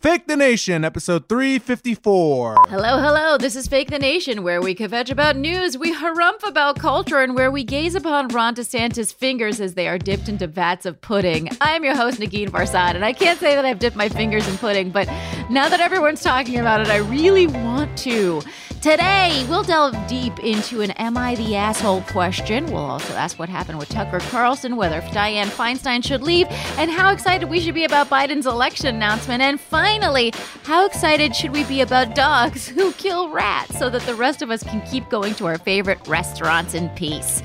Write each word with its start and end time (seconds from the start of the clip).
Fake 0.00 0.26
the 0.26 0.34
Nation, 0.34 0.82
episode 0.82 1.28
354. 1.28 2.56
Hello, 2.70 3.02
hello. 3.02 3.36
This 3.36 3.54
is 3.54 3.68
Fake 3.68 3.90
the 3.90 3.98
Nation, 3.98 4.42
where 4.42 4.62
we 4.62 4.74
kvetch 4.74 5.10
about 5.10 5.36
news, 5.36 5.76
we 5.76 5.94
harumph 5.94 6.42
about 6.42 6.78
culture, 6.78 7.20
and 7.20 7.34
where 7.34 7.50
we 7.50 7.64
gaze 7.64 7.94
upon 7.94 8.28
Ron 8.28 8.54
DeSantis' 8.54 9.12
fingers 9.12 9.60
as 9.60 9.74
they 9.74 9.86
are 9.88 9.98
dipped 9.98 10.30
into 10.30 10.46
vats 10.46 10.86
of 10.86 10.98
pudding. 11.02 11.50
I 11.60 11.72
am 11.76 11.84
your 11.84 11.94
host, 11.94 12.18
Negin 12.18 12.48
Farsad, 12.48 12.94
and 12.94 13.04
I 13.04 13.12
can't 13.12 13.38
say 13.38 13.54
that 13.54 13.66
I've 13.66 13.78
dipped 13.78 13.94
my 13.94 14.08
fingers 14.08 14.48
in 14.48 14.56
pudding, 14.56 14.88
but 14.88 15.06
now 15.50 15.68
that 15.68 15.80
everyone's 15.80 16.22
talking 16.22 16.58
about 16.58 16.80
it, 16.80 16.88
I 16.88 16.96
really 16.96 17.46
want 17.46 17.98
to. 17.98 18.40
Today, 18.80 19.44
we'll 19.46 19.62
delve 19.62 19.94
deep 20.06 20.38
into 20.38 20.80
an 20.80 20.92
Am 20.92 21.14
I 21.18 21.34
the 21.34 21.54
Asshole 21.54 22.00
question. 22.00 22.64
We'll 22.64 22.78
also 22.78 23.12
ask 23.12 23.38
what 23.38 23.50
happened 23.50 23.78
with 23.78 23.90
Tucker 23.90 24.20
Carlson, 24.30 24.74
whether 24.74 25.02
Dianne 25.02 25.48
Feinstein 25.48 26.02
should 26.02 26.22
leave, 26.22 26.46
and 26.78 26.90
how 26.90 27.12
excited 27.12 27.50
we 27.50 27.60
should 27.60 27.74
be 27.74 27.84
about 27.84 28.08
Biden's 28.08 28.46
election 28.46 28.86
announcement. 28.86 29.42
And 29.42 29.60
finally, 29.60 30.32
how 30.62 30.86
excited 30.86 31.36
should 31.36 31.52
we 31.52 31.64
be 31.64 31.82
about 31.82 32.14
dogs 32.14 32.68
who 32.68 32.92
kill 32.92 33.28
rats 33.28 33.78
so 33.78 33.90
that 33.90 34.00
the 34.02 34.14
rest 34.14 34.40
of 34.40 34.50
us 34.50 34.62
can 34.62 34.80
keep 34.86 35.10
going 35.10 35.34
to 35.34 35.46
our 35.46 35.58
favorite 35.58 36.08
restaurants 36.08 36.72
in 36.72 36.88
peace? 36.90 37.42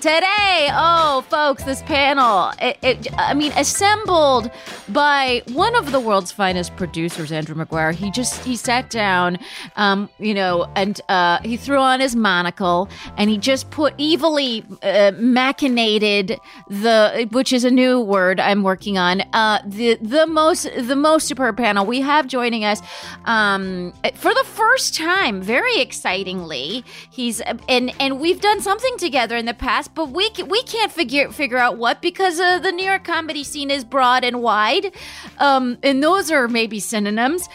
Today, 0.00 0.70
oh, 0.72 1.24
folks, 1.28 1.64
this 1.64 1.82
panel, 1.82 2.52
it, 2.62 2.78
it, 2.82 3.18
I 3.18 3.34
mean, 3.34 3.50
assembled 3.56 4.48
by 4.88 5.42
one 5.48 5.74
of 5.74 5.90
the 5.90 5.98
world's 5.98 6.30
finest 6.30 6.76
producers, 6.76 7.32
Andrew 7.32 7.56
McGuire. 7.56 7.92
He 7.92 8.12
just, 8.12 8.44
he 8.44 8.54
sat 8.54 8.90
down, 8.90 9.38
um, 9.74 10.08
you 10.20 10.34
know, 10.34 10.70
and 10.78 11.00
uh, 11.08 11.40
he 11.42 11.56
threw 11.56 11.78
on 11.78 12.00
his 12.00 12.14
monocle 12.14 12.88
and 13.16 13.28
he 13.28 13.38
just 13.38 13.70
put 13.70 13.94
evilly 14.00 14.64
uh, 14.82 15.12
machinated 15.16 16.38
the, 16.68 17.28
which 17.32 17.52
is 17.52 17.64
a 17.64 17.70
new 17.70 18.00
word 18.00 18.40
I'm 18.40 18.62
working 18.62 18.96
on, 18.98 19.22
uh, 19.32 19.60
the, 19.66 19.96
the 19.96 20.26
most, 20.26 20.68
the 20.76 20.96
most 20.96 21.26
superb 21.26 21.56
panel 21.56 21.84
we 21.84 22.00
have 22.00 22.26
joining 22.26 22.64
us, 22.64 22.80
um, 23.24 23.92
for 24.14 24.32
the 24.32 24.44
first 24.44 24.94
time, 24.94 25.42
very 25.42 25.80
excitingly. 25.80 26.84
He's, 27.10 27.40
and, 27.68 27.92
and 28.00 28.20
we've 28.20 28.40
done 28.40 28.60
something 28.60 28.96
together 28.98 29.36
in 29.36 29.46
the 29.46 29.54
past 29.54 29.88
but 29.98 30.10
we 30.10 30.30
we 30.46 30.62
can't 30.62 30.92
figure 30.92 31.30
figure 31.32 31.58
out 31.58 31.76
what 31.76 32.00
because 32.00 32.38
uh, 32.38 32.60
the 32.60 32.70
New 32.70 32.84
York 32.84 33.02
comedy 33.02 33.42
scene 33.42 33.70
is 33.70 33.84
broad 33.84 34.22
and 34.22 34.40
wide, 34.42 34.94
um, 35.38 35.76
and 35.82 36.02
those 36.02 36.30
are 36.30 36.46
maybe 36.46 36.78
synonyms. 36.78 37.48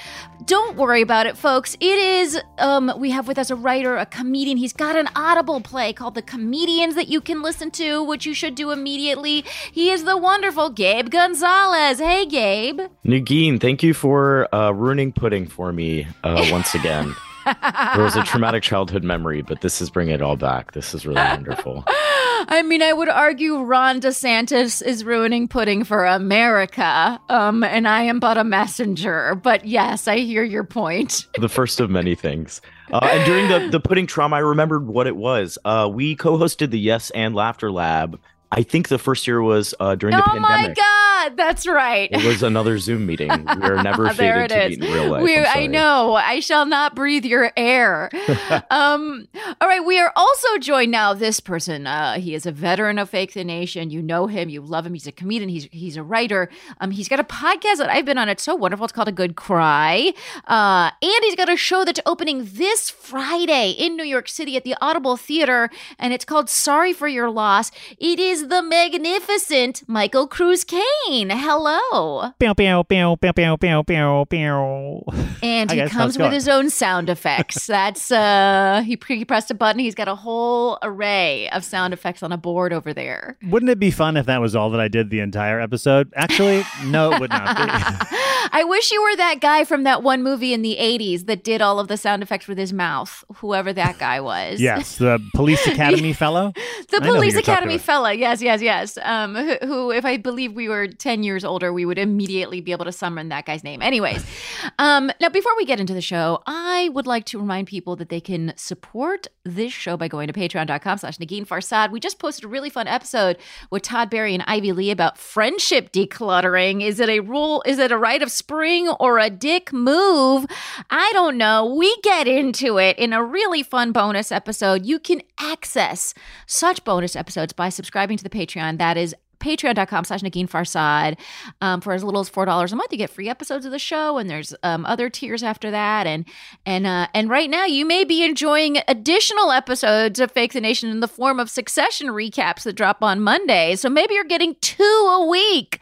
Don't 0.46 0.78
worry 0.78 1.02
about 1.02 1.28
it, 1.28 1.38
folks. 1.38 1.76
It 1.80 1.98
is 2.00 2.42
um, 2.58 2.92
we 2.98 3.12
have 3.12 3.28
with 3.28 3.38
us 3.38 3.52
a 3.52 3.56
writer, 3.56 3.96
a 3.98 4.06
comedian. 4.06 4.58
He's 4.58 4.74
got 4.74 4.96
an 4.96 5.08
Audible 5.16 5.62
play 5.62 5.94
called 5.94 6.16
The 6.16 6.22
Comedians 6.22 6.96
that 6.96 7.08
you 7.08 7.22
can 7.22 7.42
listen 7.42 7.70
to, 7.72 8.04
which 8.04 8.26
you 8.26 8.34
should 8.34 8.56
do 8.56 8.72
immediately. 8.72 9.46
He 9.72 9.92
is 9.92 10.04
the 10.04 10.18
wonderful 10.18 10.70
Gabe 10.70 11.10
González. 11.10 12.00
Hey, 12.00 12.26
Gabe. 12.26 12.82
Negin, 13.06 13.62
thank 13.62 13.84
you 13.84 13.94
for 13.94 14.54
uh, 14.54 14.72
ruining 14.72 15.12
pudding 15.12 15.48
for 15.48 15.72
me 15.72 16.08
uh, 16.24 16.48
once 16.52 16.74
again. 16.74 17.16
there 17.46 18.04
was 18.04 18.16
a 18.16 18.24
traumatic 18.24 18.64
childhood 18.64 19.04
memory, 19.04 19.42
but 19.42 19.62
this 19.62 19.82
is 19.82 19.90
bringing 19.90 20.16
it 20.16 20.22
all 20.22 20.38
back. 20.38 20.72
This 20.72 20.94
is 20.94 21.06
really 21.06 21.22
wonderful. 21.22 21.86
I 22.48 22.62
mean, 22.62 22.82
I 22.82 22.94
would 22.94 23.10
argue 23.10 23.62
Ron 23.62 24.02
DeSantis 24.02 24.82
is 24.86 25.04
ruining 25.04 25.48
pudding 25.48 25.84
for 25.84 26.06
America, 26.06 27.20
um, 27.30 27.64
and 27.64 27.88
I 27.88 28.04
am 28.04 28.20
but 28.20 28.38
a 28.38 28.44
messenger. 28.44 29.36
But 29.36 29.66
yes, 29.66 30.08
I 30.08 30.18
hear 30.18 30.44
your 30.44 30.64
point. 30.64 31.28
the 31.40 31.50
first 31.50 31.80
of 31.80 31.90
many 31.90 32.16
things. 32.16 32.62
Uh, 32.92 33.08
and 33.12 33.26
during 33.26 33.48
the, 33.48 33.70
the 33.70 33.80
pudding 33.80 34.08
trauma, 34.08 34.36
I 34.36 34.40
remembered 34.40 34.88
what 34.88 35.08
it 35.08 35.16
was. 35.16 35.58
Uh, 35.64 35.90
we 35.92 36.16
co 36.16 36.38
hosted 36.38 36.72
the 36.72 36.80
Yes 36.80 37.10
and 37.12 37.34
Laughter 37.34 37.72
Lab. 37.72 38.20
I 38.54 38.64
think 38.64 38.90
the 38.90 39.00
first 39.00 39.28
year 39.28 39.42
was 39.42 39.74
uh, 39.80 39.96
during 39.96 40.16
the 40.16 40.22
oh 40.22 40.26
pandemic. 40.26 40.70
my 40.70 40.74
God 40.74 41.04
that's 41.36 41.66
right. 41.66 42.10
It 42.12 42.24
was 42.24 42.44
another 42.44 42.78
Zoom 42.80 43.06
meeting. 43.06 43.32
We 43.54 43.70
are 43.70 43.84
never 43.84 44.10
fated 44.10 44.50
to 44.50 44.70
meet 44.70 44.84
in 44.84 44.92
real 44.92 45.12
life. 45.12 45.24
We, 45.24 45.38
I 45.38 45.68
know. 45.68 46.16
I 46.16 46.40
shall 46.40 46.66
not 46.66 46.96
breathe 46.96 47.24
your 47.24 47.52
air. 47.56 48.10
um, 48.72 49.28
all 49.62 49.68
right. 49.68 49.86
We 49.86 50.00
are 50.00 50.12
also 50.16 50.58
joined 50.58 50.92
now. 50.92 51.14
This 51.14 51.40
person, 51.40 51.88
uh, 51.88 52.16
he 52.16 52.34
is 52.34 52.46
a 52.46 52.52
veteran 52.52 52.98
of 52.98 53.10
Fake 53.10 53.34
the 53.34 53.44
Nation. 53.44 53.90
You 53.90 54.02
know 54.02 54.28
him. 54.28 54.50
You 54.50 54.62
love 54.62 54.86
him. 54.86 54.94
He's 54.94 55.08
a 55.08 55.12
comedian. 55.12 55.50
He's 55.50 55.66
he's 55.72 55.98
a 55.98 56.04
writer. 56.04 56.50
Um, 56.82 56.92
he's 56.92 57.08
got 57.08 57.20
a 57.20 57.24
podcast 57.24 57.78
that 57.78 57.90
I've 57.90 58.06
been 58.06 58.18
on. 58.18 58.28
It's 58.28 58.44
so 58.44 58.56
wonderful. 58.56 58.86
It's 58.86 58.94
called 58.94 59.08
A 59.08 59.14
Good 59.14 59.36
Cry. 59.36 60.14
Uh, 60.48 60.90
and 61.02 61.24
he's 61.24 61.36
got 61.36 61.50
a 61.50 61.58
show 61.58 61.86
that's 61.86 62.02
opening 62.06 62.50
this 62.54 62.90
Friday 62.90 63.72
in 63.72 63.96
New 63.96 64.04
York 64.04 64.28
City 64.28 64.58
at 64.58 64.64
the 64.64 64.76
Audible 64.82 65.16
Theater, 65.16 65.70
and 66.00 66.12
it's 66.12 66.26
called 66.26 66.50
Sorry 66.50 66.92
for 66.92 67.08
Your 67.08 67.30
Loss. 67.30 67.72
It 68.00 68.20
is 68.20 68.43
the 68.48 68.62
magnificent 68.62 69.84
Michael 69.88 70.28
Cruz 70.28 70.64
Kayne. 70.64 70.84
Kayne. 71.08 71.30
Hello. 71.32 72.32
Pew, 72.40 72.54
pew, 72.56 72.84
pew, 72.84 73.18
pew, 73.18 73.34
pew, 73.34 73.58
pew, 73.58 73.84
pew, 73.84 74.26
pew. 74.30 75.02
And 75.42 75.72
he 75.72 75.88
comes 75.90 76.18
with 76.18 76.32
his 76.32 76.48
own 76.48 76.70
sound 76.70 77.10
effects. 77.10 77.68
That's 77.74 78.12
uh 78.12 78.84
he, 78.86 78.96
pre- 78.98 79.18
he 79.18 79.26
pressed 79.26 79.52
a 79.52 79.54
button. 79.54 79.80
He's 79.80 79.96
got 79.96 80.08
a 80.08 80.16
whole 80.16 80.78
array 80.82 81.50
of 81.50 81.64
sound 81.64 81.94
effects 81.94 82.24
on 82.24 82.32
a 82.32 82.38
board 82.38 82.74
over 82.74 82.94
there. 82.94 83.38
Wouldn't 83.44 83.70
it 83.70 83.80
be 83.80 83.92
fun 83.92 84.18
if 84.18 84.26
that 84.28 84.40
was 84.42 84.56
all 84.56 84.70
that 84.72 84.80
I 84.80 84.88
did 84.88 85.10
the 85.10 85.20
entire 85.20 85.60
episode? 85.60 86.12
Actually, 86.16 86.64
no, 86.86 87.12
it 87.14 87.20
would 87.20 87.30
not 87.30 87.58
be. 87.58 88.08
I 88.56 88.64
wish 88.66 88.92
you 88.92 89.02
were 89.02 89.16
that 89.16 89.40
guy 89.40 89.64
from 89.64 89.84
that 89.84 90.04
one 90.04 90.22
movie 90.22 90.54
in 90.54 90.62
the 90.62 90.78
80s 90.80 91.26
that 91.26 91.44
did 91.44 91.62
all 91.62 91.80
of 91.80 91.88
the 91.88 91.98
sound 91.98 92.22
effects 92.22 92.48
with 92.48 92.58
his 92.58 92.74
mouth, 92.74 93.24
whoever 93.38 93.72
that 93.74 93.98
guy 93.98 94.20
was. 94.20 94.60
yes, 94.62 94.98
the 94.98 95.20
Police 95.34 95.66
Academy 95.74 96.14
fellow. 96.14 96.52
The 96.90 96.98
I 97.02 97.06
Police 97.08 97.36
Academy 97.36 97.76
about. 97.76 97.86
fella. 97.86 98.14
Yes, 98.14 98.33
yes, 98.42 98.62
yes. 98.62 98.98
Um, 99.02 99.36
who, 99.36 99.56
who, 99.62 99.92
if 99.92 100.06
I 100.06 100.18
believe 100.18 100.54
we 100.54 100.70
were 100.70 100.88
10 100.88 101.24
years 101.24 101.44
older, 101.44 101.74
we 101.74 101.86
would 101.86 101.98
immediately 101.98 102.62
be 102.62 102.72
able 102.72 102.86
to 102.86 102.92
summon 102.92 103.30
that 103.30 103.46
guy's 103.46 103.64
name. 103.64 103.82
Anyways, 103.82 104.26
um, 104.80 105.12
now 105.20 105.30
before 105.30 105.56
we 105.58 105.66
get 105.66 105.80
into 105.80 105.94
the 105.94 106.02
show, 106.02 106.42
I 106.46 106.90
would 106.94 107.08
like 107.08 107.26
to 107.26 107.40
remind 107.40 107.68
people 107.68 107.96
that 107.98 108.10
they 108.10 108.22
can 108.22 108.54
support 108.56 109.28
this 109.44 109.74
show 109.74 109.98
by 109.98 110.08
going 110.08 110.28
to 110.28 110.34
patreon.com 110.34 110.98
slash 110.98 111.18
Negin 111.18 111.46
Farsad. 111.46 111.92
We 111.92 112.00
just 112.00 112.20
posted 112.20 112.46
a 112.46 112.48
really 112.48 112.70
fun 112.70 112.88
episode 112.88 113.38
with 113.70 113.84
Todd 113.84 114.10
Barry 114.10 114.34
and 114.34 114.44
Ivy 114.48 114.72
Lee 114.72 114.92
about 114.92 115.18
friendship 115.18 115.92
decluttering. 115.92 116.82
Is 116.82 117.00
it 117.00 117.10
a 117.10 117.20
rule? 117.20 117.62
Is 117.66 117.80
it 117.80 117.92
a 117.92 117.98
rite 117.98 118.22
of 118.22 118.32
spring 118.32 118.90
or 119.00 119.20
a 119.20 119.30
dick 119.30 119.74
move? 119.74 120.46
I 120.90 121.12
don't 121.14 121.38
know. 121.38 121.76
We 121.76 121.96
get 122.02 122.28
into 122.28 122.78
it 122.78 122.98
in 122.98 123.14
a 123.14 123.24
really 123.24 123.64
fun 123.64 123.92
bonus 123.92 124.32
episode. 124.32 124.86
You 124.86 125.00
can 125.00 125.22
access 125.38 126.14
such 126.46 126.84
bonus 126.84 127.16
episodes 127.16 127.54
by 127.54 127.70
subscribing 127.70 128.13
to 128.18 128.24
the 128.24 128.30
Patreon. 128.30 128.78
That 128.78 128.98
is 128.98 129.16
patreon.com 129.44 130.06
slash 130.06 130.22
Negin 130.22 130.50
Farsad. 130.50 131.20
Um, 131.62 131.82
for 131.82 131.94
as 131.94 132.04
little 132.04 132.22
as 132.22 132.30
four 132.30 132.46
dollars 132.46 132.72
a 132.72 132.76
month, 132.76 132.92
you 132.92 132.98
get 132.98 133.10
free 133.10 133.30
episodes 133.30 133.66
of 133.66 133.72
the 133.72 133.80
show, 133.80 134.18
and 134.18 134.30
there's 134.30 134.56
um, 134.64 134.86
other 134.86 135.10
tiers 135.10 135.44
after 135.44 135.70
that. 135.72 136.08
And 136.08 136.26
and 136.66 136.88
uh, 136.88 137.08
and 137.14 137.30
right 137.30 137.50
now, 137.50 137.66
you 137.66 137.86
may 137.86 138.04
be 138.04 138.24
enjoying 138.24 138.78
additional 138.88 139.52
episodes 139.52 140.20
of 140.20 140.32
Fake 140.32 140.54
the 140.54 140.62
Nation 140.62 140.90
in 140.90 141.02
the 141.02 141.08
form 141.08 141.40
of 141.40 141.50
Succession 141.50 142.08
recaps 142.08 142.64
that 142.64 142.74
drop 142.74 143.04
on 143.04 143.22
Monday. 143.22 143.76
So 143.76 143.90
maybe 143.90 144.14
you're 144.14 144.24
getting 144.24 144.56
two 144.62 144.84
a 144.84 145.26
week. 145.26 145.80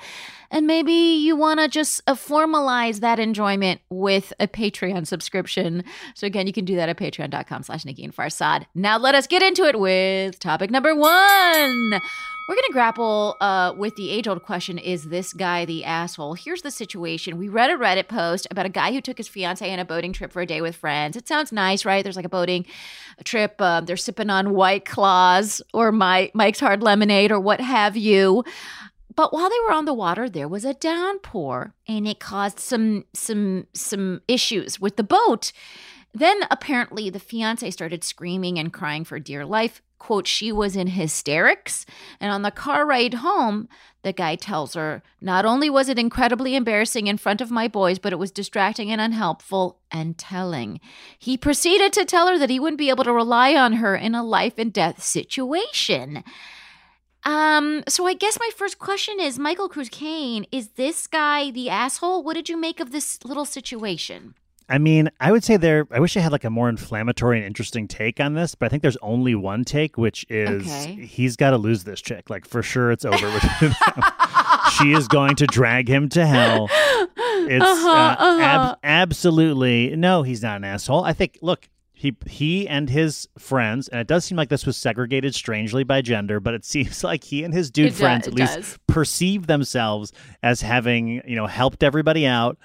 And 0.51 0.67
maybe 0.67 0.91
you 0.91 1.35
want 1.35 1.61
to 1.61 1.67
just 1.67 2.01
uh, 2.05 2.13
formalize 2.13 2.99
that 2.99 3.19
enjoyment 3.19 3.81
with 3.89 4.33
a 4.39 4.47
Patreon 4.47 5.07
subscription. 5.07 5.83
So 6.13 6.27
again, 6.27 6.45
you 6.45 6.53
can 6.53 6.65
do 6.65 6.75
that 6.75 6.89
at 6.89 6.97
patreon.com 6.97 7.63
slash 7.63 7.85
Negin 7.85 8.13
Farsad. 8.13 8.65
Now 8.75 8.97
let 8.97 9.15
us 9.15 9.27
get 9.27 9.41
into 9.41 9.63
it 9.63 9.79
with 9.79 10.39
topic 10.39 10.69
number 10.69 10.93
one. 10.93 12.01
We're 12.51 12.55
going 12.55 12.67
to 12.67 12.73
grapple 12.73 13.37
uh, 13.39 13.73
with 13.77 13.95
the 13.95 14.09
age 14.09 14.27
old 14.27 14.43
question 14.43 14.77
Is 14.77 15.05
this 15.05 15.31
guy 15.31 15.63
the 15.63 15.85
asshole? 15.85 16.33
Here's 16.33 16.63
the 16.63 16.71
situation. 16.71 17.37
We 17.37 17.47
read 17.47 17.69
a 17.69 17.75
Reddit 17.75 18.09
post 18.09 18.45
about 18.51 18.65
a 18.65 18.69
guy 18.69 18.91
who 18.91 18.99
took 18.99 19.17
his 19.17 19.29
fiance 19.29 19.71
on 19.71 19.79
a 19.79 19.85
boating 19.85 20.11
trip 20.11 20.33
for 20.33 20.41
a 20.41 20.45
day 20.45 20.59
with 20.59 20.75
friends. 20.75 21.15
It 21.15 21.29
sounds 21.29 21.53
nice, 21.53 21.85
right? 21.85 22.03
There's 22.03 22.17
like 22.17 22.25
a 22.25 22.29
boating 22.29 22.65
trip. 23.23 23.61
Um, 23.61 23.85
they're 23.85 23.95
sipping 23.95 24.29
on 24.29 24.53
White 24.53 24.83
Claws 24.83 25.61
or 25.73 25.93
Mike's 25.93 26.59
Hard 26.59 26.83
Lemonade 26.83 27.31
or 27.31 27.39
what 27.39 27.61
have 27.61 27.95
you. 27.95 28.43
But 29.21 29.33
while 29.33 29.51
they 29.51 29.59
were 29.67 29.73
on 29.73 29.85
the 29.85 29.93
water, 29.93 30.27
there 30.27 30.47
was 30.47 30.65
a 30.65 30.73
downpour, 30.73 31.75
and 31.87 32.07
it 32.07 32.19
caused 32.19 32.59
some 32.59 33.05
some 33.13 33.67
some 33.71 34.23
issues 34.27 34.79
with 34.79 34.95
the 34.95 35.03
boat. 35.03 35.51
Then 36.11 36.39
apparently 36.49 37.11
the 37.11 37.19
fiance 37.19 37.69
started 37.69 38.03
screaming 38.03 38.57
and 38.57 38.73
crying 38.73 39.05
for 39.05 39.19
dear 39.19 39.45
life. 39.45 39.83
Quote, 39.99 40.25
she 40.25 40.51
was 40.51 40.75
in 40.75 40.87
hysterics. 40.87 41.85
And 42.19 42.31
on 42.31 42.41
the 42.41 42.49
car 42.49 42.83
ride 42.83 43.13
home, 43.13 43.69
the 44.01 44.11
guy 44.11 44.33
tells 44.33 44.73
her, 44.73 45.03
not 45.21 45.45
only 45.45 45.69
was 45.69 45.87
it 45.87 45.99
incredibly 45.99 46.55
embarrassing 46.55 47.05
in 47.05 47.19
front 47.19 47.41
of 47.41 47.51
my 47.51 47.67
boys, 47.67 47.99
but 47.99 48.13
it 48.13 48.17
was 48.17 48.31
distracting 48.31 48.89
and 48.89 48.99
unhelpful 48.99 49.77
and 49.91 50.17
telling. 50.17 50.79
He 51.19 51.37
proceeded 51.37 51.93
to 51.93 52.05
tell 52.05 52.27
her 52.27 52.39
that 52.39 52.49
he 52.49 52.59
wouldn't 52.59 52.79
be 52.79 52.89
able 52.89 53.03
to 53.03 53.13
rely 53.13 53.53
on 53.53 53.73
her 53.73 53.95
in 53.95 54.15
a 54.15 54.23
life 54.23 54.57
and 54.57 54.73
death 54.73 55.03
situation. 55.03 56.23
Um, 57.23 57.83
so 57.87 58.07
I 58.07 58.13
guess 58.13 58.37
my 58.39 58.49
first 58.55 58.79
question 58.79 59.19
is 59.19 59.37
Michael 59.37 59.69
Cruz 59.69 59.89
Kayne, 59.89 60.45
is 60.51 60.69
this 60.69 61.05
guy 61.07 61.51
the 61.51 61.69
asshole? 61.69 62.23
What 62.23 62.33
did 62.33 62.49
you 62.49 62.57
make 62.57 62.79
of 62.79 62.91
this 62.91 63.23
little 63.23 63.45
situation? 63.45 64.33
I 64.69 64.77
mean, 64.77 65.09
I 65.19 65.31
would 65.33 65.43
say 65.43 65.57
there. 65.57 65.85
I 65.91 65.99
wish 65.99 66.15
I 66.15 66.21
had 66.21 66.31
like 66.31 66.45
a 66.45 66.49
more 66.49 66.69
inflammatory 66.69 67.37
and 67.37 67.45
interesting 67.45 67.87
take 67.89 68.21
on 68.21 68.35
this, 68.35 68.55
but 68.55 68.67
I 68.67 68.69
think 68.69 68.81
there's 68.83 68.97
only 69.01 69.35
one 69.35 69.65
take, 69.65 69.97
which 69.97 70.25
is 70.29 70.61
Okay. 70.65 71.05
he's 71.05 71.35
got 71.35 71.49
to 71.51 71.57
lose 71.57 71.83
this 71.83 72.01
chick. 72.01 72.29
Like 72.29 72.47
for 72.47 72.63
sure, 72.63 72.89
it's 72.91 73.03
over 73.03 73.27
with 73.33 73.43
him. 73.43 73.73
she 74.77 74.93
is 74.93 75.09
going 75.09 75.35
to 75.35 75.45
drag 75.45 75.89
him 75.89 76.07
to 76.09 76.25
hell. 76.25 76.69
It's 76.71 77.65
Uh-huh, 77.65 77.89
uh, 77.89 78.15
uh-huh. 78.17 78.41
ab- 78.41 78.77
absolutely 78.83 79.93
no. 79.97 80.23
He's 80.23 80.41
not 80.41 80.55
an 80.57 80.63
asshole. 80.63 81.03
I 81.03 81.11
think. 81.13 81.37
Look, 81.41 81.67
he 82.01 82.15
he 82.25 82.67
and 82.67 82.89
his 82.89 83.27
friends, 83.37 83.87
and 83.87 84.01
it 84.01 84.07
does 84.07 84.25
seem 84.25 84.35
like 84.37 84.49
this 84.49 84.65
was 84.65 84.75
segregated 84.75 85.35
strangely 85.35 85.83
by 85.83 86.01
gender, 86.01 86.39
but 86.39 86.53
it 86.53 86.65
seems 86.73 87.03
like 87.03 87.23
he 87.23 87.43
and 87.43 87.53
his 87.53 87.69
dude 87.69 87.87
It 87.87 87.93
friends 87.93 88.27
it 88.27 88.31
at 88.31 88.39
least 88.39 88.55
does. 88.55 88.79
perceive 88.87 89.47
themselves 89.47 90.11
as 90.41 90.61
having 90.61 91.21
you 91.27 91.35
know 91.35 91.47
helped 91.47 91.83
everybody 91.83 92.25
out. 92.25 92.57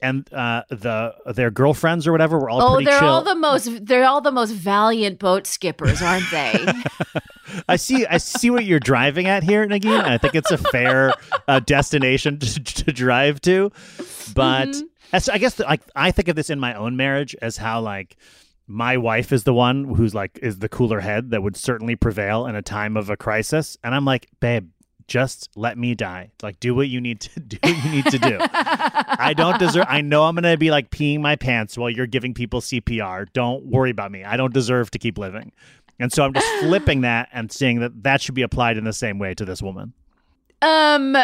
And 0.00 0.32
uh, 0.32 0.62
the 0.70 1.12
their 1.26 1.50
girlfriends 1.50 2.06
or 2.06 2.12
whatever 2.12 2.38
were 2.38 2.48
all 2.48 2.62
oh, 2.62 2.80
they're 2.80 3.00
chill. 3.00 3.08
all 3.08 3.22
the 3.24 3.34
most 3.34 3.84
they're 3.84 4.04
all 4.04 4.20
the 4.20 4.30
most 4.30 4.52
valiant 4.52 5.18
boat 5.18 5.44
skippers, 5.44 6.00
aren't 6.00 6.30
they? 6.30 6.66
I 7.68 7.74
see. 7.74 8.06
I 8.06 8.18
see 8.18 8.48
what 8.50 8.64
you're 8.64 8.78
driving 8.78 9.26
at 9.26 9.42
here, 9.42 9.66
Negin. 9.66 10.04
I 10.04 10.16
think 10.18 10.36
it's 10.36 10.52
a 10.52 10.58
fair 10.58 11.14
uh, 11.48 11.58
destination 11.58 12.38
to, 12.38 12.62
to 12.62 12.92
drive 12.92 13.40
to. 13.40 13.72
But 14.36 14.68
Mm-hmm. 14.68 14.86
as, 15.16 15.28
I 15.28 15.38
guess 15.38 15.58
like 15.58 15.80
I 15.96 16.12
think 16.12 16.28
of 16.28 16.36
this 16.36 16.48
in 16.48 16.60
my 16.60 16.74
own 16.74 16.96
marriage 16.96 17.34
as 17.42 17.56
how 17.56 17.80
like 17.80 18.16
my 18.68 18.96
wife 18.96 19.32
is 19.32 19.44
the 19.44 19.54
one 19.54 19.94
who's 19.94 20.14
like 20.14 20.38
is 20.42 20.58
the 20.58 20.68
cooler 20.68 21.00
head 21.00 21.30
that 21.30 21.42
would 21.42 21.56
certainly 21.56 21.96
prevail 21.96 22.46
in 22.46 22.54
a 22.54 22.62
time 22.62 22.96
of 22.96 23.10
a 23.10 23.16
crisis, 23.16 23.76
and 23.82 23.94
I'm 23.94 24.04
like, 24.04 24.28
babe. 24.40 24.68
Just 25.06 25.48
let 25.56 25.78
me 25.78 25.94
die. 25.94 26.32
Like, 26.42 26.60
do 26.60 26.74
what 26.74 26.88
you 26.90 27.00
need 27.00 27.22
to 27.22 27.40
do. 27.54 27.56
You 27.66 27.90
need 27.90 28.04
to 28.08 28.18
do. 28.18 28.36
I 28.42 29.32
don't 29.34 29.58
deserve. 29.58 29.86
I 29.88 30.02
know 30.02 30.24
I'm 30.24 30.34
gonna 30.34 30.58
be 30.58 30.70
like 30.70 30.90
peeing 30.90 31.20
my 31.20 31.34
pants 31.34 31.78
while 31.78 31.88
you're 31.88 32.06
giving 32.06 32.34
people 32.34 32.60
CPR. 32.60 33.24
Don't 33.32 33.64
worry 33.64 33.88
about 33.88 34.12
me. 34.12 34.22
I 34.22 34.36
don't 34.36 34.52
deserve 34.52 34.90
to 34.90 34.98
keep 34.98 35.16
living. 35.16 35.52
And 35.98 36.12
so 36.12 36.24
I'm 36.24 36.34
just 36.34 36.46
flipping 36.60 37.00
that 37.00 37.30
and 37.32 37.50
seeing 37.50 37.80
that 37.80 38.02
that 38.02 38.20
should 38.20 38.34
be 38.34 38.42
applied 38.42 38.76
in 38.76 38.84
the 38.84 38.92
same 38.92 39.18
way 39.18 39.32
to 39.32 39.46
this 39.46 39.62
woman. 39.62 39.94
Um. 40.60 41.16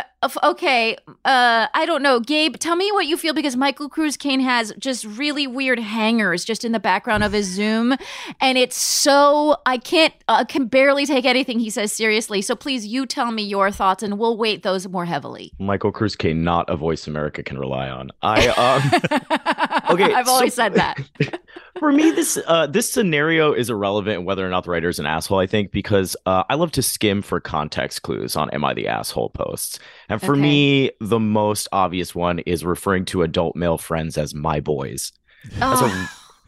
Okay. 0.42 0.96
Uh. 1.24 1.66
I 1.74 1.84
don't 1.86 2.02
know, 2.02 2.20
Gabe. 2.20 2.56
Tell 2.56 2.76
me 2.76 2.90
what 2.92 3.06
you 3.06 3.16
feel 3.16 3.34
because 3.34 3.56
Michael 3.56 3.88
Cruz 3.88 4.16
Kayne 4.16 4.40
has 4.40 4.72
just 4.78 5.04
really 5.04 5.46
weird 5.46 5.78
hangers 5.78 6.44
just 6.44 6.64
in 6.64 6.72
the 6.72 6.80
background 6.80 7.24
of 7.24 7.32
his 7.32 7.46
Zoom, 7.46 7.94
and 8.40 8.56
it's 8.56 8.76
so 8.76 9.56
I 9.66 9.78
can't 9.78 10.14
uh, 10.28 10.44
can 10.44 10.66
barely 10.66 11.04
take 11.06 11.24
anything 11.24 11.58
he 11.58 11.70
says 11.70 11.92
seriously. 11.92 12.42
So 12.42 12.54
please, 12.54 12.86
you 12.86 13.06
tell 13.06 13.32
me 13.32 13.42
your 13.42 13.70
thoughts, 13.70 14.02
and 14.02 14.18
we'll 14.18 14.36
weight 14.36 14.62
those 14.62 14.86
more 14.88 15.04
heavily. 15.04 15.52
Michael 15.58 15.92
Cruz 15.92 16.16
Kayne, 16.16 16.44
not 16.44 16.68
a 16.70 16.76
voice 16.76 17.06
America 17.06 17.42
can 17.42 17.58
rely 17.58 17.88
on. 17.88 18.10
I 18.22 18.48
um 18.48 19.80
Okay, 19.94 20.12
I've 20.14 20.28
always 20.28 20.54
so- 20.54 20.62
said 20.62 20.74
that. 20.74 21.00
for 21.80 21.90
me 21.90 22.10
this 22.12 22.38
uh 22.46 22.66
this 22.68 22.90
scenario 22.90 23.52
is 23.52 23.68
irrelevant 23.68 24.24
whether 24.24 24.46
or 24.46 24.48
not 24.48 24.62
the 24.64 24.70
writer 24.70 24.88
is 24.88 25.00
an 25.00 25.06
asshole 25.06 25.40
i 25.40 25.46
think 25.46 25.72
because 25.72 26.16
uh, 26.24 26.44
i 26.48 26.54
love 26.54 26.70
to 26.70 26.80
skim 26.80 27.20
for 27.20 27.40
context 27.40 28.02
clues 28.02 28.36
on 28.36 28.48
am 28.50 28.64
i 28.64 28.72
the 28.72 28.86
asshole 28.86 29.28
posts 29.30 29.80
and 30.08 30.20
for 30.20 30.32
Okay. 30.32 30.40
me 30.40 30.90
the 31.00 31.18
most 31.18 31.66
obvious 31.72 32.14
one 32.14 32.38
is 32.40 32.64
referring 32.64 33.04
to 33.06 33.22
adult 33.22 33.56
male 33.56 33.76
friends 33.76 34.16
as 34.16 34.34
my 34.36 34.60
boys 34.60 35.10
that's 35.58 35.82
Oh, 35.82 35.86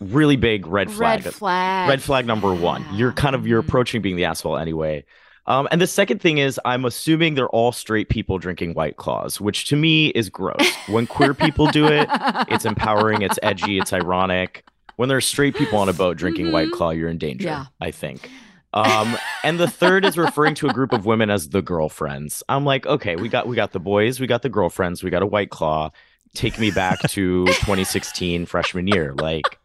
a 0.00 0.04
really 0.04 0.36
big 0.36 0.64
red 0.68 0.90
flag 0.92 1.24
red 1.24 1.34
flag. 1.34 1.88
red 1.88 2.02
flag 2.02 2.24
number 2.24 2.54
one 2.54 2.84
you're 2.94 3.12
kind 3.12 3.34
of 3.34 3.48
you're 3.48 3.62
Mhm. 3.62 3.66
approaching 3.68 4.02
being 4.02 4.16
the 4.16 4.26
asshole 4.26 4.56
anyway 4.56 5.04
um, 5.46 5.68
and 5.70 5.80
the 5.80 5.86
second 5.86 6.20
thing 6.20 6.38
is 6.38 6.60
i'm 6.64 6.84
assuming 6.84 7.34
they're 7.34 7.48
all 7.48 7.72
straight 7.72 8.08
people 8.08 8.38
drinking 8.38 8.74
white 8.74 8.96
claws 8.96 9.40
which 9.40 9.66
to 9.68 9.76
me 9.76 10.08
is 10.08 10.28
gross 10.28 10.74
when 10.88 11.06
queer 11.06 11.34
people 11.34 11.66
do 11.68 11.86
it 11.86 12.08
it's 12.48 12.64
empowering, 12.72 13.22
it's 13.22 13.38
edgy, 13.42 13.78
it's 13.78 13.92
ironic. 13.92 14.64
When 14.96 15.08
there's 15.10 15.26
straight 15.26 15.54
people 15.54 15.78
on 15.78 15.88
a 15.90 15.92
boat 15.92 16.16
drinking 16.16 16.52
White 16.52 16.68
Mhm. 16.68 16.72
Claw, 16.72 16.90
you're 16.90 17.10
in 17.10 17.18
danger, 17.18 17.48
Yeah. 17.48 17.66
I 17.82 17.90
think. 17.90 18.30
Um, 18.72 19.16
and 19.44 19.60
the 19.60 19.68
third 19.68 20.04
is 20.06 20.16
referring 20.16 20.54
to 20.56 20.68
a 20.68 20.72
group 20.72 20.92
of 20.94 21.04
women 21.04 21.28
as 21.28 21.50
the 21.50 21.60
girlfriends. 21.60 22.42
I'm 22.48 22.64
like, 22.64 22.86
okay, 22.86 23.14
we 23.16 23.28
got 23.28 23.46
we 23.46 23.56
got 23.56 23.72
the 23.72 23.78
boys, 23.80 24.20
we 24.20 24.26
got 24.26 24.40
the 24.42 24.48
girlfriends, 24.48 25.02
we 25.02 25.10
got 25.10 25.22
a 25.22 25.26
White 25.26 25.50
Claw. 25.50 25.90
Take 26.34 26.58
me 26.58 26.70
back 26.70 27.00
to 27.10 27.46
2016 27.46 28.46
freshman 28.46 28.86
year. 28.86 29.12
Like 29.14 29.58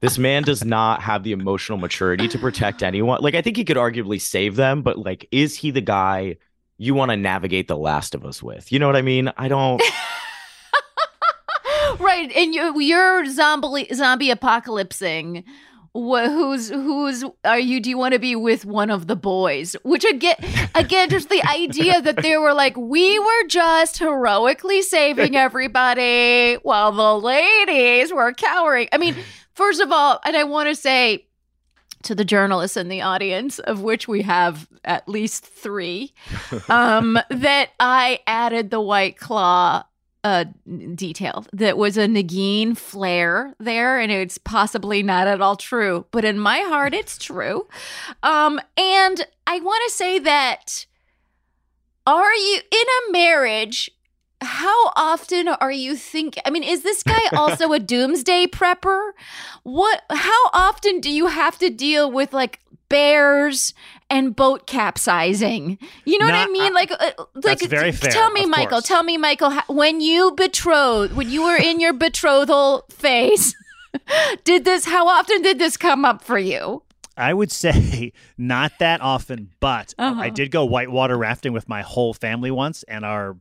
this 0.00 0.18
man 0.18 0.42
does 0.42 0.64
not 0.64 1.02
have 1.02 1.22
the 1.22 1.32
emotional 1.32 1.78
maturity 1.78 2.26
to 2.28 2.38
protect 2.38 2.82
anyone. 2.82 3.20
Like 3.20 3.34
I 3.34 3.42
think 3.42 3.56
he 3.56 3.64
could 3.64 3.76
arguably 3.76 4.20
save 4.20 4.56
them, 4.56 4.82
but 4.82 4.98
like, 4.98 5.28
is 5.30 5.56
he 5.56 5.70
the 5.70 5.80
guy 5.80 6.36
you 6.78 6.94
want 6.94 7.10
to 7.10 7.16
navigate 7.16 7.68
The 7.68 7.76
Last 7.76 8.14
of 8.14 8.24
Us 8.24 8.42
with? 8.42 8.72
You 8.72 8.78
know 8.78 8.86
what 8.86 8.96
I 8.96 9.02
mean? 9.02 9.30
I 9.36 9.48
don't. 9.48 9.82
right, 11.98 12.32
and 12.34 12.54
you, 12.54 12.80
you're 12.80 13.26
zombie 13.26 13.88
zombie 13.92 14.30
apocalypsing 14.30 15.44
wh- 15.92 16.26
who's 16.26 16.68
who's 16.68 17.24
are 17.44 17.58
you? 17.58 17.80
Do 17.80 17.90
you 17.90 17.98
want 17.98 18.14
to 18.14 18.18
be 18.18 18.36
with 18.36 18.64
one 18.64 18.90
of 18.90 19.06
the 19.06 19.16
boys? 19.16 19.76
Which 19.82 20.04
again, 20.04 20.36
again, 20.74 21.10
just 21.10 21.28
the 21.28 21.42
idea 21.48 22.00
that 22.00 22.22
they 22.22 22.36
were 22.36 22.54
like, 22.54 22.76
we 22.76 23.18
were 23.18 23.46
just 23.48 23.98
heroically 23.98 24.82
saving 24.82 25.36
everybody 25.36 26.54
while 26.62 26.92
the 26.92 27.18
ladies 27.18 28.12
were 28.12 28.32
cowering. 28.32 28.88
I 28.92 28.98
mean, 28.98 29.16
first 29.54 29.80
of 29.80 29.92
all, 29.92 30.20
and 30.24 30.36
I 30.36 30.44
want 30.44 30.68
to 30.68 30.74
say 30.74 31.26
to 32.02 32.14
the 32.14 32.24
journalists 32.24 32.76
in 32.76 32.88
the 32.88 33.02
audience, 33.02 33.58
of 33.58 33.82
which 33.82 34.08
we 34.08 34.22
have 34.22 34.66
at 34.84 35.08
least 35.08 35.44
three, 35.44 36.12
um, 36.68 37.18
that 37.28 37.70
I 37.78 38.20
added 38.26 38.70
the 38.70 38.80
White 38.80 39.18
Claw 39.18 39.84
uh, 40.22 40.44
detail 40.94 41.46
that 41.52 41.78
was 41.78 41.96
a 41.96 42.06
Negin 42.06 42.76
flair 42.76 43.54
there, 43.58 43.98
and 43.98 44.12
it's 44.12 44.38
possibly 44.38 45.02
not 45.02 45.26
at 45.26 45.40
all 45.40 45.56
true, 45.56 46.06
but 46.10 46.24
in 46.24 46.38
my 46.38 46.60
heart, 46.60 46.94
it's 46.94 47.16
true. 47.16 47.66
Um, 48.22 48.60
and 48.76 49.26
I 49.46 49.60
want 49.60 49.82
to 49.86 49.94
say 49.94 50.18
that 50.18 50.86
are 52.06 52.34
you 52.34 52.60
in 52.70 52.86
a 53.08 53.12
marriage? 53.12 53.90
How 54.42 54.92
often 54.96 55.48
are 55.48 55.70
you 55.72 55.96
thinking? 55.96 56.42
I 56.46 56.50
mean, 56.50 56.62
is 56.62 56.82
this 56.82 57.02
guy 57.02 57.20
also 57.32 57.72
a 57.72 57.78
doomsday 57.92 58.46
prepper? 58.46 59.10
What? 59.64 60.02
How 60.10 60.46
often 60.52 61.00
do 61.00 61.10
you 61.10 61.26
have 61.26 61.58
to 61.58 61.68
deal 61.70 62.10
with 62.10 62.32
like 62.32 62.60
bears 62.88 63.74
and 64.08 64.34
boat 64.34 64.66
capsizing? 64.66 65.78
You 66.04 66.18
know 66.18 66.26
what 66.26 66.34
I 66.34 66.44
Not- 66.44 66.50
mean? 66.52 66.72
Like, 66.74 66.90
uh, 66.90 67.10
like 67.34 67.58
That's 67.60 67.66
very 67.66 67.92
fair, 67.92 68.10
Tell 68.10 68.30
me, 68.30 68.46
Michael. 68.46 68.78
course. 68.78 68.84
Tell 68.88 69.02
me, 69.02 69.16
Michael. 69.18 69.50
how- 69.50 69.64
When 69.68 70.00
you 70.00 70.32
betrothed, 70.32 71.14
when 71.14 71.28
you 71.30 71.42
were 71.44 71.56
in 71.56 71.78
your 71.80 71.92
betrothal 71.92 72.84
phase, 72.90 73.54
did 74.44 74.64
this? 74.64 74.86
How 74.86 75.06
often 75.08 75.42
did 75.42 75.58
this 75.58 75.76
come 75.76 76.04
up 76.04 76.22
for 76.24 76.38
you? 76.38 76.82
I 77.16 77.34
would 77.34 77.52
say 77.52 78.12
not 78.38 78.72
that 78.78 79.02
often, 79.02 79.50
but 79.60 79.92
Uh-huh. 79.98 80.18
I 80.20 80.30
did 80.30 80.50
go 80.50 80.64
whitewater 80.64 81.18
rafting 81.18 81.52
with 81.52 81.68
my 81.68 81.82
whole 81.82 82.14
family 82.14 82.50
once, 82.50 82.82
and 82.84 83.04
our 83.04 83.36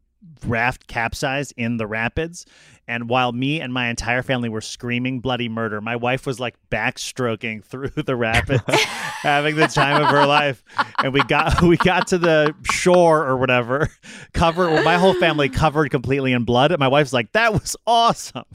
raft 0.45 0.87
capsized 0.87 1.53
in 1.57 1.77
the 1.77 1.87
rapids. 1.87 2.45
And 2.87 3.07
while 3.07 3.31
me 3.31 3.61
and 3.61 3.71
my 3.71 3.87
entire 3.87 4.23
family 4.23 4.49
were 4.49 4.61
screaming 4.61 5.19
bloody 5.19 5.47
murder, 5.47 5.79
my 5.79 5.95
wife 5.95 6.25
was 6.25 6.39
like 6.39 6.55
backstroking 6.71 7.63
through 7.65 7.89
the 7.89 8.15
rapids, 8.15 8.63
having 8.67 9.55
the 9.55 9.67
time 9.67 10.01
of 10.01 10.09
her 10.09 10.25
life. 10.25 10.63
And 11.03 11.13
we 11.13 11.21
got 11.23 11.61
we 11.61 11.77
got 11.77 12.07
to 12.07 12.17
the 12.17 12.55
shore 12.63 13.25
or 13.25 13.37
whatever, 13.37 13.89
covered 14.33 14.83
my 14.83 14.97
whole 14.97 15.13
family 15.13 15.49
covered 15.49 15.91
completely 15.91 16.33
in 16.33 16.45
blood. 16.45 16.71
And 16.71 16.79
my 16.79 16.87
wife's 16.87 17.13
like, 17.13 17.31
"That 17.33 17.53
was 17.53 17.75
awesome." 17.85 18.45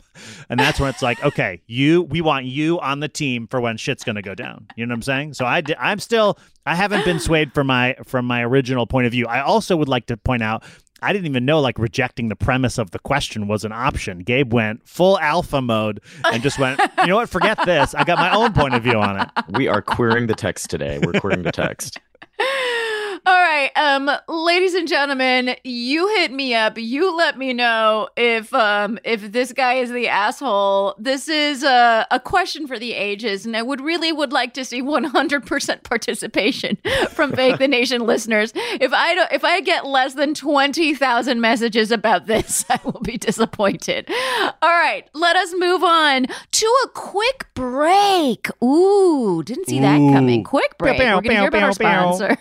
And 0.49 0.59
that's 0.59 0.79
when 0.81 0.91
it's 0.91 1.03
like, 1.03 1.23
okay, 1.25 1.63
you, 1.67 2.03
we 2.03 2.21
want 2.21 2.45
you 2.47 2.79
on 2.81 3.01
the 3.01 3.09
team 3.09 3.47
for 3.49 3.61
when 3.61 3.77
shit's 3.77 4.05
gonna 4.05 4.23
go 4.23 4.35
down. 4.35 4.67
You 4.77 4.87
know 4.87 4.93
what 4.93 4.99
I'm 4.99 5.03
saying? 5.03 5.35
So 5.35 5.45
I, 5.45 5.61
di- 5.61 5.77
I'm 5.79 5.99
still, 5.99 6.39
I 6.67 6.75
haven't 6.75 7.05
been 7.05 7.21
swayed 7.21 7.53
from 7.53 7.67
my 7.67 7.97
from 8.05 8.27
my 8.27 8.43
original 8.43 8.87
point 8.87 9.07
of 9.07 9.13
view. 9.13 9.27
I 9.27 9.43
also 9.43 9.77
would 9.77 9.89
like 9.89 10.07
to 10.07 10.17
point 10.17 10.43
out. 10.43 10.65
I 11.05 11.13
didn't 11.13 11.27
even 11.27 11.45
know 11.45 11.61
like 11.61 11.79
rejecting 11.79 12.31
the 12.31 12.37
premise 12.37 12.79
of 12.79 12.91
the 12.93 12.99
question 12.99 13.47
was 13.47 13.63
an 13.65 13.73
option. 13.73 14.21
Gabe 14.21 14.55
went 14.55 14.89
full 14.89 15.19
alpha 15.21 15.61
mode 15.61 16.01
and 16.33 16.43
just 16.43 16.59
went, 16.59 16.81
you 17.01 17.09
know 17.09 17.17
what, 17.17 17.29
forget 17.29 17.59
this. 17.67 17.95
I 17.95 18.05
got 18.05 18.19
my 18.19 18.35
own 18.35 18.55
point 18.55 18.75
of 18.75 18.83
view 18.83 18.99
on 18.99 19.21
it. 19.21 19.29
We 19.51 19.69
are 19.69 19.83
queering 19.83 20.29
the 20.29 20.35
text 20.35 20.71
today. 20.71 20.99
We're 20.99 21.21
queering 21.21 21.43
the 21.43 21.53
text. 21.53 22.01
All 22.41 23.44
right, 23.55 23.71
um, 23.77 24.11
ladies 24.29 24.75
and 24.75 24.89
gentlemen, 24.89 25.57
you 25.63 26.09
hit 26.17 26.33
me 26.33 26.55
up. 26.55 26.77
You 26.77 27.17
let 27.17 27.39
me 27.39 27.53
know 27.53 28.09
if 28.17 28.53
um 28.53 28.99
if 29.05 29.33
this 29.33 29.53
guy 29.53 29.75
is 29.75 29.91
the 29.91 30.09
asshole. 30.09 30.95
This 30.99 31.29
is 31.29 31.63
a, 31.63 32.07
a 32.11 32.21
question 32.21 32.67
for 32.67 32.79
the 32.79 32.93
ages, 32.93 33.47
and 33.47 33.57
I 33.57 33.63
would 33.63 33.81
really 33.81 34.13
would 34.13 34.33
like 34.33 34.55
to 34.55 34.65
see 34.65 34.83
100% 34.83 35.83
participation 35.83 36.79
from 37.11 37.33
Fake 37.33 37.59
the 37.59 37.69
Nation 37.69 38.03
listeners. 38.07 38.53
If 38.55 38.93
I 38.93 39.15
don't, 39.15 39.33
if 39.33 39.45
I 39.45 39.61
get 39.61 39.87
less 39.87 40.15
than 40.15 40.35
20,000 40.35 41.41
messages 41.41 41.91
about 41.91 42.27
this, 42.27 42.65
I 42.71 42.81
will 42.85 43.01
be 43.01 43.17
disappointed. 43.17 44.11
All 44.11 44.71
right, 44.71 45.09
let 45.13 45.37
us 45.37 45.55
move 45.57 45.85
on 45.85 46.27
to 46.27 46.67
a 46.85 46.89
quick 46.89 47.47
break. 47.55 48.49
Ooh, 48.63 49.43
didn't 49.45 49.69
see 49.69 49.81
that 49.81 50.01
Ooh. 50.01 50.13
coming. 50.13 50.45
Quick 50.45 50.77
break. 50.79 50.99
Pew, 50.99 51.05
We're 51.07 51.21
gonna 51.21 51.41
hear 51.41 51.49
about 51.49 51.63
our 51.63 51.73
sponsor. 51.73 52.39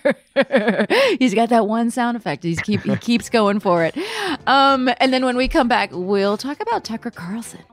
He's 1.20 1.34
got 1.34 1.50
that 1.50 1.68
one 1.68 1.92
sound 1.92 2.18
effect. 2.18 2.44
He's 2.44 2.60
keep 2.60 2.82
he 2.82 2.96
keeps 2.98 3.30
going 3.30 3.60
for 3.60 3.84
it. 3.84 3.98
Um, 4.48 4.90
and 5.00 5.14
then 5.14 5.26
when 5.26 5.38
we 5.38 5.48
come 5.48 5.68
back, 5.68 5.90
we'll 5.92 6.38
talk 6.38 6.60
about 6.62 6.84
Tucker 6.84 7.12
Carlson. 7.12 7.64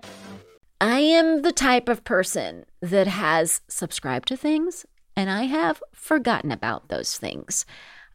I 0.80 1.00
am 1.00 1.42
the 1.42 1.52
type 1.52 1.88
of 1.88 2.04
person 2.04 2.64
that 2.80 3.06
has 3.06 3.60
subscribed 3.68 4.28
to 4.28 4.36
things 4.36 4.86
and 5.16 5.30
I 5.30 5.44
have 5.44 5.82
forgotten 5.92 6.50
about 6.50 6.88
those 6.88 7.18
things. 7.18 7.66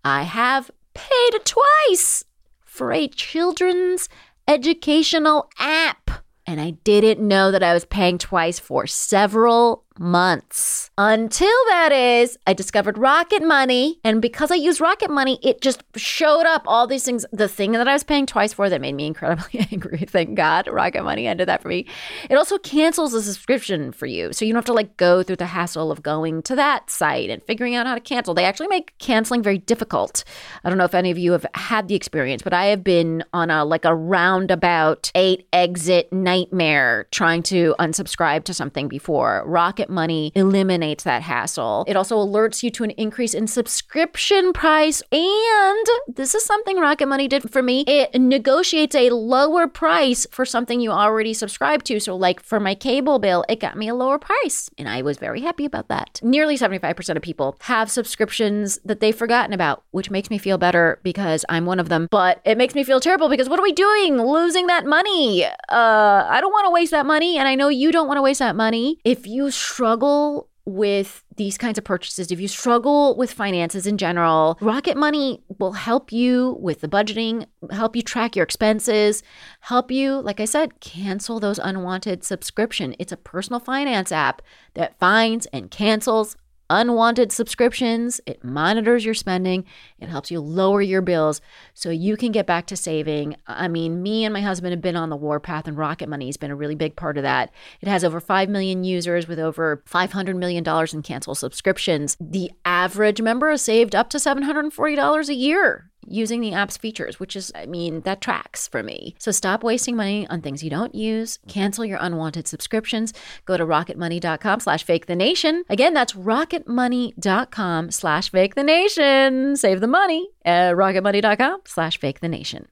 I 0.04 0.24
have 0.24 0.72
paid 0.96 1.46
twice 1.46 2.24
for 2.64 2.92
a 2.92 3.08
children's 3.08 4.10
educational 4.48 5.50
app. 5.60 6.10
And 6.48 6.60
I 6.60 6.72
didn't 6.72 7.26
know 7.26 7.52
that 7.52 7.64
I 7.64 7.74
was 7.74 7.86
paying 7.86 8.18
twice 8.18 8.60
for 8.60 8.88
several 8.88 9.85
months. 10.00 10.90
Until 10.98 11.48
that 11.68 11.92
is, 11.92 12.38
I 12.48 12.54
discovered 12.54 12.98
Rocket 12.98 13.44
Money. 13.44 14.00
And 14.04 14.22
because 14.22 14.52
I 14.52 14.56
use 14.56 14.82
Rocket 14.82 15.10
Money, 15.10 15.40
it 15.42 15.62
just 15.62 15.84
showed 15.96 16.46
up 16.46 16.64
all 16.68 16.88
these 16.88 17.04
things. 17.04 17.26
The 17.32 17.48
thing 17.48 17.74
that 17.74 17.88
I 17.88 17.94
was 17.94 18.04
paying 18.04 18.26
twice 18.26 18.54
for 18.54 18.70
that 18.70 18.82
made 18.82 18.94
me 18.94 19.08
incredibly 19.08 19.68
angry. 19.72 20.00
Thank 20.00 20.36
God 20.36 20.68
Rocket 20.68 21.04
Money 21.04 21.28
ended 21.28 21.48
that 21.48 21.62
for 21.62 21.70
me. 21.70 21.88
It 22.30 22.36
also 22.36 22.58
cancels 22.58 23.12
the 23.12 23.22
subscription 23.22 23.92
for 23.92 24.06
you. 24.06 24.34
So 24.34 24.46
you 24.46 24.54
don't 24.54 24.60
have 24.60 24.66
to 24.66 24.74
like 24.74 24.98
go 24.98 25.24
through 25.24 25.38
the 25.38 25.46
hassle 25.46 25.92
of 25.92 26.04
going 26.04 26.42
to 26.44 26.56
that 26.56 26.90
site 26.90 27.30
and 27.30 27.44
figuring 27.44 27.76
out 27.76 27.88
how 27.88 27.96
to 27.96 28.02
cancel. 28.02 28.34
They 28.34 28.46
actually 28.46 28.68
make 28.68 28.98
canceling 29.00 29.44
very 29.44 29.58
difficult. 29.58 30.24
I 30.64 30.70
don't 30.70 30.78
know 30.78 30.86
if 30.86 30.96
any 30.96 31.12
of 31.12 31.18
you 31.18 31.32
have 31.32 31.46
had 31.54 31.88
the 31.88 31.96
experience, 31.96 32.42
but 32.42 32.54
I 32.54 32.66
have 32.66 32.84
been 32.84 33.24
on 33.34 33.50
a 33.50 33.66
like 33.66 33.86
a 33.86 33.96
roundabout 33.96 35.12
eight 35.16 35.48
exit 35.54 36.12
nightmare 36.12 37.08
trying 37.12 37.44
to 37.44 37.76
unsubscribe 37.80 38.44
to 38.46 38.54
something 38.54 38.88
before. 38.88 39.44
Rocket 39.46 39.85
Money 39.90 40.32
eliminates 40.36 41.04
that 41.04 41.22
hassle. 41.22 41.86
It 41.88 41.96
also 41.96 42.18
alerts 42.18 42.64
you 42.64 42.72
to 42.72 42.84
an 42.84 42.92
increase 42.92 43.34
in 43.34 43.48
subscription 43.48 44.54
price. 44.54 45.02
And 45.12 45.88
this 46.08 46.36
is 46.36 46.44
something 46.44 46.78
Rocket 46.78 47.08
Money 47.08 47.28
did 47.28 47.50
for 47.50 47.62
me. 47.62 47.84
It 47.88 48.20
negotiates 48.20 48.96
a 48.96 49.10
lower 49.10 49.68
price 49.68 50.28
for 50.32 50.46
something 50.46 50.80
you 50.80 50.92
already 50.92 51.34
subscribe 51.34 51.84
to. 51.86 52.00
So, 52.00 52.16
like 52.16 52.42
for 52.42 52.60
my 52.60 52.76
cable 52.76 53.20
bill, 53.20 53.46
it 53.50 53.60
got 53.60 53.78
me 53.78 53.88
a 53.88 53.96
lower 53.96 54.20
price. 54.20 54.70
And 54.78 54.88
I 54.90 55.02
was 55.02 55.18
very 55.18 55.42
happy 55.42 55.66
about 55.66 55.88
that. 55.90 56.20
Nearly 56.24 56.58
75% 56.58 57.16
of 57.16 57.22
people 57.22 57.56
have 57.62 57.90
subscriptions 57.92 58.80
that 58.86 59.00
they've 59.00 59.16
forgotten 59.16 59.54
about, 59.54 59.84
which 59.92 60.12
makes 60.12 60.30
me 60.30 60.38
feel 60.38 60.58
better 60.58 61.00
because 61.04 61.46
I'm 61.50 61.66
one 61.66 61.80
of 61.80 61.90
them. 61.90 62.08
But 62.12 62.42
it 62.46 62.58
makes 62.58 62.76
me 62.76 62.84
feel 62.84 63.00
terrible 63.00 63.30
because 63.30 63.50
what 63.50 63.60
are 63.60 63.64
we 63.64 63.74
doing? 63.74 64.22
Losing 64.22 64.68
that 64.68 64.86
money. 64.86 65.46
Uh, 65.46 66.28
I 66.30 66.40
don't 66.42 66.52
want 66.52 66.66
to 66.66 66.72
waste 66.72 66.92
that 66.92 67.06
money. 67.06 67.38
And 67.38 67.48
I 67.48 67.56
know 67.56 67.70
you 67.70 67.92
don't 67.92 68.08
want 68.08 68.18
to 68.18 68.22
waste 68.22 68.40
that 68.40 68.56
money. 68.56 69.00
If 69.04 69.28
you 69.28 69.52
struggle 69.76 70.48
with 70.64 71.22
these 71.36 71.58
kinds 71.58 71.78
of 71.78 71.84
purchases, 71.84 72.32
if 72.32 72.40
you 72.40 72.48
struggle 72.48 73.18
with 73.18 73.34
finances 73.34 73.86
in 73.86 73.98
general, 73.98 74.58
Rocket 74.62 74.96
Money 74.96 75.44
will 75.60 75.74
help 75.74 76.14
you 76.14 76.58
with 76.62 76.80
the 76.80 76.88
budgeting, 76.88 77.46
help 77.72 77.94
you 77.94 78.02
track 78.02 78.38
your 78.38 78.44
expenses, 78.44 79.22
help 79.60 79.92
you, 79.92 80.22
like 80.22 80.40
I 80.40 80.46
said, 80.46 80.80
cancel 80.80 81.42
those 81.42 81.60
unwanted 81.60 82.24
subscription. 82.24 82.96
It's 83.00 83.12
a 83.12 83.18
personal 83.18 83.60
finance 83.60 84.14
app 84.14 84.42
that 84.76 84.98
finds 84.98 85.46
and 85.48 85.70
cancels 85.70 86.38
unwanted 86.70 87.32
subscriptions. 87.32 88.22
It 88.26 88.44
monitors 88.44 89.06
your 89.06 89.14
spending. 89.14 89.66
It 90.00 90.10
helps 90.10 90.32
you 90.32 90.40
lower 90.40 90.82
your 90.82 91.02
bills 91.02 91.42
so 91.74 91.90
you 91.90 92.18
can 92.18 92.32
get 92.32 92.46
back 92.46 92.68
to 92.68 92.78
saving. 92.78 93.36
I 93.48 93.68
mean, 93.68 94.02
me 94.02 94.26
and 94.26 94.34
my 94.34 94.42
husband 94.42 94.72
have 94.72 94.82
been 94.82 94.96
on 94.96 95.10
the 95.10 95.16
warpath, 95.16 95.68
and 95.68 95.78
Rocket 95.78 96.10
Money 96.10 96.28
has 96.28 96.38
been 96.38 96.52
a 96.52 96.56
really 96.56 96.76
big 96.76 96.96
part 96.96 97.18
of 97.18 97.24
that. 97.24 97.52
It 97.82 97.88
has 97.88 98.04
over 98.04 98.20
5 98.20 98.50
million 98.50 98.84
users 98.84 99.28
with 99.28 99.40
over 99.40 99.84
$500 99.90 100.36
million 100.36 100.64
in 100.94 101.02
canceled 101.02 101.38
subscriptions. 101.38 102.18
The 102.20 102.52
average 102.64 103.22
member 103.22 103.52
has 103.52 103.62
saved 103.62 103.96
up 103.96 104.10
to 104.12 104.18
$740 104.18 105.30
a 105.30 105.34
year 105.34 105.92
using 106.08 106.42
the 106.42 106.54
app's 106.54 106.78
features, 106.78 107.20
which 107.20 107.36
is, 107.36 107.52
I 107.56 107.66
mean, 107.66 108.02
that 108.02 108.22
tracks 108.22 108.68
for 108.68 108.84
me. 108.84 109.16
So 109.20 109.32
stop 109.32 109.64
wasting 109.64 109.96
money 109.96 110.28
on 110.28 110.42
things 110.42 110.64
you 110.64 110.70
don't 110.70 110.96
use. 110.96 111.40
Cancel 111.48 111.86
your 111.86 112.00
unwanted 112.02 112.48
subscriptions. 112.48 113.14
Go 113.46 113.58
to 113.58 113.66
rocketmoney.com 113.66 114.60
slash 114.60 114.84
fake 114.84 115.06
the 115.06 115.16
nation. 115.16 115.64
Again, 115.70 115.94
that's 115.94 116.14
rocketmoney.com 116.14 117.92
slash 117.92 118.30
fake 118.32 118.56
the 118.56 118.64
nation. 118.64 119.56
Save 119.56 119.82
the 119.82 119.88
money 119.88 120.30
at 120.44 120.76
rocketmoney.com 120.76 121.62
slash 121.66 122.00
fake 122.00 122.20
the 122.20 122.30
nation. 122.30 122.68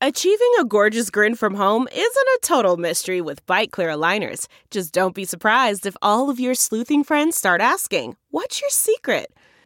Achieving 0.00 0.52
a 0.60 0.64
gorgeous 0.64 1.10
grin 1.10 1.34
from 1.34 1.54
home 1.54 1.88
isn't 1.92 2.00
a 2.06 2.38
total 2.42 2.76
mystery 2.76 3.20
with 3.20 3.44
Byte 3.46 3.72
Clear 3.72 3.88
aligners. 3.88 4.46
Just 4.70 4.94
don't 4.94 5.12
be 5.12 5.24
surprised 5.24 5.86
if 5.86 5.96
all 6.00 6.30
of 6.30 6.38
your 6.38 6.54
sleuthing 6.54 7.02
friends 7.02 7.36
start 7.36 7.60
asking, 7.60 8.14
What's 8.30 8.60
your 8.60 8.70
secret? 8.70 9.32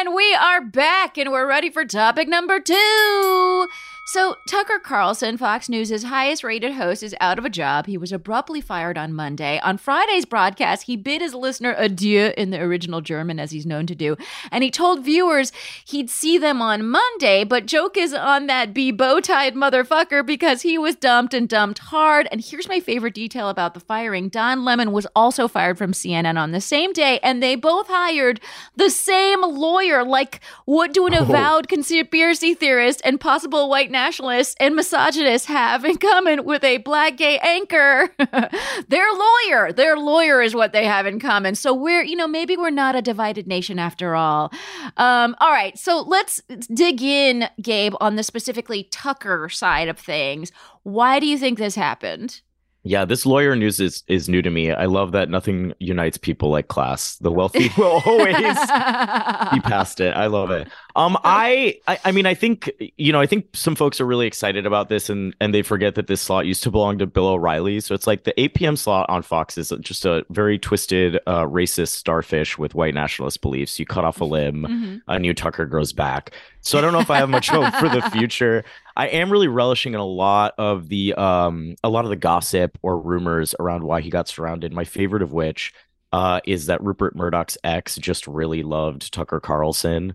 And 0.00 0.14
we 0.14 0.34
are 0.34 0.62
back 0.62 1.18
and 1.18 1.30
we're 1.30 1.46
ready 1.46 1.68
for 1.68 1.84
topic 1.84 2.26
number 2.26 2.58
two. 2.58 3.68
So, 4.12 4.34
Tucker 4.48 4.80
Carlson, 4.80 5.36
Fox 5.36 5.68
News' 5.68 6.02
highest 6.02 6.42
rated 6.42 6.72
host, 6.72 7.04
is 7.04 7.14
out 7.20 7.38
of 7.38 7.44
a 7.44 7.48
job. 7.48 7.86
He 7.86 7.96
was 7.96 8.10
abruptly 8.10 8.60
fired 8.60 8.98
on 8.98 9.12
Monday. 9.12 9.60
On 9.60 9.78
Friday's 9.78 10.24
broadcast, 10.24 10.86
he 10.86 10.96
bid 10.96 11.22
his 11.22 11.32
listener 11.32 11.76
adieu 11.78 12.32
in 12.36 12.50
the 12.50 12.60
original 12.60 13.02
German, 13.02 13.38
as 13.38 13.52
he's 13.52 13.64
known 13.64 13.86
to 13.86 13.94
do. 13.94 14.16
And 14.50 14.64
he 14.64 14.70
told 14.72 15.04
viewers 15.04 15.52
he'd 15.84 16.10
see 16.10 16.38
them 16.38 16.60
on 16.60 16.88
Monday, 16.88 17.44
but 17.44 17.66
joke 17.66 17.96
is 17.96 18.12
on 18.12 18.48
that 18.48 18.74
be 18.74 18.90
bow 18.90 19.20
tied 19.20 19.54
motherfucker 19.54 20.26
because 20.26 20.62
he 20.62 20.76
was 20.76 20.96
dumped 20.96 21.32
and 21.32 21.48
dumped 21.48 21.78
hard. 21.78 22.26
And 22.32 22.40
here's 22.40 22.68
my 22.68 22.80
favorite 22.80 23.14
detail 23.14 23.48
about 23.48 23.74
the 23.74 23.80
firing 23.80 24.28
Don 24.28 24.64
Lemon 24.64 24.90
was 24.90 25.06
also 25.14 25.46
fired 25.46 25.78
from 25.78 25.92
CNN 25.92 26.36
on 26.36 26.50
the 26.50 26.60
same 26.60 26.92
day, 26.92 27.20
and 27.22 27.40
they 27.40 27.54
both 27.54 27.86
hired 27.86 28.40
the 28.74 28.90
same 28.90 29.42
lawyer. 29.42 30.02
Like, 30.02 30.40
what 30.64 30.92
do 30.92 31.06
an 31.06 31.14
oh. 31.14 31.22
avowed 31.22 31.68
conspiracy 31.68 32.54
theorist 32.54 33.00
and 33.04 33.20
possible 33.20 33.68
white 33.68 33.92
nationalists 34.00 34.56
and 34.58 34.74
misogynists 34.74 35.46
have 35.46 35.84
in 35.84 35.98
common 35.98 36.44
with 36.44 36.64
a 36.64 36.78
black 36.78 37.16
gay 37.16 37.38
anchor? 37.38 38.08
their 38.88 39.06
lawyer. 39.12 39.72
Their 39.72 39.96
lawyer 39.96 40.40
is 40.40 40.54
what 40.54 40.72
they 40.72 40.86
have 40.86 41.06
in 41.06 41.20
common. 41.20 41.54
So 41.54 41.74
we're, 41.74 42.02
you 42.02 42.16
know, 42.16 42.26
maybe 42.26 42.56
we're 42.56 42.70
not 42.70 42.96
a 42.96 43.02
divided 43.02 43.46
nation 43.46 43.78
after 43.78 44.14
all. 44.14 44.52
Um, 44.96 45.36
all 45.38 45.50
right. 45.50 45.78
So 45.78 46.00
let's 46.00 46.40
dig 46.72 47.02
in, 47.02 47.48
Gabe, 47.60 47.94
on 48.00 48.16
the 48.16 48.22
specifically 48.22 48.84
Tucker 48.84 49.48
side 49.48 49.88
of 49.88 49.98
things. 49.98 50.50
Why 50.82 51.20
do 51.20 51.26
you 51.26 51.36
think 51.36 51.58
this 51.58 51.74
happened? 51.74 52.40
Yeah, 52.82 53.04
this 53.04 53.26
lawyer 53.26 53.54
news 53.56 53.78
is 53.78 54.02
is 54.08 54.28
new 54.28 54.40
to 54.40 54.48
me. 54.50 54.72
I 54.72 54.86
love 54.86 55.12
that 55.12 55.28
nothing 55.28 55.74
unites 55.80 56.16
people 56.16 56.48
like 56.48 56.68
class. 56.68 57.16
The 57.18 57.30
wealthy 57.30 57.70
will 57.76 58.00
always 58.06 58.36
be 58.36 59.60
past 59.60 60.00
it. 60.00 60.16
I 60.16 60.26
love 60.28 60.50
it. 60.50 60.66
Um, 60.96 61.18
I, 61.22 61.78
I, 61.86 61.98
I 62.06 62.12
mean, 62.12 62.24
I 62.24 62.32
think 62.34 62.70
you 62.96 63.12
know, 63.12 63.20
I 63.20 63.26
think 63.26 63.48
some 63.52 63.74
folks 63.76 64.00
are 64.00 64.06
really 64.06 64.26
excited 64.26 64.64
about 64.64 64.88
this, 64.88 65.10
and 65.10 65.36
and 65.42 65.52
they 65.52 65.60
forget 65.60 65.94
that 65.96 66.06
this 66.06 66.22
slot 66.22 66.46
used 66.46 66.62
to 66.62 66.70
belong 66.70 66.96
to 66.98 67.06
Bill 67.06 67.26
O'Reilly. 67.28 67.80
So 67.80 67.94
it's 67.94 68.06
like 68.06 68.24
the 68.24 68.38
8 68.40 68.54
p.m. 68.54 68.76
slot 68.76 69.10
on 69.10 69.20
Fox 69.22 69.58
is 69.58 69.72
just 69.80 70.06
a 70.06 70.24
very 70.30 70.58
twisted, 70.58 71.16
uh, 71.26 71.44
racist 71.44 71.88
starfish 71.88 72.56
with 72.56 72.74
white 72.74 72.94
nationalist 72.94 73.42
beliefs. 73.42 73.78
You 73.78 73.84
cut 73.86 74.04
off 74.06 74.20
a 74.22 74.24
limb, 74.24 74.62
Mm-hmm. 74.62 74.96
a 75.08 75.18
new 75.18 75.34
Tucker 75.34 75.66
grows 75.66 75.92
back. 75.92 76.32
So 76.62 76.78
I 76.78 76.80
don't 76.82 76.92
know 76.92 77.00
if 77.00 77.10
I 77.10 77.16
have 77.18 77.28
much 77.30 77.48
hope 77.48 77.72
for 77.74 77.88
the 77.88 78.02
future. 78.12 78.64
I 78.96 79.08
am 79.08 79.30
really 79.30 79.48
relishing 79.48 79.94
in 79.94 80.00
a 80.00 80.04
lot 80.06 80.54
of 80.58 80.88
the 80.88 81.14
um 81.14 81.74
a 81.82 81.88
lot 81.88 82.04
of 82.04 82.10
the 82.10 82.16
gossip 82.16 82.76
or 82.82 83.00
rumors 83.00 83.54
around 83.58 83.84
why 83.84 84.00
he 84.02 84.10
got 84.10 84.28
surrounded. 84.28 84.72
My 84.72 84.84
favorite 84.84 85.22
of 85.22 85.32
which 85.32 85.72
uh 86.12 86.40
is 86.44 86.66
that 86.66 86.82
Rupert 86.82 87.16
Murdoch's 87.16 87.56
ex 87.64 87.96
just 87.96 88.26
really 88.26 88.62
loved 88.62 89.12
Tucker 89.12 89.40
Carlson. 89.40 90.14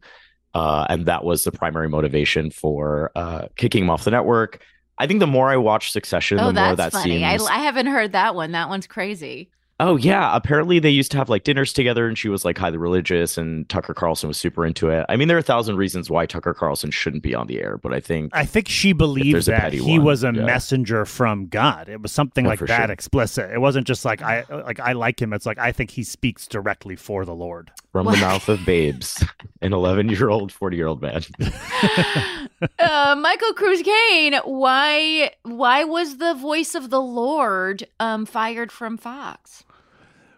Uh, 0.54 0.86
and 0.88 1.06
that 1.08 1.26
was 1.26 1.44
the 1.44 1.52
primary 1.52 1.90
motivation 1.90 2.50
for 2.50 3.12
uh, 3.14 3.48
kicking 3.58 3.84
him 3.84 3.90
off 3.90 4.06
the 4.06 4.12
network. 4.12 4.62
I 4.98 5.06
think 5.06 5.20
the 5.20 5.28
more 5.28 5.50
I 5.50 5.58
watch 5.58 5.92
Succession, 5.92 6.40
Oh, 6.40 6.48
the 6.48 6.54
more 6.54 6.76
that's 6.78 6.94
that 6.96 7.00
funny. 7.02 7.20
seems. 7.20 7.44
I, 7.46 7.56
I 7.56 7.58
haven't 7.60 7.88
heard 7.88 8.14
that 8.14 8.36
one. 8.36 8.54
That 8.54 8.70
one's 8.70 8.88
crazy. 8.88 9.50
Oh 9.78 9.98
yeah, 9.98 10.34
apparently 10.34 10.80
they 10.80 10.90
used 10.90 11.12
to 11.12 11.18
have 11.18 11.28
like 11.28 11.44
dinners 11.44 11.74
together 11.74 12.08
and 12.08 12.18
she 12.18 12.30
was 12.30 12.46
like 12.46 12.58
highly 12.58 12.78
religious 12.78 13.38
and 13.38 13.68
Tucker 13.68 13.94
Carlson 13.94 14.30
was 14.30 14.38
super 14.38 14.66
into 14.66 14.90
it. 14.90 15.06
I 15.10 15.18
mean 15.18 15.28
there 15.28 15.36
are 15.36 15.42
a 15.42 15.44
thousand 15.44 15.76
reasons 15.76 16.10
why 16.10 16.26
Tucker 16.26 16.54
Carlson 16.54 16.92
shouldn't 16.92 17.24
be 17.24 17.36
on 17.36 17.48
the 17.48 17.60
air, 17.62 17.78
but 17.78 17.94
I 17.94 18.00
think 18.00 18.32
I 18.34 18.46
think 18.46 18.70
she 18.70 18.94
believed 18.94 19.48
that 19.48 19.74
he 19.74 19.98
one, 19.98 20.06
was 20.06 20.24
a 20.24 20.28
yeah. 20.28 20.46
messenger 20.46 21.04
from 21.04 21.48
God. 21.48 21.90
It 21.90 22.02
was 22.02 22.14
something 22.14 22.46
Yeah, 22.46 22.52
like 22.52 22.60
that 22.62 22.86
sure. 22.86 22.92
explicit. 22.92 23.52
It 23.52 23.60
wasn't 23.60 23.86
just 23.86 24.06
like 24.06 24.22
I 24.22 24.46
like 24.50 24.80
I 24.80 24.94
like 24.94 25.22
him. 25.22 25.34
It's 25.34 25.46
like 25.46 25.60
I 25.60 25.74
think 25.74 25.92
he 25.92 26.04
speaks 26.04 26.48
directly 26.48 26.96
for 26.96 27.26
the 27.26 27.36
Lord. 27.36 27.72
from 27.92 28.06
the 28.06 28.16
mouth 28.18 28.48
of 28.48 28.66
babes, 28.66 29.26
an 29.62 29.74
11 29.74 30.08
year 30.08 30.30
old, 30.30 30.54
40 30.54 30.78
year 30.78 30.88
old 30.88 31.02
man. 31.02 31.22
uh, 32.80 33.16
Michael 33.18 33.54
Cruz 33.54 33.82
Kayne, 33.82 34.36
why 34.44 35.32
why 35.44 35.84
was 35.84 36.18
the 36.18 36.34
voice 36.34 36.76
of 36.76 36.90
the 36.90 37.02
Lord 37.02 37.88
um, 38.00 38.26
fired 38.26 38.72
from 38.72 38.98
Fox? 38.98 39.64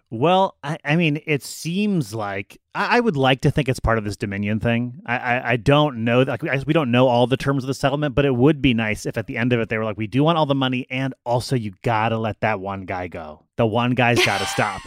Well, 0.10 0.56
I, 0.64 0.78
I 0.86 0.96
mean, 0.96 1.22
it 1.26 1.44
seems 1.44 2.14
like 2.14 2.62
I, 2.74 2.98
I 2.98 3.00
would 3.02 3.18
like 3.18 3.42
to 3.42 3.52
think 3.52 3.68
it's 3.68 3.82
part 3.82 3.98
of 3.98 4.06
this 4.06 4.16
Dominion 4.16 4.62
thing. 4.62 5.02
I, 5.06 5.18
I, 5.18 5.52
I 5.52 5.58
don't 5.58 6.06
know. 6.06 6.22
Like, 6.22 6.42
we, 6.42 6.74
don't 6.74 6.92
know 6.92 7.08
all 7.08 7.28
the 7.28 7.36
terms 7.36 7.64
of 7.64 7.68
the 7.68 7.74
settlement, 7.74 8.16
but 8.16 8.24
it 8.24 8.34
would 8.34 8.62
be 8.62 8.74
nice 8.74 9.06
if 9.06 9.18
at 9.18 9.28
the 9.28 9.36
end 9.36 9.52
of 9.52 9.60
it 9.60 9.68
they 9.68 9.78
were 9.78 9.84
like, 9.84 9.98
"We 9.98 10.08
do 10.08 10.24
want 10.24 10.38
all 10.38 10.46
the 10.46 10.56
money, 10.56 10.88
and 10.90 11.14
also 11.26 11.58
you 11.58 11.74
gotta 11.82 12.18
let 12.18 12.40
that 12.40 12.62
one 12.62 12.86
guy 12.86 13.10
go. 13.10 13.44
The 13.58 13.68
one 13.68 13.92
guy's 13.92 14.24
got 14.26 14.40
to 14.40 14.46
stop." 14.48 14.82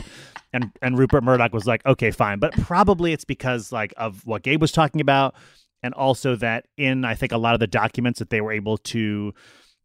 And 0.55 0.73
and 0.81 0.97
Rupert 0.97 1.23
Murdoch 1.23 1.53
was 1.53 1.67
like, 1.67 1.85
"Okay, 1.85 2.11
fine," 2.11 2.39
but 2.39 2.53
probably 2.53 3.13
it's 3.13 3.25
because 3.27 3.73
like 3.73 3.93
of 3.99 4.27
what 4.27 4.43
Gabe 4.43 4.61
was 4.61 4.73
talking 4.73 5.03
about, 5.03 5.35
and 5.83 5.95
also 5.95 6.37
that 6.37 6.67
in 6.77 7.05
I 7.05 7.15
think 7.15 7.33
a 7.33 7.39
lot 7.39 7.55
of 7.55 7.61
the 7.61 7.67
documents 7.67 8.19
that 8.19 8.31
they 8.31 8.41
were 8.41 8.53
able 8.53 8.79
to 8.79 9.33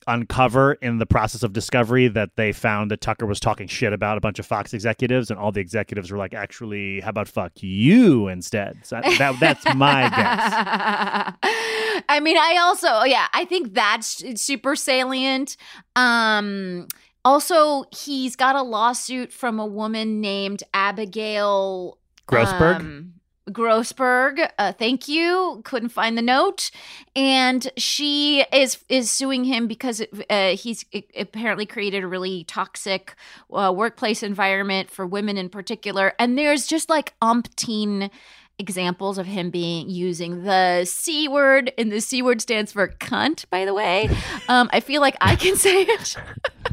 uncover 0.07 0.73
in 0.73 0.99
the 0.99 1.05
process 1.05 1.41
of 1.41 1.51
discovery 1.53 2.07
that 2.07 2.29
they 2.35 2.51
found 2.51 2.91
that 2.91 3.01
Tucker 3.01 3.25
was 3.25 3.39
talking 3.39 3.67
shit 3.67 3.91
about 3.91 4.17
a 4.17 4.21
bunch 4.21 4.37
of 4.39 4.45
Fox 4.45 4.73
executives, 4.73 5.31
and 5.31 5.39
all 5.39 5.51
the 5.51 5.61
executives 5.61 6.11
were 6.11 6.17
like, 6.17 6.33
"Actually, 6.33 7.01
how 7.01 7.09
about 7.09 7.27
fuck 7.27 7.51
you 7.55 8.27
instead?" 8.27 8.77
So 8.83 9.01
that 9.01 9.37
that's 9.39 9.65
my 9.75 10.09
guess. 11.41 12.03
I 12.09 12.19
mean, 12.19 12.37
I 12.37 12.57
also, 12.61 13.03
yeah, 13.03 13.27
I 13.33 13.45
think 13.45 13.73
that's 13.73 14.41
super 14.41 14.75
salient. 14.75 15.57
Um, 15.95 16.87
also, 17.23 17.85
he's 17.91 18.35
got 18.35 18.55
a 18.55 18.61
lawsuit 18.61 19.31
from 19.31 19.59
a 19.59 19.65
woman 19.65 20.21
named 20.21 20.61
Abigail 20.73 21.97
Grossberg? 22.27 22.79
um, 22.79 23.13
Grossberg, 23.49 24.49
uh, 24.57 24.73
thank 24.73 25.07
you. 25.07 25.61
Couldn't 25.63 25.89
find 25.89 26.17
the 26.17 26.21
note, 26.23 26.71
and 27.15 27.69
she 27.77 28.43
is 28.51 28.83
is 28.89 29.11
suing 29.11 29.43
him 29.43 29.67
because 29.67 30.01
uh, 30.29 30.55
he's 30.55 30.83
apparently 31.15 31.67
created 31.67 32.03
a 32.03 32.07
really 32.07 32.43
toxic 32.45 33.15
uh, 33.53 33.71
workplace 33.75 34.23
environment 34.23 34.89
for 34.89 35.05
women 35.05 35.37
in 35.37 35.49
particular. 35.49 36.13
And 36.17 36.37
there's 36.37 36.65
just 36.65 36.89
like 36.89 37.13
umpteen 37.21 38.09
examples 38.57 39.17
of 39.17 39.25
him 39.25 39.49
being 39.49 39.89
using 39.89 40.43
the 40.43 40.85
c 40.85 41.27
word, 41.27 41.71
and 41.77 41.91
the 41.91 42.01
c 42.01 42.21
word 42.23 42.41
stands 42.41 42.71
for 42.71 42.87
cunt. 42.87 43.45
By 43.49 43.65
the 43.65 43.73
way, 43.73 44.09
um, 44.49 44.69
I 44.73 44.79
feel 44.79 45.01
like 45.01 45.17
I 45.21 45.35
can 45.35 45.55
say 45.65 45.83
it. 45.83 46.15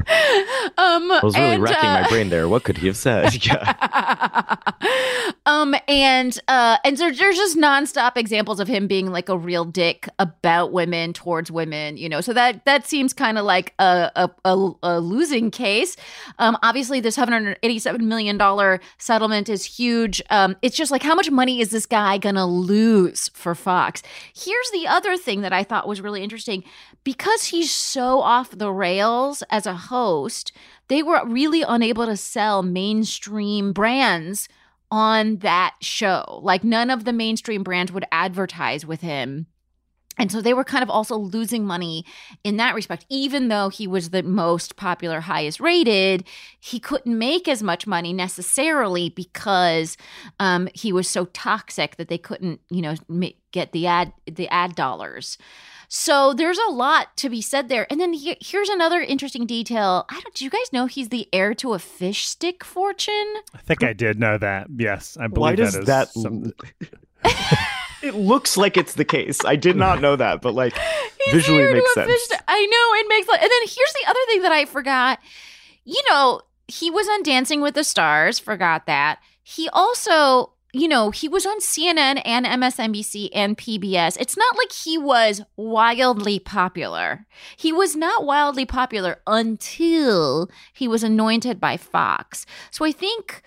um, 0.79 1.11
I 1.13 1.21
was 1.23 1.35
really 1.37 1.55
and, 1.55 1.63
racking 1.63 1.89
uh, 1.91 2.03
my 2.03 2.09
brain 2.09 2.29
there. 2.29 2.49
What 2.49 2.65
could 2.65 2.79
he 2.79 2.87
have 2.87 2.97
said? 2.97 3.33
Yeah. 3.45 5.33
um 5.47 5.75
and 5.89 6.39
uh 6.49 6.77
and 6.85 6.99
so 6.99 7.11
there's 7.11 7.37
just 7.37 7.57
nonstop 7.57 8.17
examples 8.17 8.61
of 8.61 8.69
him 8.69 8.87
being 8.87 9.11
like 9.11 9.29
a 9.29 9.37
real 9.37 9.65
dick 9.65 10.09
about 10.19 10.73
women 10.73 11.13
towards 11.13 11.51
women 11.51 11.97
you 11.97 12.09
know 12.09 12.21
so 12.21 12.33
that 12.33 12.65
that 12.65 12.87
seems 12.87 13.13
kind 13.13 13.39
of 13.39 13.45
like 13.45 13.75
a, 13.79 14.11
a 14.17 14.31
a 14.45 14.71
a 14.83 15.01
losing 15.01 15.51
case 15.51 15.97
um 16.39 16.57
obviously 16.63 17.01
this 17.01 17.15
787 17.15 18.07
million 18.07 18.37
dollar 18.37 18.81
settlement 18.99 19.49
is 19.49 19.65
huge 19.65 20.23
um 20.31 20.57
it's 20.63 20.77
just 20.77 20.91
like 20.91 21.03
how 21.03 21.15
much 21.15 21.31
money 21.31 21.61
is 21.61 21.71
this 21.71 21.87
guy 21.87 22.19
gonna 22.19 22.47
lose 22.47 23.29
for 23.31 23.55
fox 23.55 24.03
here's 24.35 24.71
the 24.73 24.87
other 24.87 25.17
thing 25.17 25.43
that 25.43 25.53
i 25.53 25.63
thought 25.63 25.87
was 25.87 26.01
really 26.01 26.23
interesting 26.23 26.65
because 27.05 27.45
he's 27.45 27.71
so 27.71 28.21
off 28.21 28.51
the 28.51 28.71
rails 28.71 29.43
as 29.51 29.67
a 29.67 29.75
host 29.93 30.53
they 30.89 31.03
were 31.03 31.23
really 31.27 31.63
unable 31.63 32.07
to 32.07 32.17
sell 32.17 32.63
mainstream 32.63 33.73
brands 33.73 34.49
on 34.91 35.37
that 35.39 35.75
show. 35.81 36.41
Like 36.43 36.65
none 36.65 36.91
of 36.91 37.05
the 37.05 37.13
mainstream 37.13 37.63
brands 37.63 37.93
would 37.93 38.05
advertise 38.13 38.85
with 38.85 39.01
him. 39.01 39.47
And 40.19 40.31
so 40.31 40.43
they 40.43 40.53
were 40.53 40.65
kind 40.65 40.83
of 40.83 40.91
also 40.91 41.17
losing 41.17 41.65
money 41.65 42.05
in 42.45 42.59
that 42.59 42.75
respect. 42.75 43.07
Even 43.09 43.49
though 43.49 43.71
he 43.71 43.87
was 43.87 44.11
the 44.11 44.23
most 44.23 44.77
popular, 44.77 45.21
highest 45.21 45.61
rated, 45.61 46.25
he 46.61 46.79
couldn't 46.79 47.19
make 47.19 47.49
as 47.49 47.63
much 47.63 47.87
money 47.87 48.13
necessarily 48.13 49.09
because 49.09 49.97
um, 50.39 50.69
he 50.75 50.93
was 50.93 51.09
so 51.09 51.25
toxic 51.27 51.97
that 51.97 52.09
they 52.09 52.19
couldn't, 52.19 52.61
you 52.69 52.83
know, 52.83 52.95
get 53.53 53.73
the 53.73 53.87
ad 53.87 54.13
the 54.27 54.49
ad 54.49 54.75
dollars. 54.75 55.39
So 55.95 56.33
there's 56.33 56.57
a 56.57 56.71
lot 56.71 57.15
to 57.19 57.29
be 57.29 57.43
said 57.43 57.69
there. 57.69 57.87
And 57.91 58.01
then 58.01 58.15
he- 58.15 58.39
here's 58.41 58.71
another 58.71 59.03
interesting 59.03 59.45
detail. 59.45 60.07
I 60.09 60.21
don't. 60.21 60.35
Do 60.35 60.43
you 60.43 60.49
guys 60.51 60.73
know 60.73 60.87
he's 60.87 61.11
the 61.11 61.29
heir 61.35 61.53
to 61.57 61.75
a 61.75 61.79
fish 61.79 62.25
stick 62.27 62.65
fortune? 62.65 63.35
I 63.55 63.59
think 63.59 63.85
I 63.85 63.93
did 63.93 64.19
know 64.19 64.39
that. 64.39 64.69
Yes, 64.75 65.19
I 65.21 65.27
believe 65.27 65.41
Why 65.43 65.55
does 65.57 65.75
that 65.75 65.81
is 65.81 65.87
that? 65.87 66.09
some- 66.15 66.53
it 68.03 68.15
looks 68.15 68.57
like 68.57 68.79
it's 68.79 68.95
the 68.95 69.05
case. 69.05 69.45
I 69.45 69.55
did 69.57 69.77
not 69.77 70.01
know 70.01 70.17
that, 70.17 70.41
but 70.41 70.55
like 70.55 70.73
He's 71.27 71.35
visually 71.35 71.61
heir 71.61 71.69
to 71.69 71.75
makes 71.75 71.91
a 71.91 71.95
sense. 71.95 72.11
fish 72.11 72.23
stick. 72.23 72.41
I 72.49 72.65
know 72.65 72.95
it 73.01 73.07
makes. 73.11 73.29
And 73.29 73.43
then 73.43 73.61
here's 73.61 73.93
the 73.93 74.09
other 74.09 74.21
thing 74.29 74.43
that 74.43 74.53
I 74.53 74.65
forgot. 74.65 75.19
You 75.85 76.01
know, 76.09 76.41
he 76.69 76.91
was 76.91 77.07
on 77.07 77.23
Dancing 77.23 77.61
with 77.61 77.75
the 77.75 77.85
Stars. 77.85 78.39
Forgot 78.39 78.87
that. 78.87 79.19
He 79.43 79.69
also 79.69 80.55
you 80.73 80.89
know, 80.89 81.11
he 81.11 81.29
was 81.29 81.45
on 81.45 81.61
CNN 81.61 82.23
and 82.25 82.47
MSNBC 82.47 83.29
and 83.35 83.59
PBS. 83.59 84.17
It's 84.19 84.39
not 84.39 84.57
like 84.57 84.73
he 84.73 84.97
was 84.97 85.43
wildly 85.57 86.39
popular. 86.39 87.27
He 87.57 87.73
was 87.73 87.95
not 87.95 88.25
wildly 88.25 88.65
popular 88.65 89.21
until 89.27 90.49
he 90.73 90.89
was 90.89 91.03
anointed 91.03 91.61
by 91.61 91.77
Fox. 91.77 92.47
So 92.71 92.87
I 92.87 92.93
think 92.93 93.43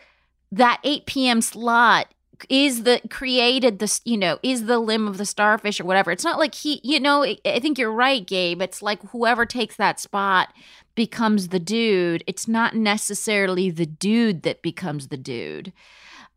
that 0.52 0.80
8 0.84 1.08
p.m. 1.08 1.42
slot 1.42 2.14
is 2.50 2.84
the 2.84 3.02
created 3.10 3.80
this 3.80 4.02
you 4.04 4.18
know 4.18 4.38
is 4.44 4.66
the 4.66 4.78
limb 4.78 5.08
of 5.08 5.18
the 5.18 5.26
starfish 5.26 5.80
or 5.80 5.86
whatever 5.86 6.12
it's 6.12 6.26
not 6.26 6.38
like 6.38 6.54
he 6.54 6.82
you 6.84 7.00
know 7.00 7.24
i 7.24 7.38
I 7.46 7.62
think 7.62 7.78
you're 7.78 7.90
right 7.90 8.28
gabe 8.28 8.62
it's 8.62 8.82
like 8.82 9.02
whoever 9.12 9.46
takes 9.46 9.78
that 9.78 10.02
spot 10.02 10.54
becomes 10.96 11.48
the 11.48 11.62
dude 11.62 12.26
it's 12.28 12.46
not 12.46 12.76
necessarily 12.76 13.70
the 13.70 13.86
dude 13.86 14.44
that 14.44 14.62
becomes 14.62 15.08
the 15.08 15.18
dude 15.18 15.72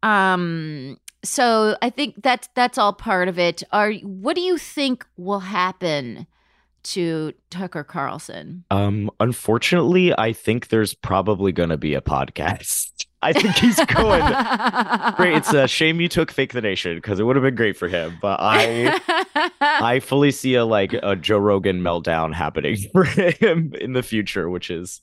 um 0.02 0.96
so 1.24 1.76
i 1.82 1.90
think 1.90 2.14
that's 2.22 2.48
that's 2.54 2.78
all 2.78 2.92
part 2.92 3.28
of 3.28 3.38
it 3.38 3.62
are 3.72 3.92
what 3.94 4.34
do 4.36 4.40
you 4.40 4.56
think 4.58 5.04
will 5.16 5.40
happen 5.40 6.26
to 6.84 7.32
tucker 7.50 7.82
carlson 7.84 8.64
Um, 8.70 9.10
unfortunately, 9.20 10.16
I 10.16 10.32
think 10.32 10.68
there's 10.68 10.94
probably 10.94 11.50
going 11.52 11.68
to 11.70 11.76
be 11.76 11.94
a 11.94 12.00
podcast. 12.00 13.04
I 13.22 13.32
think 13.32 13.56
he's 13.56 13.84
going. 13.86 14.22
great. 15.16 15.36
It's 15.36 15.52
a 15.52 15.66
shame 15.66 16.00
you 16.00 16.08
took 16.08 16.30
Fake 16.30 16.52
the 16.52 16.60
Nation 16.60 16.94
because 16.94 17.18
it 17.18 17.24
would 17.24 17.34
have 17.34 17.42
been 17.42 17.56
great 17.56 17.76
for 17.76 17.88
him. 17.88 18.16
But 18.22 18.38
I, 18.40 19.50
I 19.60 19.98
fully 19.98 20.30
see 20.30 20.54
a 20.54 20.64
like 20.64 20.92
a 20.92 21.16
Joe 21.16 21.38
Rogan 21.38 21.80
meltdown 21.80 22.32
happening 22.32 22.76
for 22.92 23.02
him 23.04 23.72
in 23.80 23.92
the 23.92 24.04
future, 24.04 24.48
which 24.48 24.70
is, 24.70 25.00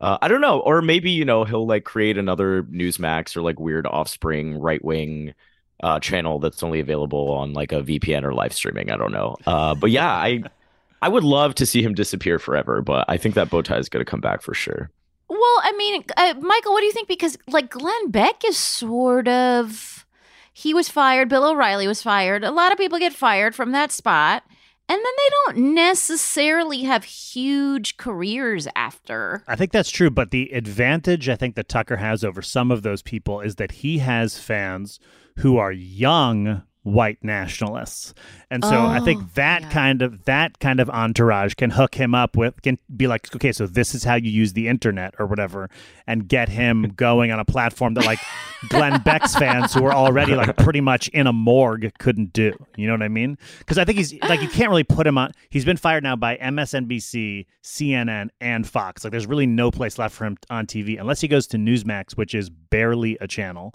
uh, 0.00 0.18
I 0.20 0.28
don't 0.28 0.40
know, 0.40 0.60
or 0.60 0.82
maybe 0.82 1.10
you 1.10 1.24
know 1.24 1.44
he'll 1.44 1.66
like 1.66 1.84
create 1.84 2.18
another 2.18 2.62
Newsmax 2.64 3.36
or 3.36 3.42
like 3.42 3.58
weird 3.60 3.86
offspring 3.86 4.58
right 4.58 4.84
wing. 4.84 5.34
Uh, 5.82 6.00
channel 6.00 6.38
that's 6.38 6.62
only 6.62 6.80
available 6.80 7.30
on 7.32 7.52
like 7.52 7.70
a 7.70 7.82
VPN 7.82 8.24
or 8.24 8.32
live 8.32 8.54
streaming. 8.54 8.90
I 8.90 8.96
don't 8.96 9.12
know. 9.12 9.36
Uh, 9.44 9.74
but 9.74 9.90
yeah, 9.90 10.08
I 10.08 10.42
I 11.02 11.08
would 11.08 11.22
love 11.24 11.54
to 11.56 11.66
see 11.66 11.82
him 11.82 11.94
disappear 11.94 12.38
forever, 12.38 12.80
but 12.80 13.04
I 13.08 13.16
think 13.18 13.34
that 13.34 13.50
bow 13.50 13.62
tie 13.62 13.76
is 13.76 13.88
going 13.88 14.04
to 14.04 14.10
come 14.10 14.20
back 14.20 14.40
for 14.40 14.54
sure. 14.54 14.90
Well, 15.28 15.60
I 15.62 15.74
mean, 15.76 16.04
uh, 16.16 16.34
Michael, 16.40 16.72
what 16.72 16.80
do 16.80 16.86
you 16.86 16.92
think? 16.92 17.08
Because 17.08 17.36
like 17.48 17.70
Glenn 17.70 18.10
Beck 18.10 18.44
is 18.44 18.56
sort 18.56 19.28
of 19.28 20.06
he 20.52 20.72
was 20.72 20.88
fired. 20.88 21.28
Bill 21.28 21.44
O'Reilly 21.44 21.86
was 21.86 22.02
fired. 22.02 22.42
A 22.42 22.50
lot 22.50 22.72
of 22.72 22.78
people 22.78 22.98
get 22.98 23.12
fired 23.12 23.54
from 23.54 23.72
that 23.72 23.92
spot, 23.92 24.44
and 24.88 24.96
then 24.96 25.04
they 25.04 25.30
don't 25.44 25.74
necessarily 25.74 26.82
have 26.84 27.04
huge 27.04 27.96
careers 27.96 28.68
after. 28.76 29.42
I 29.48 29.56
think 29.56 29.72
that's 29.72 29.90
true, 29.90 30.10
but 30.10 30.30
the 30.30 30.52
advantage 30.52 31.28
I 31.28 31.36
think 31.36 31.56
that 31.56 31.68
Tucker 31.68 31.96
has 31.96 32.22
over 32.22 32.42
some 32.42 32.70
of 32.70 32.82
those 32.82 33.02
people 33.02 33.40
is 33.40 33.56
that 33.56 33.72
he 33.72 33.98
has 33.98 34.38
fans 34.38 35.00
who 35.38 35.56
are 35.56 35.72
young 35.72 36.62
white 36.86 37.18
nationalists. 37.24 38.14
And 38.48 38.64
so 38.64 38.70
I 38.76 39.00
Oh, 39.00 39.04
think 39.04 39.34
that 39.34 39.62
yeah. 39.62 39.70
kind 39.70 40.02
of 40.02 40.24
that 40.26 40.60
kind 40.60 40.78
of 40.78 40.88
entourage 40.88 41.54
can 41.54 41.70
hook 41.70 41.96
him 41.96 42.14
up 42.14 42.36
with 42.36 42.62
can 42.62 42.78
be 42.96 43.08
like, 43.08 43.34
okay, 43.34 43.50
so 43.50 43.66
this 43.66 43.92
is 43.92 44.04
how 44.04 44.14
you 44.14 44.30
use 44.30 44.52
the 44.52 44.68
internet 44.68 45.12
or 45.18 45.26
whatever, 45.26 45.68
and 46.06 46.28
get 46.28 46.48
him 46.48 46.92
going 46.96 47.32
on 47.32 47.40
a 47.40 47.44
platform 47.44 47.94
that 47.94 48.06
like 48.06 48.20
Glenn 48.68 49.02
Beck's 49.02 49.34
fans 49.34 49.74
who 49.74 49.84
are 49.84 49.92
already 49.92 50.36
like 50.36 50.56
pretty 50.58 50.80
much 50.80 51.08
in 51.08 51.26
a 51.26 51.32
morgue 51.32 51.90
couldn't 51.98 52.32
do. 52.32 52.52
You 52.76 52.86
know 52.86 52.92
what 52.94 53.02
I 53.02 53.08
mean? 53.08 53.36
Because 53.58 53.78
I 53.78 53.84
think 53.84 53.98
he's 53.98 54.14
like 54.22 54.40
you 54.40 54.48
can't 54.48 54.70
really 54.70 54.84
put 54.84 55.08
him 55.08 55.18
on 55.18 55.32
he's 55.50 55.64
been 55.64 55.76
fired 55.76 56.04
now 56.04 56.14
by 56.14 56.36
MSNBC, 56.36 57.46
CNN, 57.64 58.28
and 58.40 58.64
Fox. 58.64 59.02
Like 59.02 59.10
there's 59.10 59.26
really 59.26 59.46
no 59.46 59.72
place 59.72 59.98
left 59.98 60.14
for 60.14 60.24
him 60.24 60.36
on 60.50 60.66
TV 60.66 61.00
unless 61.00 61.20
he 61.20 61.26
goes 61.26 61.48
to 61.48 61.56
Newsmax, 61.56 62.12
which 62.16 62.32
is 62.32 62.48
barely 62.48 63.18
a 63.20 63.26
channel. 63.26 63.74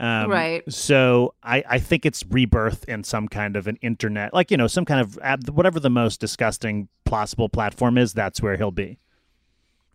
Um, 0.00 0.30
Right. 0.30 0.62
So 0.72 1.34
I, 1.42 1.62
I 1.68 1.78
think 1.78 2.04
it's 2.04 2.24
rebirth 2.28 2.84
in 2.88 3.04
some 3.04 3.28
kind 3.28 3.56
of 3.56 3.66
an 3.66 3.76
internet, 3.76 4.34
like, 4.34 4.50
you 4.50 4.56
know, 4.56 4.66
some 4.66 4.84
kind 4.84 5.00
of 5.00 5.18
whatever 5.48 5.78
the 5.80 5.90
most 5.90 6.20
disgusting 6.20 6.88
possible 7.04 7.48
platform 7.48 7.96
is, 7.98 8.12
that's 8.12 8.42
where 8.42 8.56
he'll 8.56 8.70
be. 8.70 8.98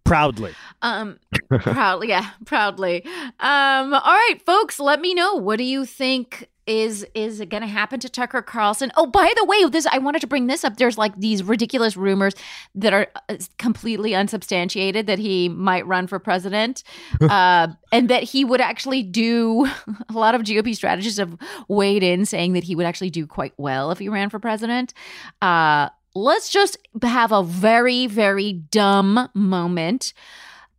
Proudly. 0.09 0.55
Um, 0.81 1.19
proudly, 1.49 2.09
yeah, 2.09 2.31
proudly. 2.43 3.05
Um, 3.39 3.93
all 3.93 4.01
right, 4.01 4.37
folks, 4.43 4.79
let 4.79 5.01
me 5.01 5.13
know. 5.13 5.35
What 5.35 5.57
do 5.57 5.63
you 5.63 5.85
think 5.85 6.49
is 6.65 7.05
is 7.13 7.39
going 7.49 7.61
to 7.61 7.67
happen 7.67 7.99
to 7.99 8.09
Tucker 8.09 8.41
Carlson? 8.41 8.91
Oh, 8.97 9.05
by 9.05 9.31
the 9.37 9.45
way, 9.45 9.65
this 9.65 9.85
I 9.85 9.99
wanted 9.99 10.21
to 10.21 10.27
bring 10.27 10.47
this 10.47 10.63
up. 10.63 10.77
There's 10.77 10.97
like 10.97 11.15
these 11.19 11.43
ridiculous 11.43 11.95
rumors 11.95 12.33
that 12.73 12.91
are 12.91 13.07
uh, 13.29 13.37
completely 13.59 14.15
unsubstantiated 14.15 15.05
that 15.05 15.19
he 15.19 15.47
might 15.47 15.85
run 15.85 16.07
for 16.07 16.17
president, 16.17 16.83
uh, 17.21 17.67
and 17.91 18.09
that 18.09 18.23
he 18.23 18.43
would 18.43 18.61
actually 18.61 19.03
do. 19.03 19.67
A 20.09 20.13
lot 20.13 20.33
of 20.33 20.41
GOP 20.41 20.75
strategists 20.75 21.19
have 21.19 21.37
weighed 21.67 22.01
in 22.01 22.25
saying 22.25 22.53
that 22.53 22.63
he 22.63 22.75
would 22.75 22.87
actually 22.87 23.11
do 23.11 23.27
quite 23.27 23.53
well 23.57 23.91
if 23.91 23.99
he 23.99 24.09
ran 24.09 24.29
for 24.31 24.39
president. 24.39 24.95
Uh, 25.39 25.89
let's 26.15 26.49
just 26.49 26.77
have 27.01 27.31
a 27.31 27.43
very 27.43 28.07
very 28.07 28.53
dumb 28.53 29.29
moment 29.33 30.13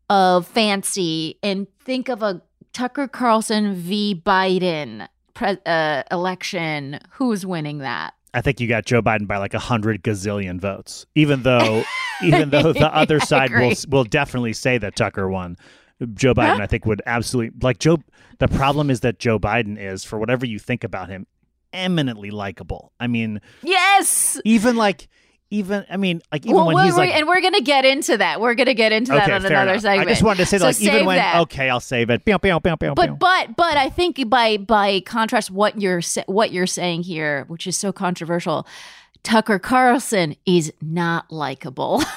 of 0.09 0.47
fancy 0.47 1.38
and 1.43 1.66
think 1.81 2.09
of 2.09 2.23
a 2.23 2.43
Tucker 2.73 3.09
Carlson 3.09 3.75
v. 3.75 4.14
Biden 4.14 5.09
pre- 5.35 5.59
uh, 5.66 6.03
election. 6.11 6.99
Who's 7.12 7.45
winning 7.45 7.79
that? 7.79 8.14
I 8.33 8.40
think 8.43 8.61
you 8.61 8.69
got 8.69 8.85
Joe 8.85 9.03
Biden 9.03 9.27
by 9.27 9.38
like 9.38 9.55
a 9.55 9.59
hundred 9.59 10.03
gazillion 10.03 10.61
votes, 10.61 11.07
even 11.14 11.43
though, 11.43 11.83
even 12.23 12.51
though 12.51 12.73
the 12.73 12.95
other 12.95 13.19
side 13.19 13.51
will 13.51 13.73
will 13.88 14.05
definitely 14.05 14.53
say 14.53 14.79
that 14.79 14.95
Tucker 14.97 15.29
won. 15.29 15.57
Joe 16.14 16.33
Biden, 16.33 16.61
I 16.61 16.66
think, 16.66 16.87
would 16.87 17.03
absolutely 17.07 17.59
like 17.61 17.79
Joe. 17.79 17.99
The 18.38 18.49
problem 18.49 18.88
is 18.88 19.01
that 19.01 19.19
Joe 19.19 19.38
Biden 19.38 19.79
is, 19.79 20.05
for 20.05 20.19
whatever 20.19 20.47
you 20.47 20.59
think 20.59 20.83
about 20.83 21.11
him, 21.11 21.27
eminently 21.72 22.30
likable. 22.30 22.92
I 23.00 23.06
mean, 23.06 23.40
Yes. 23.62 24.40
even 24.44 24.76
like, 24.76 25.09
even 25.52 25.85
I 25.90 25.96
mean, 25.96 26.22
like 26.30 26.44
even 26.46 26.54
Well, 26.56 26.66
when 26.66 26.85
he's 26.85 26.96
like, 26.96 27.12
and 27.12 27.26
we're 27.26 27.40
gonna 27.40 27.61
get 27.61 27.85
into 27.85 28.16
that. 28.18 28.40
We're 28.40 28.54
gonna 28.54 28.72
get 28.74 28.92
into 28.92 29.11
that 29.12 29.28
on 29.30 29.44
another 29.44 29.70
enough. 29.72 29.83
segment. 29.83 30.09
I 30.09 30.12
just 30.12 30.22
wanted 30.22 30.38
to 30.38 30.46
say, 30.46 30.59
So 30.59 30.66
like, 30.66 30.80
even 30.80 31.06
when 31.06 31.16
that. 31.16 31.40
okay, 31.42 31.68
I'll 31.68 31.80
save 31.80 32.09
it. 32.11 32.24
But 32.24 33.18
but 33.18 33.56
but 33.56 33.76
I 33.76 33.90
think 33.90 34.28
by 34.30 34.59
by 34.59 35.00
contrast, 35.00 35.50
what 35.50 35.80
you're 35.80 36.02
what 36.26 36.52
you're 36.52 36.68
saying 36.68 37.02
here, 37.02 37.46
which 37.48 37.66
is 37.66 37.76
so 37.76 37.92
controversial, 37.92 38.64
Tucker 39.24 39.59
Carlson 39.59 40.37
is 40.46 40.72
not 40.80 41.33
likable. 41.33 42.00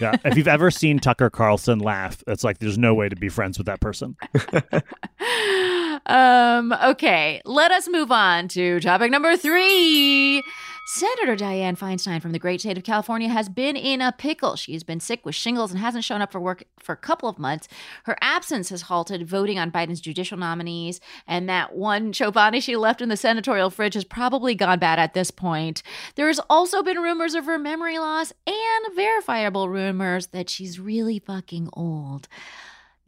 yeah, 0.00 0.16
if 0.24 0.36
you've 0.36 0.48
ever 0.48 0.70
seen 0.70 0.98
Tucker 0.98 1.30
Carlson 1.30 1.78
laugh, 1.78 2.22
it's 2.26 2.44
like 2.44 2.58
there's 2.58 2.78
no 2.78 2.94
way 2.94 3.08
to 3.08 3.16
be 3.16 3.28
friends 3.28 3.58
with 3.58 3.66
that 3.66 3.80
person. 3.80 4.16
um, 6.06 6.72
okay, 6.72 7.40
let 7.44 7.70
us 7.72 7.88
move 7.88 8.10
on 8.12 8.48
to 8.48 8.80
topic 8.80 9.10
number 9.10 9.36
three. 9.36 10.42
Senator 10.88 11.34
Dianne 11.34 11.76
Feinstein 11.76 12.22
from 12.22 12.30
the 12.30 12.38
great 12.38 12.60
state 12.60 12.78
of 12.78 12.84
California 12.84 13.28
has 13.28 13.48
been 13.48 13.74
in 13.74 14.00
a 14.00 14.12
pickle. 14.12 14.54
She 14.54 14.72
has 14.72 14.84
been 14.84 15.00
sick 15.00 15.26
with 15.26 15.34
shingles 15.34 15.72
and 15.72 15.80
hasn't 15.80 16.04
shown 16.04 16.22
up 16.22 16.30
for 16.30 16.38
work 16.38 16.62
for 16.78 16.92
a 16.92 16.96
couple 16.96 17.28
of 17.28 17.40
months. 17.40 17.66
Her 18.04 18.16
absence 18.20 18.68
has 18.68 18.82
halted 18.82 19.26
voting 19.26 19.58
on 19.58 19.72
Biden's 19.72 20.00
judicial 20.00 20.38
nominees, 20.38 21.00
and 21.26 21.48
that 21.48 21.74
one 21.74 22.12
Chobani 22.12 22.62
she 22.62 22.76
left 22.76 23.02
in 23.02 23.08
the 23.08 23.16
senatorial 23.16 23.68
fridge 23.68 23.94
has 23.94 24.04
probably 24.04 24.54
gone 24.54 24.78
bad 24.78 25.00
at 25.00 25.12
this 25.12 25.32
point. 25.32 25.82
There 26.14 26.28
has 26.28 26.38
also 26.48 26.84
been 26.84 26.98
rumors 26.98 27.34
of 27.34 27.46
her 27.46 27.58
memory 27.58 27.98
loss 27.98 28.32
and 28.46 28.94
verifiable 28.94 29.68
rumors 29.68 30.28
that 30.28 30.48
she's 30.48 30.78
really 30.78 31.18
fucking 31.18 31.68
old. 31.72 32.28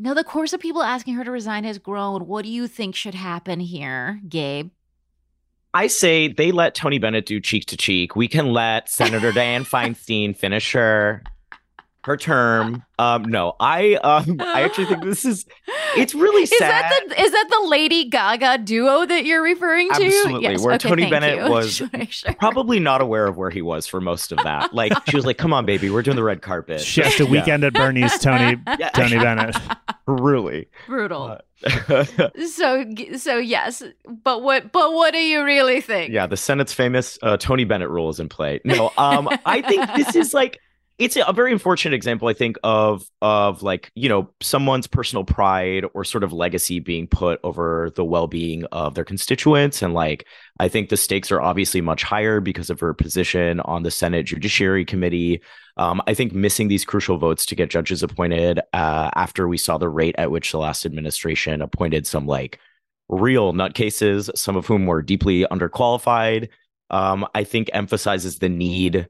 Now, 0.00 0.14
the 0.14 0.24
course 0.24 0.52
of 0.52 0.58
people 0.58 0.82
asking 0.82 1.14
her 1.14 1.22
to 1.22 1.30
resign 1.30 1.62
has 1.62 1.78
grown. 1.78 2.26
What 2.26 2.44
do 2.44 2.50
you 2.50 2.66
think 2.66 2.96
should 2.96 3.14
happen 3.14 3.60
here, 3.60 4.20
Gabe? 4.28 4.70
I 5.74 5.86
say 5.86 6.28
they 6.28 6.50
let 6.52 6.74
Tony 6.74 6.98
Bennett 6.98 7.26
do 7.26 7.40
cheek 7.40 7.66
to 7.66 7.76
cheek. 7.76 8.16
We 8.16 8.26
can 8.28 8.52
let 8.52 8.88
Senator 8.88 9.32
Dianne 9.32 9.66
Feinstein 9.68 10.36
finish 10.36 10.72
her 10.72 11.22
her 12.04 12.16
term. 12.16 12.82
Um, 12.98 13.24
no, 13.24 13.54
I 13.60 13.94
um, 13.96 14.40
I 14.40 14.62
actually 14.62 14.86
think 14.86 15.02
this 15.04 15.24
is 15.26 15.44
it's 15.94 16.14
really 16.14 16.44
Is 16.44 16.50
sad. 16.56 16.70
that 16.84 17.04
the 17.08 17.20
is 17.20 17.32
that 17.32 17.46
the 17.50 17.66
Lady 17.68 18.08
Gaga 18.08 18.58
duo 18.64 19.04
that 19.04 19.26
you're 19.26 19.42
referring 19.42 19.88
to? 19.90 20.06
Absolutely, 20.06 20.42
Yes. 20.44 20.62
where 20.64 20.74
okay, 20.76 20.88
Tony 20.88 21.10
Bennett 21.10 21.36
you. 21.44 21.50
was 21.50 21.74
Sure, 21.74 21.88
sure. 22.08 22.34
Probably 22.34 22.80
not 22.80 23.02
aware 23.02 23.26
of 23.26 23.36
where 23.36 23.50
he 23.50 23.60
was 23.60 23.86
for 23.86 24.00
most 24.00 24.32
of 24.32 24.38
that. 24.44 24.72
Like 24.72 24.92
she 25.10 25.16
was 25.16 25.26
like, 25.26 25.36
"Come 25.36 25.52
on, 25.52 25.66
baby, 25.66 25.90
we're 25.90 26.02
doing 26.02 26.16
the 26.16 26.24
red 26.24 26.40
carpet." 26.40 26.80
She 26.80 27.02
has 27.02 27.14
to 27.16 27.24
Yeah. 27.24 27.30
weekend 27.30 27.64
at 27.64 27.74
Bernie's, 27.74 28.18
Tony 28.18 28.56
Yeah. 28.78 28.88
Tony 28.90 29.18
Bennett. 29.18 29.54
Truly. 30.16 30.68
Brutal. 30.86 31.38
Uh, 31.64 32.04
so 32.46 32.84
so 33.16 33.36
yes, 33.36 33.82
but 34.06 34.42
what 34.42 34.72
but 34.72 34.92
what 34.92 35.12
do 35.12 35.18
you 35.18 35.44
really 35.44 35.80
think? 35.80 36.12
yeah, 36.12 36.26
the 36.26 36.36
Senate's 36.36 36.72
famous 36.72 37.18
uh, 37.22 37.36
Tony 37.36 37.64
Bennett 37.64 37.90
rule 37.90 38.08
is 38.08 38.20
in 38.20 38.28
play. 38.28 38.60
No, 38.64 38.90
um, 38.96 39.28
I 39.44 39.60
think 39.60 39.92
this 39.94 40.16
is 40.16 40.32
like 40.32 40.60
it's 40.98 41.16
a 41.16 41.32
very 41.32 41.52
unfortunate 41.52 41.94
example 41.94 42.28
i 42.28 42.32
think 42.32 42.56
of 42.64 43.04
of 43.22 43.62
like 43.62 43.90
you 43.94 44.08
know 44.08 44.30
someone's 44.40 44.86
personal 44.86 45.24
pride 45.24 45.84
or 45.94 46.04
sort 46.04 46.24
of 46.24 46.32
legacy 46.32 46.80
being 46.80 47.06
put 47.06 47.38
over 47.44 47.90
the 47.94 48.04
well-being 48.04 48.64
of 48.72 48.94
their 48.94 49.04
constituents. 49.04 49.82
And 49.82 49.94
like 49.94 50.26
i 50.58 50.68
think 50.68 50.88
the 50.88 50.96
stakes 50.96 51.30
are 51.30 51.40
obviously 51.40 51.80
much 51.80 52.02
higher 52.02 52.40
because 52.40 52.70
of 52.70 52.80
her 52.80 52.92
position 52.92 53.60
on 53.60 53.82
the 53.82 53.90
senate 53.90 54.24
judiciary 54.24 54.84
committee. 54.84 55.40
Um, 55.76 56.02
i 56.06 56.14
think 56.14 56.32
missing 56.32 56.68
these 56.68 56.84
crucial 56.84 57.18
votes 57.18 57.46
to 57.46 57.54
get 57.54 57.70
judges 57.70 58.02
appointed 58.02 58.60
uh, 58.72 59.10
after 59.14 59.46
we 59.48 59.58
saw 59.58 59.78
the 59.78 59.88
rate 59.88 60.16
at 60.18 60.30
which 60.30 60.50
the 60.50 60.58
last 60.58 60.84
administration 60.84 61.62
appointed 61.62 62.06
some 62.06 62.26
like 62.26 62.58
real 63.08 63.52
nutcases 63.52 64.30
some 64.36 64.56
of 64.56 64.66
whom 64.66 64.86
were 64.86 65.02
deeply 65.02 65.44
underqualified 65.44 66.48
um, 66.90 67.26
i 67.34 67.44
think 67.44 67.70
emphasizes 67.72 68.38
the 68.38 68.48
need 68.48 69.08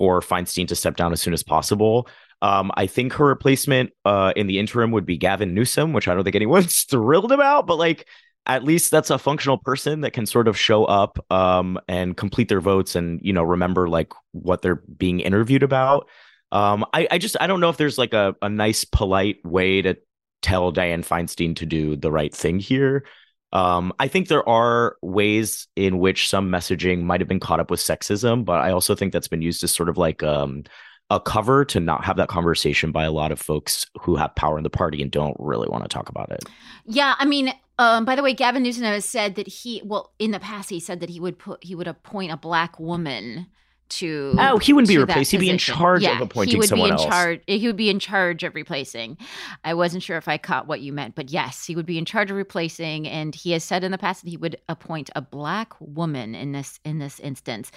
for 0.00 0.22
Feinstein 0.22 0.66
to 0.66 0.74
step 0.74 0.96
down 0.96 1.12
as 1.12 1.20
soon 1.20 1.34
as 1.34 1.42
possible. 1.42 2.08
Um, 2.40 2.72
I 2.74 2.86
think 2.86 3.12
her 3.12 3.26
replacement 3.26 3.90
uh, 4.06 4.32
in 4.34 4.46
the 4.46 4.58
interim 4.58 4.92
would 4.92 5.04
be 5.04 5.18
Gavin 5.18 5.52
Newsom, 5.52 5.92
which 5.92 6.08
I 6.08 6.14
don't 6.14 6.24
think 6.24 6.36
anyone's 6.36 6.84
thrilled 6.90 7.32
about, 7.32 7.66
but 7.66 7.76
like 7.76 8.08
at 8.46 8.64
least 8.64 8.90
that's 8.90 9.10
a 9.10 9.18
functional 9.18 9.58
person 9.58 10.00
that 10.00 10.14
can 10.14 10.24
sort 10.24 10.48
of 10.48 10.56
show 10.56 10.86
up 10.86 11.22
um, 11.30 11.78
and 11.86 12.16
complete 12.16 12.48
their 12.48 12.62
votes 12.62 12.96
and 12.96 13.20
you 13.22 13.34
know 13.34 13.42
remember 13.42 13.90
like 13.90 14.14
what 14.32 14.62
they're 14.62 14.82
being 14.96 15.20
interviewed 15.20 15.62
about. 15.62 16.08
Um, 16.50 16.86
I, 16.94 17.06
I 17.10 17.18
just 17.18 17.36
I 17.38 17.46
don't 17.46 17.60
know 17.60 17.68
if 17.68 17.76
there's 17.76 17.98
like 17.98 18.14
a, 18.14 18.34
a 18.40 18.48
nice 18.48 18.84
polite 18.84 19.44
way 19.44 19.82
to 19.82 19.98
tell 20.40 20.72
Dianne 20.72 21.06
Feinstein 21.06 21.56
to 21.56 21.66
do 21.66 21.94
the 21.94 22.10
right 22.10 22.34
thing 22.34 22.58
here. 22.58 23.04
Um, 23.52 23.92
I 23.98 24.08
think 24.08 24.28
there 24.28 24.48
are 24.48 24.96
ways 25.02 25.66
in 25.74 25.98
which 25.98 26.28
some 26.28 26.50
messaging 26.50 27.02
might 27.02 27.20
have 27.20 27.28
been 27.28 27.40
caught 27.40 27.60
up 27.60 27.70
with 27.70 27.80
sexism, 27.80 28.44
but 28.44 28.60
I 28.60 28.70
also 28.70 28.94
think 28.94 29.12
that's 29.12 29.28
been 29.28 29.42
used 29.42 29.64
as 29.64 29.72
sort 29.72 29.88
of 29.88 29.98
like 29.98 30.22
um, 30.22 30.64
a 31.10 31.18
cover 31.18 31.64
to 31.66 31.80
not 31.80 32.04
have 32.04 32.16
that 32.16 32.28
conversation 32.28 32.92
by 32.92 33.04
a 33.04 33.10
lot 33.10 33.32
of 33.32 33.40
folks 33.40 33.86
who 34.00 34.14
have 34.14 34.34
power 34.36 34.56
in 34.56 34.62
the 34.62 34.70
party 34.70 35.02
and 35.02 35.10
don't 35.10 35.36
really 35.40 35.68
want 35.68 35.82
to 35.82 35.88
talk 35.88 36.08
about 36.08 36.30
it. 36.30 36.44
Yeah, 36.86 37.14
I 37.18 37.24
mean, 37.24 37.52
um, 37.78 38.04
by 38.04 38.14
the 38.14 38.22
way, 38.22 38.34
Gavin 38.34 38.62
Newsom 38.62 38.84
has 38.84 39.04
said 39.04 39.34
that 39.34 39.48
he 39.48 39.82
well 39.84 40.12
in 40.18 40.30
the 40.30 40.40
past 40.40 40.70
he 40.70 40.78
said 40.78 41.00
that 41.00 41.10
he 41.10 41.18
would 41.18 41.38
put 41.38 41.64
he 41.64 41.74
would 41.74 41.88
appoint 41.88 42.30
a 42.30 42.36
black 42.36 42.78
woman 42.78 43.46
to 43.90 44.34
oh 44.38 44.58
he 44.58 44.72
wouldn't 44.72 44.88
be 44.88 44.98
replaced. 44.98 45.30
He'd 45.30 45.40
be 45.40 45.50
in 45.50 45.58
charge 45.58 46.02
yeah, 46.02 46.16
of 46.16 46.20
appointing 46.20 46.52
he 46.52 46.58
would 46.58 46.68
someone 46.68 46.88
be 46.88 46.92
in 46.92 46.98
else. 46.98 47.06
charge 47.06 47.40
he 47.46 47.66
would 47.66 47.76
be 47.76 47.90
in 47.90 47.98
charge 47.98 48.42
of 48.42 48.54
replacing. 48.54 49.16
I 49.64 49.74
wasn't 49.74 50.02
sure 50.02 50.16
if 50.16 50.28
i 50.28 50.38
caught 50.38 50.66
what 50.66 50.80
you 50.80 50.92
meant 50.92 51.14
but 51.14 51.30
yes 51.30 51.66
he 51.66 51.76
would 51.76 51.86
be 51.86 51.98
in 51.98 52.04
charge 52.04 52.30
of 52.30 52.36
replacing 52.36 53.06
and 53.06 53.34
he 53.34 53.52
has 53.52 53.64
said 53.64 53.84
in 53.84 53.92
the 53.92 53.98
past 53.98 54.22
that 54.22 54.30
he 54.30 54.36
would 54.36 54.56
appoint 54.68 55.10
a 55.14 55.20
black 55.20 55.74
woman 55.80 56.34
in 56.34 56.52
this 56.52 56.80
in 56.84 56.98
this 56.98 57.20
instance. 57.20 57.70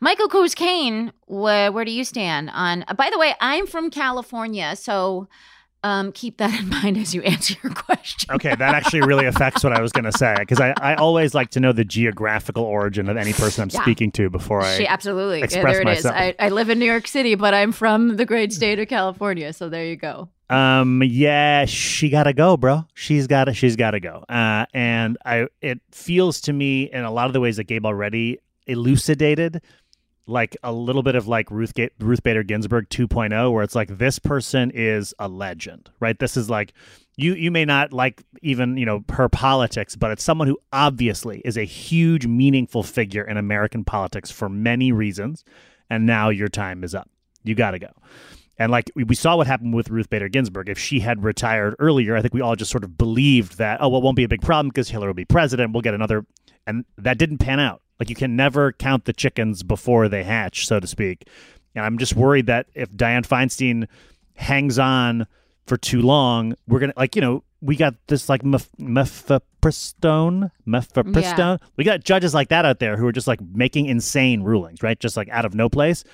Michael 0.00 0.28
Cruz 0.28 0.54
Kayne, 0.54 1.12
where, 1.26 1.70
where 1.70 1.84
do 1.84 1.92
you 1.92 2.04
stand 2.04 2.50
on 2.52 2.84
by 2.96 3.10
the 3.10 3.18
way 3.18 3.34
i'm 3.40 3.66
from 3.66 3.90
california 3.90 4.74
so 4.76 5.28
um, 5.84 6.12
keep 6.12 6.38
that 6.38 6.58
in 6.60 6.68
mind 6.68 6.96
as 6.98 7.14
you 7.14 7.22
answer 7.22 7.54
your 7.62 7.72
question 7.72 8.34
Okay, 8.34 8.54
that 8.54 8.74
actually 8.74 9.02
really 9.02 9.26
affects 9.26 9.62
what 9.62 9.72
I 9.72 9.80
was 9.80 9.92
going 9.92 10.04
to 10.04 10.12
say 10.12 10.34
because 10.38 10.60
I, 10.60 10.74
I 10.80 10.94
always 10.96 11.34
like 11.34 11.50
to 11.50 11.60
know 11.60 11.72
the 11.72 11.84
geographical 11.84 12.64
origin 12.64 13.08
of 13.08 13.16
any 13.16 13.32
person 13.32 13.62
I'm 13.62 13.70
Yeah. 13.72 13.82
speaking 13.82 14.10
to 14.12 14.28
before 14.30 14.60
I. 14.62 14.76
She, 14.76 14.86
absolutely. 14.86 15.38
Yeah, 15.38 15.44
express 15.44 15.74
there 15.74 15.82
it 15.82 15.88
is. 15.88 16.04
myself. 16.04 16.14
I, 16.16 16.34
I 16.38 16.48
live 16.48 16.68
in 16.68 16.78
New 16.78 16.84
York 16.86 17.06
City, 17.06 17.34
but 17.36 17.54
I'm 17.54 17.72
from 17.72 18.16
the 18.16 18.24
great 18.26 18.52
state 18.52 18.78
of 18.78 18.88
California. 18.88 19.52
So 19.52 19.68
there 19.68 19.84
you 19.84 19.96
go. 19.96 20.28
Um. 20.50 21.02
Yeah, 21.04 21.66
she 21.66 22.08
gotta 22.08 22.32
go, 22.32 22.56
bro. 22.56 22.86
She's 22.94 23.26
gotta. 23.26 23.52
She's 23.52 23.76
gotta 23.76 24.00
go. 24.00 24.24
Uh. 24.28 24.64
And 24.72 25.18
I. 25.24 25.48
It 25.60 25.80
feels 25.92 26.40
to 26.42 26.52
me 26.54 26.84
in 26.90 27.04
a 27.04 27.10
lot 27.10 27.26
of 27.26 27.34
the 27.34 27.40
ways 27.40 27.58
that 27.58 27.64
Gabe 27.64 27.84
already 27.84 28.38
elucidated, 28.66 29.60
like 30.28 30.56
a 30.62 30.72
little 30.72 31.02
bit 31.02 31.14
of 31.14 31.26
like 31.26 31.50
Ruth 31.50 31.74
Ga- 31.74 31.90
Ruth 31.98 32.22
Bader 32.22 32.42
Ginsburg 32.42 32.88
2.0, 32.90 33.52
where 33.52 33.62
it's 33.62 33.74
like 33.74 33.98
this 33.98 34.18
person 34.18 34.70
is 34.72 35.14
a 35.18 35.28
legend, 35.28 35.90
right? 36.00 36.18
This 36.18 36.36
is 36.36 36.48
like 36.50 36.74
you. 37.16 37.34
You 37.34 37.50
may 37.50 37.64
not 37.64 37.92
like 37.92 38.22
even 38.42 38.76
you 38.76 38.86
know 38.86 39.04
her 39.10 39.28
politics, 39.28 39.96
but 39.96 40.10
it's 40.10 40.22
someone 40.22 40.46
who 40.46 40.58
obviously 40.72 41.40
is 41.44 41.56
a 41.56 41.64
huge, 41.64 42.26
meaningful 42.26 42.82
figure 42.82 43.24
in 43.24 43.36
American 43.36 43.84
politics 43.84 44.30
for 44.30 44.48
many 44.48 44.92
reasons. 44.92 45.44
And 45.90 46.04
now 46.04 46.28
your 46.28 46.48
time 46.48 46.84
is 46.84 46.94
up. 46.94 47.08
You 47.44 47.54
gotta 47.54 47.78
go. 47.78 47.90
And 48.58 48.72
like 48.72 48.90
we, 48.96 49.14
saw 49.14 49.36
what 49.36 49.46
happened 49.46 49.74
with 49.74 49.88
Ruth 49.88 50.10
Bader 50.10 50.28
Ginsburg. 50.28 50.68
If 50.68 50.78
she 50.78 51.00
had 51.00 51.22
retired 51.22 51.76
earlier, 51.78 52.16
I 52.16 52.22
think 52.22 52.34
we 52.34 52.40
all 52.40 52.56
just 52.56 52.70
sort 52.70 52.82
of 52.82 52.98
believed 52.98 53.58
that, 53.58 53.80
oh, 53.80 53.88
well, 53.88 54.00
it 54.00 54.04
won't 54.04 54.16
be 54.16 54.24
a 54.24 54.28
big 54.28 54.42
problem 54.42 54.68
because 54.68 54.88
Hillary 54.88 55.10
will 55.10 55.14
be 55.14 55.24
president. 55.24 55.72
We'll 55.72 55.82
get 55.82 55.94
another. 55.94 56.26
And 56.66 56.84
that 56.96 57.18
didn't 57.18 57.38
pan 57.38 57.60
out. 57.60 57.82
Like 58.00 58.10
you 58.10 58.16
can 58.16 58.34
never 58.34 58.72
count 58.72 59.04
the 59.04 59.12
chickens 59.12 59.62
before 59.62 60.08
they 60.08 60.24
hatch, 60.24 60.66
so 60.66 60.80
to 60.80 60.86
speak. 60.86 61.28
And 61.74 61.84
I'm 61.84 61.98
just 61.98 62.16
worried 62.16 62.46
that 62.46 62.66
if 62.74 62.90
Dianne 62.90 63.26
Feinstein 63.26 63.86
hangs 64.34 64.78
on 64.78 65.26
for 65.66 65.76
too 65.76 66.02
long, 66.02 66.54
we're 66.66 66.80
going 66.80 66.90
to, 66.92 66.98
like, 66.98 67.14
you 67.14 67.22
know, 67.22 67.44
we 67.60 67.76
got 67.76 67.94
this 68.06 68.28
like 68.28 68.42
Meph- 68.42 68.70
Mifepristone, 68.80 70.50
Mifepristone. 70.66 71.60
We 71.76 71.84
got 71.84 72.04
judges 72.04 72.34
like 72.34 72.48
that 72.48 72.64
out 72.64 72.78
there 72.78 72.96
who 72.96 73.06
are 73.06 73.12
just 73.12 73.26
like 73.26 73.40
making 73.40 73.86
insane 73.86 74.42
rulings, 74.42 74.82
right? 74.82 74.98
Just 74.98 75.16
like 75.16 75.28
out 75.30 75.44
of 75.44 75.54
no 75.54 75.68
place. 75.68 76.04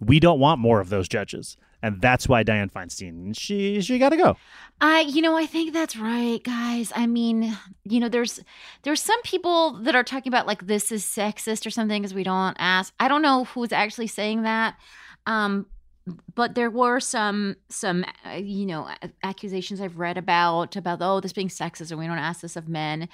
We 0.00 0.18
don't 0.20 0.40
want 0.40 0.60
more 0.60 0.80
of 0.80 0.88
those 0.88 1.08
judges, 1.08 1.56
and 1.84 2.00
that's 2.00 2.26
why 2.26 2.42
Dianne 2.42 2.72
Feinstein 2.72 3.38
she 3.38 3.80
she 3.82 3.98
got 3.98 4.08
to 4.08 4.16
go. 4.16 4.36
I, 4.80 5.00
you 5.02 5.20
know, 5.20 5.36
I 5.36 5.44
think 5.44 5.72
that's 5.72 5.96
right, 5.96 6.42
guys. 6.42 6.92
I 6.96 7.06
mean, 7.06 7.56
you 7.84 8.00
know, 8.00 8.08
there's 8.08 8.40
there's 8.82 9.02
some 9.02 9.20
people 9.22 9.74
that 9.82 9.94
are 9.94 10.02
talking 10.02 10.30
about 10.30 10.46
like 10.46 10.66
this 10.66 10.90
is 10.90 11.04
sexist 11.04 11.66
or 11.66 11.70
something 11.70 12.00
because 12.00 12.14
we 12.14 12.24
don't 12.24 12.56
ask. 12.58 12.94
I 12.98 13.08
don't 13.08 13.20
know 13.20 13.44
who's 13.44 13.70
actually 13.70 14.06
saying 14.06 14.42
that. 14.42 14.76
Um, 15.26 15.66
but 16.34 16.54
there 16.54 16.70
were 16.70 17.00
some 17.00 17.56
some 17.68 18.04
uh, 18.26 18.36
you 18.36 18.64
know 18.64 18.88
accusations 19.22 19.80
I've 19.80 19.98
read 19.98 20.16
about 20.16 20.76
about 20.76 20.98
oh 21.02 21.20
this 21.20 21.34
being 21.34 21.48
sexist 21.48 21.90
and 21.90 22.00
we 22.00 22.06
don't 22.06 22.18
ask 22.18 22.40
this 22.40 22.56
of 22.56 22.66
men. 22.66 23.10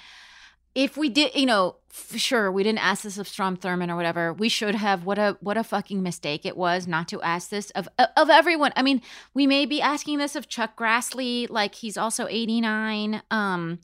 If 0.73 0.95
we 0.97 1.09
did, 1.09 1.35
you 1.35 1.45
know, 1.45 1.75
sure 2.15 2.51
we 2.51 2.63
didn't 2.63 2.83
ask 2.83 3.03
this 3.03 3.17
of 3.17 3.27
Strom 3.27 3.57
Thurmond 3.57 3.89
or 3.89 3.95
whatever. 3.95 4.33
We 4.33 4.49
should 4.49 4.75
have. 4.75 5.05
What 5.05 5.19
a 5.19 5.37
what 5.41 5.57
a 5.57 5.63
fucking 5.63 6.01
mistake 6.01 6.45
it 6.45 6.55
was 6.55 6.87
not 6.87 7.07
to 7.09 7.21
ask 7.21 7.49
this 7.49 7.69
of 7.71 7.87
of 7.97 8.29
everyone. 8.29 8.71
I 8.75 8.81
mean, 8.81 9.01
we 9.33 9.47
may 9.47 9.65
be 9.65 9.81
asking 9.81 10.17
this 10.17 10.35
of 10.35 10.47
Chuck 10.47 10.77
Grassley, 10.77 11.49
like 11.49 11.75
he's 11.75 11.97
also 11.97 12.27
eighty 12.27 12.61
nine. 12.61 13.21
Um, 13.31 13.79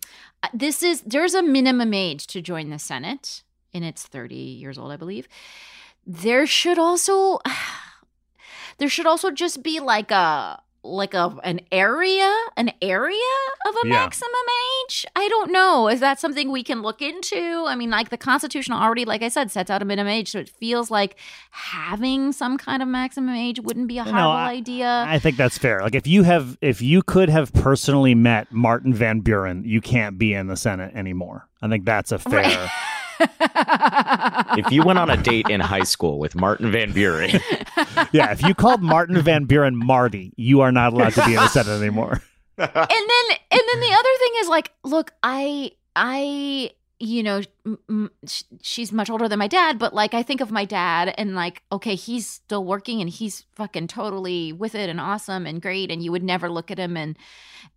this 0.54 0.84
is 0.84 1.02
there's 1.02 1.34
a 1.34 1.44
minimum 1.44 1.94
age 1.94 2.28
to 2.28 2.42
join 2.42 2.70
the 2.70 2.80
Senate, 2.80 3.44
and 3.74 3.84
it's 3.84 4.04
thirty 4.04 4.36
years 4.36 4.78
old, 4.78 4.92
I 4.92 4.98
believe. 4.98 5.28
There 6.06 6.48
should 6.48 6.80
also 6.80 7.40
there 8.78 8.90
should 8.90 9.06
also 9.06 9.32
just 9.32 9.64
be 9.64 9.80
like 9.80 10.12
a 10.12 10.62
like 10.84 11.14
a 11.14 11.36
an 11.44 11.60
area 11.72 12.34
an 12.56 12.72
area 12.82 13.18
of 13.68 13.76
a 13.84 13.88
Yeah. 13.88 13.94
maximum 13.96 14.32
age 14.86 15.06
i 15.16 15.28
don't 15.28 15.52
know 15.52 15.90
is 15.90 16.00
that 16.00 16.20
something 16.20 16.50
we 16.52 16.64
can 16.64 16.82
look 16.82 17.02
into 17.02 17.66
i 17.68 17.76
mean 17.76 17.90
like 17.90 18.10
the 18.10 18.18
constitution 18.18 18.74
already 18.74 19.04
like 19.04 19.22
i 19.22 19.28
said 19.28 19.52
sets 19.52 19.70
out 19.70 19.82
a 19.82 19.86
minimum 19.86 20.12
age 20.12 20.32
so 20.32 20.40
it 20.40 20.50
feels 20.50 20.90
like 20.90 21.18
having 21.52 22.32
some 22.32 22.58
kind 22.58 22.82
of 22.82 22.88
maximum 22.88 23.36
age 23.36 23.60
wouldn't 23.60 23.88
be 23.88 23.98
a 23.98 24.06
No, 24.06 24.12
horrible 24.12 24.32
I- 24.32 24.54
idea 24.54 25.06
I 25.08 25.20
think 25.20 25.36
that's 25.38 25.58
fair. 25.58 25.82
Like 25.82 25.96
if 25.96 26.08
you 26.08 26.24
have 26.24 26.58
if 26.62 26.82
you 26.82 27.02
could 27.02 27.30
have 27.30 27.52
personally 27.54 28.16
met 28.16 28.52
Martin 28.52 28.94
Van 28.94 29.20
Buren, 29.22 29.64
you 29.66 29.82
can't 29.82 30.18
be 30.18 30.34
in 30.34 30.48
the 30.48 30.56
Senate 30.58 30.94
anymore. 30.96 31.48
I 31.62 31.68
think 31.70 31.86
that's 31.86 32.12
a 32.12 32.20
fair. 32.20 32.70
If 33.20 34.72
you 34.72 34.84
went 34.84 35.00
on 35.00 35.10
a 35.10 35.18
date 35.18 35.50
in 35.50 35.60
high 35.60 35.84
school 35.84 36.20
with 36.20 36.36
Martin 36.36 36.72
Van 36.72 36.92
Buren, 36.92 37.30
yeah, 38.12 38.32
if 38.32 38.42
you 38.44 38.54
called 38.54 38.82
Martin 38.82 39.22
Van 39.22 39.46
Buren 39.46 39.76
Marty, 39.76 40.34
you 40.38 40.62
are 40.62 40.72
not 40.72 40.94
allowed 40.94 41.14
to 41.14 41.26
be 41.26 41.34
in 41.34 41.40
the 41.40 41.48
Senate 41.48 41.80
anymore. 41.82 42.22
and 42.58 42.70
then 42.76 43.38
and 43.52 43.62
then 43.72 43.80
the 43.80 43.94
other 43.94 44.18
thing 44.18 44.32
is 44.40 44.48
like 44.48 44.72
look 44.84 45.12
i 45.22 45.70
i 45.96 46.72
you 47.00 47.22
know 47.22 47.42
m- 47.68 47.78
m- 47.88 48.12
she's 48.64 48.92
much 48.92 49.12
older 49.12 49.28
than 49.28 49.38
my 49.38 49.48
dad 49.48 49.78
but 49.78 49.94
like 49.94 50.16
i 50.16 50.24
think 50.24 50.42
of 50.42 50.50
my 50.50 50.66
dad 50.66 51.14
and 51.20 51.36
like 51.36 51.62
okay 51.72 51.94
he's 51.94 52.26
still 52.28 52.66
working 52.66 53.00
and 53.00 53.12
he's 53.12 53.46
fucking 53.54 53.88
totally 53.88 54.52
with 54.52 54.74
it 54.74 54.90
and 54.90 55.00
awesome 55.00 55.46
and 55.46 55.62
great 55.62 55.92
and 55.92 56.04
you 56.04 56.12
would 56.12 56.24
never 56.24 56.50
look 56.50 56.72
at 56.72 56.80
him 56.80 56.98
and 56.98 57.16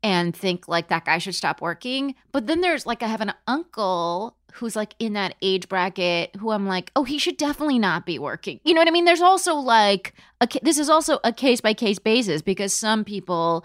and 0.02 0.34
think 0.34 0.66
like 0.66 0.88
that 0.88 1.04
guy 1.04 1.18
should 1.18 1.34
stop 1.34 1.60
working 1.60 2.14
but 2.32 2.46
then 2.46 2.62
there's 2.62 2.86
like 2.86 3.02
i 3.02 3.06
have 3.06 3.20
an 3.20 3.34
uncle 3.46 4.34
who's 4.54 4.76
like 4.76 4.94
in 4.98 5.14
that 5.14 5.34
age 5.42 5.68
bracket 5.68 6.34
who 6.36 6.50
i'm 6.50 6.66
like 6.66 6.90
oh 6.96 7.04
he 7.04 7.18
should 7.18 7.36
definitely 7.36 7.78
not 7.78 8.06
be 8.06 8.18
working. 8.18 8.60
You 8.64 8.74
know 8.74 8.80
what 8.80 8.88
i 8.88 8.92
mean? 8.92 9.04
There's 9.04 9.20
also 9.20 9.54
like 9.54 10.14
a, 10.40 10.48
this 10.62 10.78
is 10.78 10.88
also 10.88 11.18
a 11.24 11.32
case 11.32 11.60
by 11.60 11.74
case 11.74 11.98
basis 11.98 12.42
because 12.42 12.72
some 12.72 13.04
people 13.04 13.64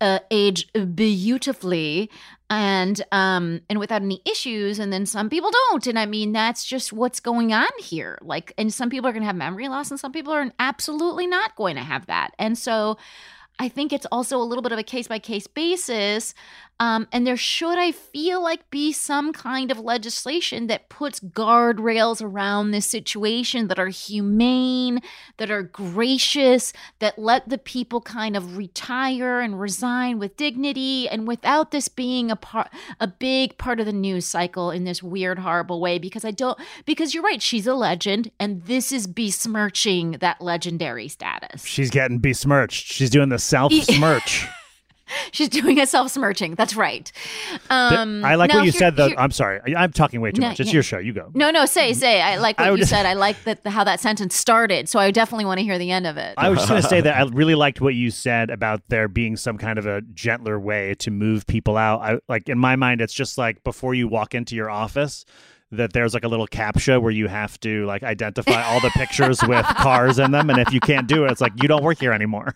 uh, 0.00 0.18
age 0.32 0.66
beautifully 0.94 2.10
and 2.50 3.00
um 3.12 3.60
and 3.70 3.78
without 3.78 4.02
any 4.02 4.20
issues 4.26 4.80
and 4.80 4.92
then 4.92 5.06
some 5.06 5.30
people 5.30 5.50
don't. 5.50 5.86
And 5.86 5.98
i 5.98 6.06
mean 6.06 6.32
that's 6.32 6.64
just 6.64 6.92
what's 6.92 7.20
going 7.20 7.52
on 7.52 7.70
here. 7.78 8.18
Like 8.20 8.52
and 8.58 8.72
some 8.74 8.90
people 8.90 9.08
are 9.08 9.12
going 9.12 9.22
to 9.22 9.26
have 9.26 9.36
memory 9.36 9.68
loss 9.68 9.90
and 9.90 10.00
some 10.00 10.12
people 10.12 10.32
are 10.32 10.50
absolutely 10.58 11.26
not 11.26 11.54
going 11.56 11.76
to 11.76 11.82
have 11.82 12.06
that. 12.06 12.32
And 12.38 12.58
so 12.58 12.98
I 13.58 13.68
think 13.68 13.92
it's 13.92 14.06
also 14.10 14.38
a 14.38 14.42
little 14.42 14.62
bit 14.62 14.72
of 14.72 14.78
a 14.78 14.82
case 14.82 15.08
by 15.08 15.18
case 15.18 15.46
basis. 15.46 16.34
Um, 16.80 17.06
and 17.12 17.24
there 17.24 17.36
should, 17.36 17.78
I 17.78 17.92
feel 17.92 18.42
like, 18.42 18.68
be 18.70 18.92
some 18.92 19.32
kind 19.32 19.70
of 19.70 19.78
legislation 19.78 20.66
that 20.66 20.88
puts 20.88 21.20
guardrails 21.20 22.20
around 22.20 22.72
this 22.72 22.86
situation 22.86 23.68
that 23.68 23.78
are 23.78 23.86
humane, 23.88 25.00
that 25.36 25.48
are 25.48 25.62
gracious, 25.62 26.72
that 26.98 27.20
let 27.20 27.48
the 27.48 27.58
people 27.58 28.00
kind 28.00 28.36
of 28.36 28.56
retire 28.56 29.38
and 29.38 29.60
resign 29.60 30.18
with 30.18 30.36
dignity, 30.36 31.08
and 31.08 31.28
without 31.28 31.70
this 31.70 31.86
being 31.86 32.32
a 32.32 32.36
part, 32.36 32.68
a 32.98 33.06
big 33.06 33.58
part 33.58 33.78
of 33.78 33.86
the 33.86 33.92
news 33.92 34.24
cycle 34.24 34.72
in 34.72 34.82
this 34.82 35.04
weird, 35.04 35.38
horrible 35.38 35.80
way. 35.80 35.98
Because 35.98 36.24
I 36.24 36.32
don't, 36.32 36.58
because 36.84 37.14
you're 37.14 37.22
right, 37.22 37.42
she's 37.42 37.68
a 37.68 37.74
legend, 37.74 38.32
and 38.40 38.64
this 38.64 38.90
is 38.90 39.06
besmirching 39.06 40.12
that 40.20 40.40
legendary 40.40 41.06
status. 41.06 41.64
She's 41.64 41.90
getting 41.90 42.18
besmirched. 42.18 42.86
She's 42.86 43.10
doing 43.10 43.28
the 43.28 43.38
self 43.42 43.72
smirch. 43.72 44.46
She's 45.32 45.50
doing 45.50 45.78
a 45.78 45.86
self 45.86 46.10
smirching. 46.10 46.54
That's 46.54 46.74
right. 46.74 47.12
Um, 47.68 48.24
I 48.24 48.36
like 48.36 48.48
now 48.48 48.56
what 48.60 48.64
you 48.64 48.70
here- 48.72 48.78
said, 48.78 48.96
though. 48.96 49.08
here- 49.08 49.18
I'm 49.18 49.30
sorry. 49.30 49.60
I'm 49.76 49.92
talking 49.92 50.22
way 50.22 50.30
too 50.32 50.40
No, 50.40 50.48
much. 50.48 50.60
It's 50.60 50.68
yeah. 50.70 50.74
your 50.74 50.82
show. 50.82 50.96
You 50.98 51.12
go. 51.12 51.30
no, 51.34 51.50
no, 51.50 51.66
say, 51.66 51.92
say. 51.92 52.22
I 52.22 52.36
like 52.38 52.58
what 52.58 52.68
I 52.68 52.74
you 52.74 52.84
said. 52.86 53.04
I 53.04 53.12
like 53.12 53.42
that 53.44 53.66
how 53.66 53.84
that 53.84 54.00
sentence 54.00 54.34
started. 54.34 54.88
So 54.88 54.98
I 54.98 55.10
definitely 55.10 55.44
want 55.44 55.58
to 55.58 55.64
hear 55.64 55.78
the 55.78 55.90
end 55.90 56.06
of 56.06 56.16
it. 56.16 56.32
I 56.38 56.48
was 56.48 56.60
just 56.60 56.68
going 56.70 56.80
to 56.80 56.88
say 56.88 57.02
that 57.02 57.14
I 57.20 57.24
really 57.30 57.54
liked 57.54 57.82
what 57.82 57.94
you 57.94 58.10
said 58.10 58.48
about 58.48 58.80
there 58.88 59.06
being 59.06 59.36
some 59.36 59.58
kind 59.58 59.78
of 59.78 59.84
a 59.84 60.00
gentler 60.14 60.58
way 60.58 60.94
to 61.00 61.10
move 61.10 61.46
people 61.46 61.76
out. 61.76 62.00
I 62.00 62.18
like 62.28 62.48
in 62.48 62.58
my 62.58 62.76
mind, 62.76 63.02
it's 63.02 63.12
just 63.14 63.36
like 63.36 63.62
before 63.64 63.94
you 63.94 64.08
walk 64.08 64.34
into 64.34 64.56
your 64.56 64.70
office, 64.70 65.26
that 65.72 65.92
there's 65.92 66.14
like 66.14 66.24
a 66.24 66.28
little 66.28 66.46
captcha 66.48 67.02
where 67.02 67.12
you 67.12 67.28
have 67.28 67.60
to 67.60 67.84
like 67.84 68.02
identify 68.02 68.62
all 68.62 68.80
the 68.80 68.90
pictures 68.90 69.40
with 69.46 69.66
cars 69.76 70.18
in 70.18 70.30
them, 70.30 70.48
and 70.48 70.58
if 70.58 70.72
you 70.72 70.80
can't 70.80 71.06
do 71.06 71.24
it, 71.26 71.32
it's 71.32 71.40
like 71.42 71.52
you 71.62 71.68
don't 71.68 71.82
work 71.84 71.98
here 71.98 72.12
anymore. 72.12 72.54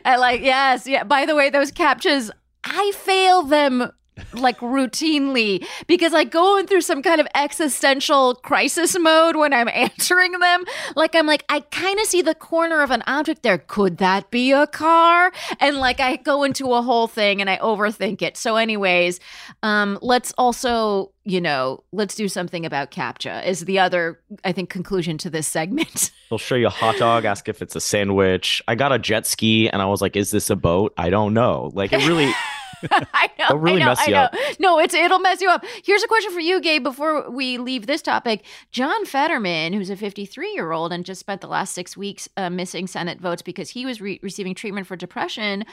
I 0.04 0.16
like, 0.16 0.42
yes, 0.42 0.86
yeah. 0.86 1.04
By 1.04 1.26
the 1.26 1.34
way, 1.34 1.50
those 1.50 1.70
captures 1.70 2.30
I 2.64 2.92
fail 2.96 3.42
them 3.42 3.90
like 4.32 4.58
routinely 4.60 5.66
because 5.86 6.14
I 6.14 6.24
go 6.24 6.58
in 6.58 6.66
through 6.66 6.80
some 6.80 7.02
kind 7.02 7.20
of 7.20 7.26
existential 7.34 8.34
crisis 8.34 8.98
mode 8.98 9.36
when 9.36 9.52
I'm 9.52 9.68
answering 9.72 10.32
them. 10.32 10.64
Like 10.94 11.14
I'm 11.14 11.26
like, 11.26 11.44
I 11.48 11.60
kind 11.60 11.98
of 12.00 12.06
see 12.06 12.22
the 12.22 12.34
corner 12.34 12.82
of 12.82 12.90
an 12.90 13.02
object 13.06 13.42
there. 13.42 13.58
Could 13.58 13.98
that 13.98 14.30
be 14.30 14.52
a 14.52 14.66
car? 14.66 15.32
And 15.60 15.76
like 15.76 16.00
I 16.00 16.16
go 16.16 16.44
into 16.44 16.72
a 16.72 16.82
whole 16.82 17.08
thing 17.08 17.40
and 17.40 17.50
I 17.50 17.58
overthink 17.58 18.22
it. 18.22 18.36
So, 18.36 18.56
anyways, 18.56 19.20
um, 19.62 19.98
let's 20.02 20.32
also, 20.38 21.12
you 21.24 21.40
know, 21.40 21.84
let's 21.92 22.14
do 22.14 22.28
something 22.28 22.64
about 22.64 22.90
captcha 22.90 23.44
is 23.46 23.64
the 23.64 23.78
other, 23.78 24.20
I 24.44 24.52
think, 24.52 24.70
conclusion 24.70 25.18
to 25.18 25.30
this 25.30 25.46
segment. 25.46 26.10
They'll 26.30 26.38
show 26.38 26.54
you 26.54 26.66
a 26.66 26.70
hot 26.70 26.96
dog, 26.96 27.24
ask 27.24 27.48
if 27.48 27.62
it's 27.62 27.76
a 27.76 27.80
sandwich. 27.80 28.62
I 28.66 28.74
got 28.74 28.92
a 28.92 28.98
jet 28.98 29.26
ski 29.26 29.68
and 29.68 29.82
I 29.82 29.86
was 29.86 30.00
like, 30.00 30.16
is 30.16 30.30
this 30.30 30.50
a 30.50 30.56
boat? 30.56 30.92
I 30.96 31.10
don't 31.10 31.34
know. 31.34 31.70
Like 31.74 31.92
it 31.92 32.06
really 32.06 32.32
I 32.90 33.30
know. 33.38 33.56
It'll 33.56 33.58
really 33.58 33.82
I 33.82 33.84
know, 33.84 33.86
mess 33.86 34.00
I 34.00 34.06
you 34.06 34.12
know. 34.12 34.22
up. 34.22 34.34
No, 34.58 34.78
it's 34.78 34.94
it'll 34.94 35.18
mess 35.18 35.40
you 35.40 35.48
up. 35.48 35.64
Here's 35.84 36.02
a 36.02 36.08
question 36.08 36.32
for 36.32 36.40
you, 36.40 36.60
Gabe. 36.60 36.82
Before 36.82 37.30
we 37.30 37.58
leave 37.58 37.86
this 37.86 38.02
topic, 38.02 38.44
John 38.72 39.04
Fetterman, 39.04 39.72
who's 39.72 39.90
a 39.90 39.96
53 39.96 40.52
year 40.52 40.72
old 40.72 40.92
and 40.92 41.04
just 41.04 41.20
spent 41.20 41.40
the 41.40 41.48
last 41.48 41.74
six 41.74 41.96
weeks 41.96 42.28
uh, 42.36 42.50
missing 42.50 42.86
Senate 42.86 43.20
votes 43.20 43.42
because 43.42 43.70
he 43.70 43.86
was 43.86 44.00
re- 44.00 44.20
receiving 44.22 44.54
treatment 44.54 44.86
for 44.86 44.96
depression. 44.96 45.64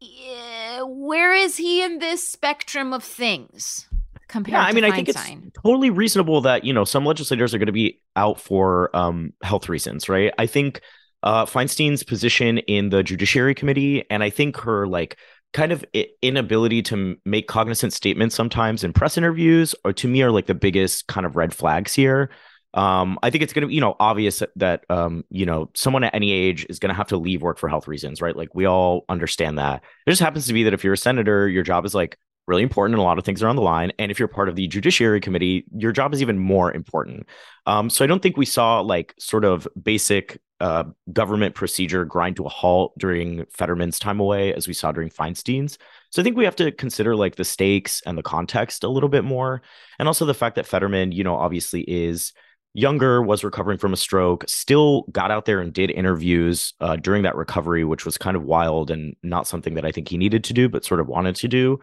Yeah, 0.00 0.82
where 0.82 1.32
is 1.34 1.56
he 1.58 1.82
in 1.82 1.98
this 1.98 2.26
spectrum 2.26 2.92
of 2.92 3.04
things 3.04 3.86
compared 4.28 4.52
Yeah, 4.54 4.64
I 4.64 4.70
to 4.70 4.74
mean, 4.74 4.84
I 4.84 4.92
think 4.92 5.08
it's 5.08 5.30
totally 5.62 5.90
reasonable 5.90 6.40
that 6.42 6.64
you 6.64 6.72
know 6.72 6.84
some 6.84 7.04
legislators 7.04 7.54
are 7.54 7.58
going 7.58 7.66
to 7.66 7.72
be 7.72 8.00
out 8.16 8.40
for 8.40 8.94
um, 8.96 9.32
health 9.42 9.68
reasons, 9.68 10.08
right? 10.08 10.32
I 10.38 10.46
think 10.46 10.80
uh, 11.22 11.44
Feinstein's 11.44 12.02
position 12.02 12.58
in 12.58 12.88
the 12.88 13.02
Judiciary 13.02 13.54
Committee, 13.54 14.04
and 14.10 14.22
I 14.22 14.30
think 14.30 14.56
her 14.58 14.86
like 14.86 15.18
kind 15.52 15.72
of 15.72 15.84
inability 16.22 16.82
to 16.82 17.16
make 17.24 17.48
cognizant 17.48 17.92
statements 17.92 18.34
sometimes 18.34 18.84
in 18.84 18.92
press 18.92 19.18
interviews, 19.18 19.74
or 19.84 19.92
to 19.92 20.08
me 20.08 20.22
are 20.22 20.30
like 20.30 20.46
the 20.46 20.54
biggest 20.54 21.06
kind 21.06 21.26
of 21.26 21.36
red 21.36 21.52
flags 21.52 21.92
here. 21.92 22.30
Um, 22.72 23.18
I 23.20 23.30
think 23.30 23.42
it's 23.42 23.52
going 23.52 23.62
to 23.62 23.66
be, 23.66 23.74
you 23.74 23.80
know, 23.80 23.96
obvious 23.98 24.44
that, 24.54 24.84
um, 24.88 25.24
you 25.28 25.44
know, 25.44 25.70
someone 25.74 26.04
at 26.04 26.14
any 26.14 26.30
age 26.30 26.66
is 26.68 26.78
going 26.78 26.90
to 26.90 26.94
have 26.94 27.08
to 27.08 27.16
leave 27.16 27.42
work 27.42 27.58
for 27.58 27.68
health 27.68 27.88
reasons, 27.88 28.22
right? 28.22 28.36
Like 28.36 28.54
we 28.54 28.64
all 28.64 29.04
understand 29.08 29.58
that. 29.58 29.82
It 30.06 30.10
just 30.10 30.22
happens 30.22 30.46
to 30.46 30.52
be 30.52 30.62
that 30.62 30.74
if 30.74 30.84
you're 30.84 30.92
a 30.92 30.96
senator, 30.98 31.48
your 31.48 31.64
job 31.64 31.84
is 31.84 31.96
like 31.96 32.16
really 32.50 32.62
important 32.62 32.94
and 32.94 33.00
a 33.00 33.04
lot 33.04 33.18
of 33.18 33.24
things 33.24 33.42
are 33.42 33.48
on 33.48 33.56
the 33.56 33.62
line. 33.62 33.92
And 33.98 34.10
if 34.10 34.18
you're 34.18 34.28
part 34.28 34.50
of 34.50 34.56
the 34.56 34.66
Judiciary 34.66 35.20
Committee, 35.20 35.64
your 35.74 35.92
job 35.92 36.12
is 36.12 36.20
even 36.20 36.38
more 36.38 36.70
important. 36.72 37.26
Um, 37.64 37.88
so 37.88 38.04
I 38.04 38.08
don't 38.08 38.20
think 38.20 38.36
we 38.36 38.44
saw 38.44 38.80
like 38.80 39.14
sort 39.18 39.44
of 39.44 39.66
basic 39.80 40.38
uh, 40.60 40.84
government 41.12 41.54
procedure 41.54 42.04
grind 42.04 42.36
to 42.36 42.44
a 42.44 42.48
halt 42.50 42.92
during 42.98 43.46
Fetterman's 43.46 43.98
time 43.98 44.20
away 44.20 44.52
as 44.52 44.68
we 44.68 44.74
saw 44.74 44.92
during 44.92 45.08
Feinstein's. 45.08 45.78
So 46.10 46.20
I 46.20 46.24
think 46.24 46.36
we 46.36 46.44
have 46.44 46.56
to 46.56 46.72
consider 46.72 47.16
like 47.16 47.36
the 47.36 47.44
stakes 47.44 48.02
and 48.04 48.18
the 48.18 48.22
context 48.22 48.84
a 48.84 48.88
little 48.88 49.08
bit 49.08 49.24
more. 49.24 49.62
And 49.98 50.06
also 50.06 50.26
the 50.26 50.34
fact 50.34 50.56
that 50.56 50.66
Fetterman, 50.66 51.12
you 51.12 51.24
know, 51.24 51.36
obviously 51.36 51.82
is 51.82 52.32
younger, 52.74 53.22
was 53.22 53.42
recovering 53.42 53.78
from 53.78 53.92
a 53.92 53.96
stroke, 53.96 54.44
still 54.48 55.02
got 55.10 55.30
out 55.30 55.44
there 55.44 55.60
and 55.60 55.72
did 55.72 55.90
interviews 55.90 56.74
uh, 56.80 56.96
during 56.96 57.22
that 57.22 57.36
recovery, 57.36 57.84
which 57.84 58.04
was 58.04 58.18
kind 58.18 58.36
of 58.36 58.44
wild 58.44 58.90
and 58.90 59.16
not 59.22 59.46
something 59.46 59.74
that 59.74 59.84
I 59.84 59.92
think 59.92 60.08
he 60.08 60.18
needed 60.18 60.44
to 60.44 60.52
do, 60.52 60.68
but 60.68 60.84
sort 60.84 61.00
of 61.00 61.08
wanted 61.08 61.36
to 61.36 61.48
do. 61.48 61.80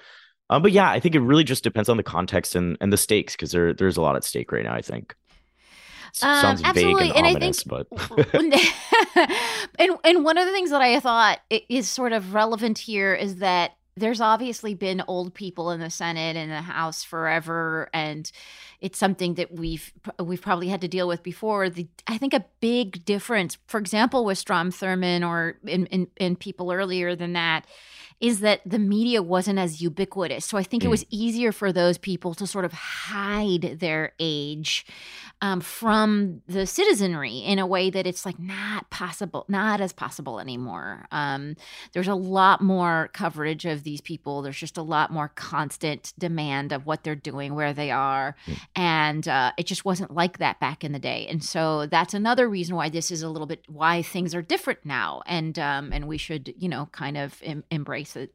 Um, 0.50 0.62
but 0.62 0.72
yeah, 0.72 0.90
I 0.90 1.00
think 1.00 1.14
it 1.16 1.20
really 1.20 1.44
just 1.44 1.64
depends 1.64 1.90
on 1.90 1.98
the 1.98 2.04
context 2.04 2.56
and, 2.56 2.78
and 2.80 2.92
the 2.94 2.98
stakes 2.98 3.36
because 3.36 3.52
there 3.52 3.74
there's 3.74 3.98
a 3.98 4.02
lot 4.02 4.16
at 4.16 4.24
stake 4.24 4.52
right 4.52 4.64
now. 4.64 4.74
I 4.74 4.82
think 4.82 5.16
Um, 6.22 6.42
sounds 6.42 6.62
vague 6.62 6.70
absolutely, 6.70 7.08
and, 7.10 7.18
and 7.18 7.26
I 7.28 7.30
ominous, 7.32 7.64
think- 7.64 7.88
but 7.90 8.34
and 9.80 9.92
and 10.04 10.24
one 10.24 10.38
of 10.38 10.46
the 10.46 10.52
things 10.54 10.70
that 10.72 10.82
I 10.82 11.00
thought 11.00 11.40
is 11.50 11.88
sort 11.88 12.14
of 12.14 12.34
relevant 12.34 12.78
here 12.80 13.14
is 13.14 13.38
that 13.38 13.72
there's 13.96 14.22
obviously 14.22 14.76
been 14.76 15.02
old 15.08 15.34
people 15.34 15.72
in 15.72 15.80
the 15.80 15.90
Senate 15.90 16.36
and 16.38 16.52
the 16.52 16.62
House 16.62 17.04
forever, 17.04 17.90
and 17.94 18.32
it's 18.80 18.98
something 18.98 19.34
that 19.36 19.52
we've 19.52 19.92
we've 20.20 20.42
probably 20.42 20.68
had 20.68 20.82
to 20.82 20.88
deal 20.88 21.08
with 21.08 21.24
before. 21.24 21.70
The 21.70 21.88
I 22.08 22.18
think 22.18 22.34
a 22.34 22.46
big 22.62 23.04
difference, 23.06 23.58
for 23.68 23.80
example, 23.80 24.24
with 24.24 24.38
Strom 24.38 24.72
Thurmond 24.72 25.28
or 25.28 25.58
in, 25.66 25.88
in, 25.88 26.08
in 26.18 26.36
people 26.36 26.72
earlier 26.72 27.16
than 27.16 27.34
that, 27.34 27.66
is 28.20 28.40
that 28.40 28.62
the 28.66 28.80
media 28.80 29.22
wasn't 29.22 29.60
as 29.60 29.82
ubiquitous. 29.82 30.44
So 30.46 30.58
I 30.58 30.64
think 30.64 30.84
it 30.84 30.88
Mm. 30.88 30.92
was 30.92 31.06
easier 31.10 31.52
for 31.52 31.72
those 31.72 31.98
people 31.98 32.34
to 32.36 32.48
sort 32.48 32.66
of 32.66 32.74
hide 32.74 33.78
their 33.80 34.14
age 34.20 34.86
um, 35.40 35.62
from 35.62 36.42
the 36.48 36.66
citizenry 36.66 37.38
in 37.38 37.60
a 37.60 37.68
way 37.68 37.92
that 37.92 38.08
it's 38.08 38.26
like 38.26 38.40
not 38.40 38.90
possible, 38.90 39.46
not 39.48 39.80
as 39.80 39.94
possible 39.94 40.40
anymore. 40.40 41.06
Um, 41.12 41.56
there's 41.94 42.08
a 42.08 42.16
lot 42.16 42.60
more 42.60 43.12
coverage 43.14 43.64
of 43.66 43.84
these 43.84 44.02
people. 44.02 44.42
There's 44.42 44.58
just 44.58 44.78
a 44.80 44.82
lot 44.82 45.12
more 45.12 45.28
constant 45.36 46.12
demand 46.18 46.72
of 46.72 46.88
what 46.88 47.04
they're 47.04 47.14
doing, 47.14 47.54
where 47.54 47.72
they 47.72 47.92
are, 47.92 48.36
and 48.76 49.28
uh, 49.28 49.52
it 49.58 49.68
just 49.68 49.86
wasn't 49.86 50.12
like 50.12 50.40
that 50.40 50.60
back 50.60 50.84
in 50.84 50.92
the 50.92 50.98
day. 50.98 51.28
And 51.30 51.44
so 51.44 51.86
that's 51.86 52.16
another 52.16 52.50
reason 52.50 52.76
why 52.76 52.90
this 52.90 53.12
is 53.12 53.22
a 53.22 53.30
little 53.30 53.46
bit 53.48 53.64
why 53.68 54.02
things 54.02 54.34
are 54.34 54.42
different 54.42 54.80
now, 54.86 55.22
and 55.28 55.60
um, 55.60 55.94
and 55.94 56.08
we 56.08 56.18
should 56.18 56.52
you 56.58 56.68
know 56.68 56.90
kind 56.92 57.16
of 57.16 57.40
em- 57.44 57.64
embrace 57.70 58.07
it. 58.16 58.34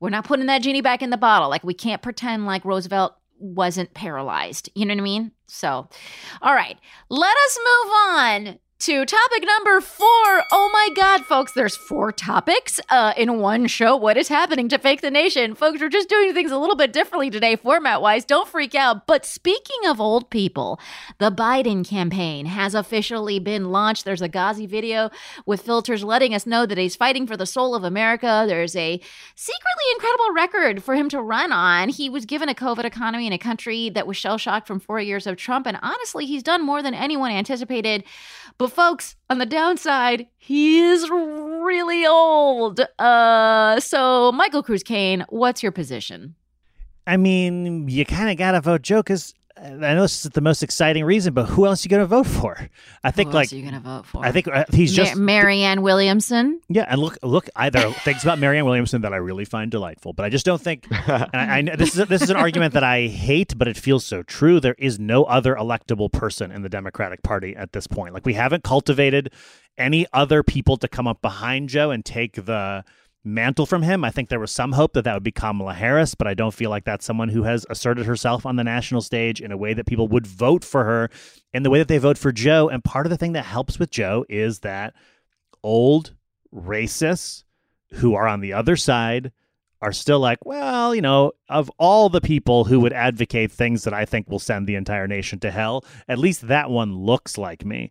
We're 0.00 0.10
not 0.10 0.24
putting 0.24 0.46
that 0.46 0.62
genie 0.62 0.80
back 0.80 1.02
in 1.02 1.10
the 1.10 1.16
bottle. 1.16 1.48
Like 1.48 1.64
we 1.64 1.74
can't 1.74 2.02
pretend 2.02 2.46
like 2.46 2.64
Roosevelt 2.64 3.14
wasn't 3.38 3.94
paralyzed. 3.94 4.70
You 4.74 4.86
know 4.86 4.94
what 4.94 5.00
I 5.00 5.04
mean? 5.04 5.32
So, 5.46 5.88
all 6.42 6.54
right, 6.54 6.78
let 7.08 7.36
us 7.36 7.58
move 7.58 7.92
on 7.92 8.58
to 8.80 9.04
topic 9.04 9.44
number 9.44 9.78
four. 9.82 10.06
Oh 10.50 10.70
my 10.72 10.88
God, 10.96 11.26
folks, 11.26 11.52
there's 11.52 11.76
four 11.76 12.12
topics 12.12 12.80
uh, 12.88 13.12
in 13.14 13.38
one 13.38 13.66
show. 13.66 13.94
What 13.94 14.16
is 14.16 14.28
happening 14.28 14.70
to 14.70 14.78
Fake 14.78 15.02
the 15.02 15.10
Nation? 15.10 15.54
Folks, 15.54 15.82
we're 15.82 15.90
just 15.90 16.08
doing 16.08 16.32
things 16.32 16.50
a 16.50 16.56
little 16.56 16.76
bit 16.76 16.90
differently 16.90 17.28
today, 17.28 17.56
format 17.56 18.00
wise. 18.00 18.24
Don't 18.24 18.48
freak 18.48 18.74
out. 18.74 19.06
But 19.06 19.26
speaking 19.26 19.86
of 19.86 20.00
old 20.00 20.30
people, 20.30 20.80
the 21.18 21.30
Biden 21.30 21.86
campaign 21.86 22.46
has 22.46 22.74
officially 22.74 23.38
been 23.38 23.70
launched. 23.70 24.06
There's 24.06 24.22
a 24.22 24.30
Ghazi 24.30 24.64
video 24.64 25.10
with 25.44 25.60
filters 25.60 26.02
letting 26.02 26.34
us 26.34 26.46
know 26.46 26.64
that 26.64 26.78
he's 26.78 26.96
fighting 26.96 27.26
for 27.26 27.36
the 27.36 27.44
soul 27.44 27.74
of 27.74 27.84
America. 27.84 28.46
There's 28.48 28.74
a 28.76 28.98
secretly 29.34 29.84
incredible 29.92 30.32
record 30.32 30.82
for 30.82 30.94
him 30.94 31.10
to 31.10 31.20
run 31.20 31.52
on. 31.52 31.90
He 31.90 32.08
was 32.08 32.24
given 32.24 32.48
a 32.48 32.54
COVID 32.54 32.84
economy 32.84 33.26
in 33.26 33.34
a 33.34 33.38
country 33.38 33.90
that 33.90 34.06
was 34.06 34.16
shell 34.16 34.38
shocked 34.38 34.66
from 34.66 34.80
four 34.80 35.00
years 35.00 35.26
of 35.26 35.36
Trump. 35.36 35.66
And 35.66 35.78
honestly, 35.82 36.24
he's 36.24 36.42
done 36.42 36.64
more 36.64 36.82
than 36.82 36.94
anyone 36.94 37.30
anticipated. 37.30 38.04
But 38.56 38.69
folks, 38.70 39.16
on 39.28 39.38
the 39.38 39.46
downside, 39.46 40.26
he 40.38 40.80
is 40.80 41.08
really 41.10 42.06
old. 42.06 42.80
Uh, 42.98 43.78
so 43.80 44.32
Michael 44.32 44.62
Cruz 44.62 44.82
Kayne, 44.82 45.24
what's 45.28 45.62
your 45.62 45.72
position? 45.72 46.34
I 47.06 47.16
mean, 47.16 47.88
you 47.88 48.04
kind 48.04 48.30
of 48.30 48.36
got 48.36 48.52
to 48.52 48.60
vote 48.60 48.82
Joe 48.82 49.00
because 49.00 49.34
I 49.62 49.94
know 49.94 50.02
this 50.02 50.24
is 50.24 50.30
the 50.30 50.40
most 50.40 50.62
exciting 50.62 51.04
reason, 51.04 51.34
but 51.34 51.44
who 51.46 51.66
else 51.66 51.84
are 51.84 51.86
you 51.86 51.90
going 51.90 52.00
to 52.00 52.06
vote 52.06 52.26
for? 52.26 52.56
I 53.04 53.10
think 53.10 53.28
Who 53.30 53.34
like 53.34 53.52
you 53.52 53.62
gonna 53.62 53.80
vote 53.80 54.06
for? 54.06 54.24
I 54.24 54.32
think 54.32 54.48
uh, 54.48 54.64
he's 54.72 54.96
Ma- 54.96 55.04
just 55.04 55.16
Marianne 55.16 55.82
Williamson. 55.82 56.60
yeah. 56.68 56.86
And 56.88 57.00
look, 57.00 57.18
look, 57.22 57.48
I, 57.54 57.68
there 57.68 57.86
are 57.86 57.92
things 58.04 58.22
about 58.22 58.38
Marianne 58.38 58.64
Williamson 58.64 59.02
that 59.02 59.12
I 59.12 59.16
really 59.16 59.44
find 59.44 59.70
delightful, 59.70 60.12
but 60.14 60.24
I 60.24 60.30
just 60.30 60.46
don't 60.46 60.60
think. 60.60 60.86
And 60.90 61.28
I, 61.34 61.58
I 61.58 61.60
know 61.60 61.76
this 61.76 61.96
is 61.96 62.08
this 62.08 62.22
is 62.22 62.30
an 62.30 62.36
argument 62.36 62.74
that 62.74 62.84
I 62.84 63.06
hate, 63.08 63.56
but 63.58 63.68
it 63.68 63.76
feels 63.76 64.04
so 64.04 64.22
true. 64.22 64.60
There 64.60 64.76
is 64.78 64.98
no 64.98 65.24
other 65.24 65.54
electable 65.54 66.10
person 66.10 66.50
in 66.50 66.62
the 66.62 66.68
Democratic 66.68 67.22
Party 67.22 67.54
at 67.54 67.72
this 67.72 67.86
point. 67.86 68.14
Like 68.14 68.24
we 68.24 68.34
haven't 68.34 68.64
cultivated 68.64 69.30
any 69.76 70.06
other 70.12 70.42
people 70.42 70.76
to 70.78 70.88
come 70.88 71.06
up 71.06 71.20
behind 71.20 71.68
Joe 71.68 71.90
and 71.90 72.04
take 72.04 72.44
the 72.44 72.84
mantle 73.24 73.66
from 73.66 73.82
him. 73.82 74.04
I 74.04 74.10
think 74.10 74.28
there 74.28 74.40
was 74.40 74.50
some 74.50 74.72
hope 74.72 74.94
that 74.94 75.02
that 75.02 75.14
would 75.14 75.22
be 75.22 75.32
Kamala 75.32 75.74
Harris, 75.74 76.14
but 76.14 76.26
I 76.26 76.34
don't 76.34 76.54
feel 76.54 76.70
like 76.70 76.84
that's 76.84 77.04
someone 77.04 77.28
who 77.28 77.42
has 77.42 77.66
asserted 77.68 78.06
herself 78.06 78.46
on 78.46 78.56
the 78.56 78.64
national 78.64 79.02
stage 79.02 79.40
in 79.40 79.52
a 79.52 79.56
way 79.56 79.74
that 79.74 79.86
people 79.86 80.08
would 80.08 80.26
vote 80.26 80.64
for 80.64 80.84
her 80.84 81.10
in 81.52 81.62
the 81.62 81.70
way 81.70 81.78
that 81.78 81.88
they 81.88 81.98
vote 81.98 82.18
for 82.18 82.32
Joe. 82.32 82.68
And 82.68 82.82
part 82.82 83.06
of 83.06 83.10
the 83.10 83.18
thing 83.18 83.32
that 83.32 83.44
helps 83.44 83.78
with 83.78 83.90
Joe 83.90 84.24
is 84.28 84.60
that 84.60 84.94
old 85.62 86.14
racists 86.54 87.44
who 87.94 88.14
are 88.14 88.26
on 88.26 88.40
the 88.40 88.52
other 88.52 88.76
side 88.76 89.32
are 89.82 89.92
still 89.92 90.20
like, 90.20 90.44
well, 90.44 90.94
you 90.94 91.00
know, 91.00 91.32
of 91.48 91.70
all 91.78 92.08
the 92.08 92.20
people 92.20 92.64
who 92.64 92.80
would 92.80 92.92
advocate 92.92 93.50
things 93.50 93.84
that 93.84 93.94
I 93.94 94.04
think 94.04 94.28
will 94.28 94.38
send 94.38 94.66
the 94.66 94.74
entire 94.74 95.08
nation 95.08 95.38
to 95.40 95.50
hell, 95.50 95.84
at 96.06 96.18
least 96.18 96.48
that 96.48 96.70
one 96.70 96.94
looks 96.94 97.38
like 97.38 97.64
me. 97.64 97.90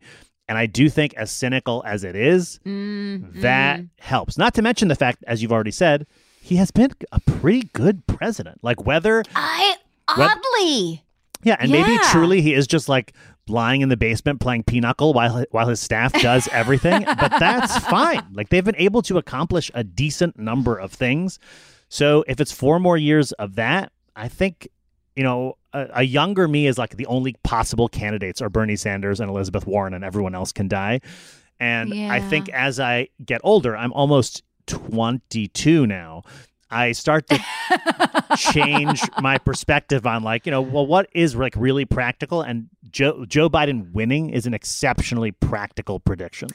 And 0.49 0.57
I 0.57 0.65
do 0.65 0.89
think, 0.89 1.13
as 1.13 1.31
cynical 1.31 1.81
as 1.85 2.03
it 2.03 2.15
is, 2.17 2.59
Mm, 2.65 3.39
that 3.41 3.81
helps. 3.99 4.37
Not 4.37 4.53
to 4.55 4.61
mention 4.61 4.87
the 4.89 4.95
fact, 4.95 5.23
as 5.27 5.41
you've 5.41 5.51
already 5.53 5.71
said, 5.71 6.05
he 6.41 6.55
has 6.57 6.71
been 6.71 6.91
a 7.11 7.19
pretty 7.21 7.69
good 7.73 8.05
president. 8.07 8.59
Like 8.63 8.85
whether, 8.85 9.23
I 9.35 9.75
oddly. 10.07 11.03
yeah, 11.43 11.55
and 11.59 11.71
maybe 11.71 11.97
truly 12.11 12.41
he 12.41 12.53
is 12.53 12.67
just 12.67 12.89
like 12.89 13.13
lying 13.47 13.81
in 13.81 13.89
the 13.89 13.97
basement 13.97 14.39
playing 14.39 14.63
pinochle 14.63 15.13
while 15.13 15.45
while 15.51 15.67
his 15.67 15.79
staff 15.79 16.13
does 16.13 16.47
everything. 16.51 17.03
but 17.05 17.33
that's 17.39 17.77
fine. 17.85 18.23
Like 18.33 18.49
they've 18.49 18.65
been 18.65 18.75
able 18.77 19.01
to 19.03 19.17
accomplish 19.17 19.69
a 19.73 19.83
decent 19.83 20.37
number 20.39 20.75
of 20.77 20.91
things. 20.91 21.39
So 21.89 22.23
if 22.27 22.39
it's 22.41 22.51
four 22.51 22.79
more 22.79 22.97
years 22.97 23.31
of 23.33 23.55
that, 23.55 23.91
I 24.15 24.27
think 24.27 24.67
you 25.15 25.23
know 25.23 25.57
a, 25.73 25.87
a 25.95 26.03
younger 26.03 26.47
me 26.47 26.67
is 26.67 26.77
like 26.77 26.97
the 26.97 27.05
only 27.05 27.35
possible 27.43 27.87
candidates 27.87 28.41
are 28.41 28.49
Bernie 28.49 28.75
Sanders 28.75 29.19
and 29.19 29.29
Elizabeth 29.29 29.65
Warren, 29.67 29.93
and 29.93 30.03
everyone 30.03 30.35
else 30.35 30.51
can 30.51 30.67
die. 30.67 31.01
And 31.59 31.93
I 31.93 32.21
think 32.21 32.49
as 32.49 32.79
I 32.79 33.09
get 33.23 33.41
older, 33.43 33.75
I'm 33.75 33.91
almost 33.91 34.43
22 34.67 35.85
now. 35.85 36.23
I 36.71 36.91
start 36.91 37.27
to 37.27 37.39
change 38.37 39.01
my 39.21 39.39
perspective 39.39 40.05
on 40.05 40.21
like 40.21 40.45
you 40.45 40.51
know 40.51 40.61
well 40.61 40.85
what 40.85 41.09
is 41.13 41.35
like 41.35 41.55
really 41.55 41.83
practical 41.83 42.43
and 42.43 42.69
Joe 42.91 43.25
Joe 43.25 43.49
Biden 43.49 43.91
winning 43.91 44.29
is 44.29 44.45
an 44.45 44.53
exceptionally 44.53 45.31
practical 45.31 45.99
prediction. 45.99 46.49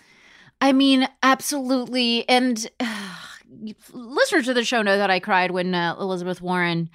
I 0.61 0.73
mean, 0.73 1.09
absolutely. 1.23 2.29
And 2.29 2.65
listeners 3.93 4.47
to 4.47 4.55
the 4.55 4.65
show 4.65 4.83
know 4.83 4.97
that 4.97 5.11
I 5.11 5.21
cried 5.21 5.51
when 5.51 5.75
uh, 5.75 5.97
Elizabeth 5.99 6.41
Warren 6.41 6.91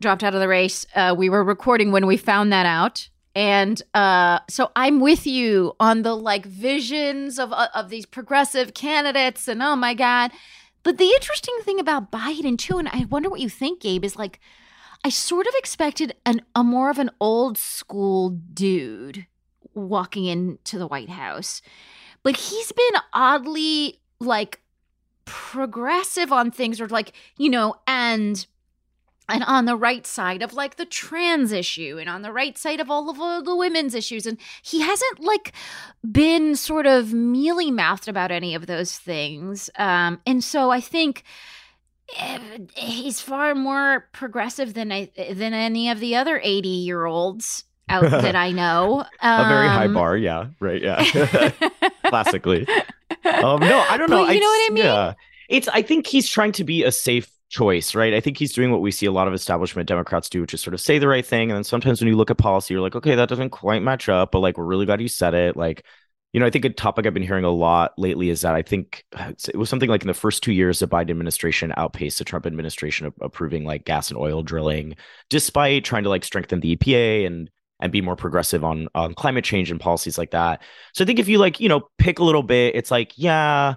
dropped 0.00 0.24
out 0.24 0.34
of 0.34 0.40
the 0.40 0.48
race. 0.48 0.86
Uh, 0.94 1.14
we 1.16 1.28
were 1.28 1.44
recording 1.44 1.92
when 1.92 2.06
we 2.06 2.16
found 2.16 2.52
that 2.52 2.66
out. 2.66 3.08
And 3.34 3.82
uh, 3.94 4.40
so 4.48 4.70
I'm 4.76 5.00
with 5.00 5.26
you 5.26 5.74
on 5.80 6.02
the 6.02 6.14
like 6.14 6.46
visions 6.46 7.38
of 7.38 7.52
uh, 7.52 7.68
of 7.74 7.88
these 7.88 8.06
progressive 8.06 8.74
candidates, 8.74 9.48
and 9.48 9.60
oh 9.60 9.74
my 9.74 9.92
god! 9.92 10.30
But 10.84 10.98
the 10.98 11.10
interesting 11.10 11.56
thing 11.62 11.80
about 11.80 12.12
Biden 12.12 12.56
too, 12.56 12.78
and 12.78 12.88
I 12.88 13.06
wonder 13.06 13.28
what 13.28 13.40
you 13.40 13.48
think, 13.48 13.80
Gabe, 13.80 14.04
is 14.04 14.14
like 14.14 14.38
I 15.02 15.08
sort 15.08 15.48
of 15.48 15.54
expected 15.56 16.14
an 16.24 16.42
a 16.54 16.62
more 16.62 16.90
of 16.90 16.98
an 17.00 17.10
old 17.20 17.58
school 17.58 18.30
dude 18.30 19.26
walking 19.74 20.26
into 20.26 20.78
the 20.78 20.86
White 20.86 21.10
House, 21.10 21.60
but 22.22 22.36
he's 22.36 22.70
been 22.70 23.00
oddly 23.12 24.00
like 24.20 24.60
progressive 25.24 26.30
on 26.30 26.52
things, 26.52 26.80
or 26.80 26.86
like 26.86 27.12
you 27.36 27.50
know, 27.50 27.74
and 27.88 28.46
and 29.28 29.42
on 29.44 29.64
the 29.64 29.76
right 29.76 30.06
side 30.06 30.42
of 30.42 30.52
like 30.52 30.76
the 30.76 30.84
trans 30.84 31.52
issue 31.52 31.96
and 31.98 32.08
on 32.08 32.22
the 32.22 32.32
right 32.32 32.58
side 32.58 32.80
of 32.80 32.90
all 32.90 33.08
of 33.08 33.20
uh, 33.20 33.40
the 33.40 33.56
women's 33.56 33.94
issues 33.94 34.26
and 34.26 34.38
he 34.62 34.80
hasn't 34.80 35.20
like 35.20 35.52
been 36.10 36.54
sort 36.54 36.86
of 36.86 37.12
mealy 37.12 37.70
mouthed 37.70 38.08
about 38.08 38.30
any 38.30 38.54
of 38.54 38.66
those 38.66 38.98
things 38.98 39.70
um 39.76 40.20
and 40.26 40.44
so 40.44 40.70
i 40.70 40.80
think 40.80 41.22
eh, 42.18 42.38
he's 42.74 43.20
far 43.20 43.54
more 43.54 44.08
progressive 44.12 44.74
than 44.74 44.92
I, 44.92 45.10
than 45.16 45.54
any 45.54 45.90
of 45.90 46.00
the 46.00 46.16
other 46.16 46.40
80 46.42 46.68
year 46.68 47.06
olds 47.06 47.64
out 47.88 48.02
that 48.10 48.36
i 48.36 48.50
know 48.50 49.04
a 49.20 49.48
very 49.48 49.68
high 49.68 49.86
Um, 49.86 49.94
bar, 49.94 50.16
yeah, 50.16 50.48
right, 50.60 50.82
yeah. 50.82 51.50
Classically. 52.06 52.66
Um, 53.24 53.60
no, 53.60 53.84
I 53.88 53.96
don't 53.96 54.10
know. 54.10 54.26
But 54.26 54.34
you 54.34 54.40
know 54.40 54.46
what 54.46 54.70
I 54.70 54.74
mean? 54.74 54.84
Yeah, 54.84 55.14
it's. 55.48 55.68
I 55.68 55.82
think 55.82 56.06
he's 56.06 56.28
trying 56.28 56.52
to 56.52 56.64
be 56.64 56.84
a 56.84 56.92
safe 56.92 57.30
choice, 57.48 57.94
right? 57.94 58.14
I 58.14 58.20
think 58.20 58.38
he's 58.38 58.52
doing 58.52 58.70
what 58.70 58.80
we 58.80 58.90
see 58.90 59.06
a 59.06 59.12
lot 59.12 59.28
of 59.28 59.34
establishment 59.34 59.88
Democrats 59.88 60.28
do, 60.28 60.40
which 60.40 60.54
is 60.54 60.60
sort 60.60 60.74
of 60.74 60.80
say 60.80 60.98
the 60.98 61.08
right 61.08 61.24
thing, 61.24 61.50
and 61.50 61.56
then 61.56 61.64
sometimes 61.64 62.00
when 62.00 62.08
you 62.08 62.16
look 62.16 62.30
at 62.30 62.38
policy, 62.38 62.74
you're 62.74 62.82
like, 62.82 62.96
okay, 62.96 63.14
that 63.14 63.28
doesn't 63.28 63.50
quite 63.50 63.82
match 63.82 64.08
up, 64.08 64.32
but 64.32 64.40
like 64.40 64.58
we're 64.58 64.64
really 64.64 64.86
glad 64.86 65.00
you 65.00 65.08
said 65.08 65.34
it. 65.34 65.56
Like, 65.56 65.84
you 66.32 66.40
know, 66.40 66.46
I 66.46 66.50
think 66.50 66.64
a 66.64 66.70
topic 66.70 67.06
I've 67.06 67.14
been 67.14 67.22
hearing 67.22 67.44
a 67.44 67.50
lot 67.50 67.92
lately 67.96 68.28
is 68.28 68.40
that 68.40 68.56
I 68.56 68.62
think 68.62 69.04
uh, 69.12 69.32
it 69.48 69.56
was 69.56 69.70
something 69.70 69.88
like 69.88 70.02
in 70.02 70.08
the 70.08 70.14
first 70.14 70.42
two 70.42 70.52
years, 70.52 70.80
the 70.80 70.88
Biden 70.88 71.10
administration 71.10 71.72
outpaced 71.76 72.18
the 72.18 72.24
Trump 72.24 72.44
administration 72.44 73.06
of 73.06 73.14
approving 73.20 73.64
like 73.64 73.84
gas 73.84 74.10
and 74.10 74.18
oil 74.18 74.42
drilling, 74.42 74.96
despite 75.30 75.84
trying 75.84 76.02
to 76.02 76.08
like 76.08 76.24
strengthen 76.24 76.60
the 76.60 76.76
EPA 76.76 77.26
and 77.26 77.50
and 77.80 77.92
be 77.92 78.00
more 78.00 78.16
progressive 78.16 78.64
on 78.64 78.88
on 78.94 79.14
climate 79.14 79.44
change 79.44 79.70
and 79.70 79.80
policies 79.80 80.18
like 80.18 80.32
that. 80.32 80.62
So 80.92 81.04
I 81.04 81.06
think 81.06 81.18
if 81.20 81.28
you 81.28 81.38
like, 81.38 81.60
you 81.60 81.68
know, 81.68 81.88
pick 81.98 82.18
a 82.18 82.24
little 82.24 82.42
bit, 82.42 82.74
it's 82.74 82.90
like, 82.90 83.12
yeah, 83.16 83.74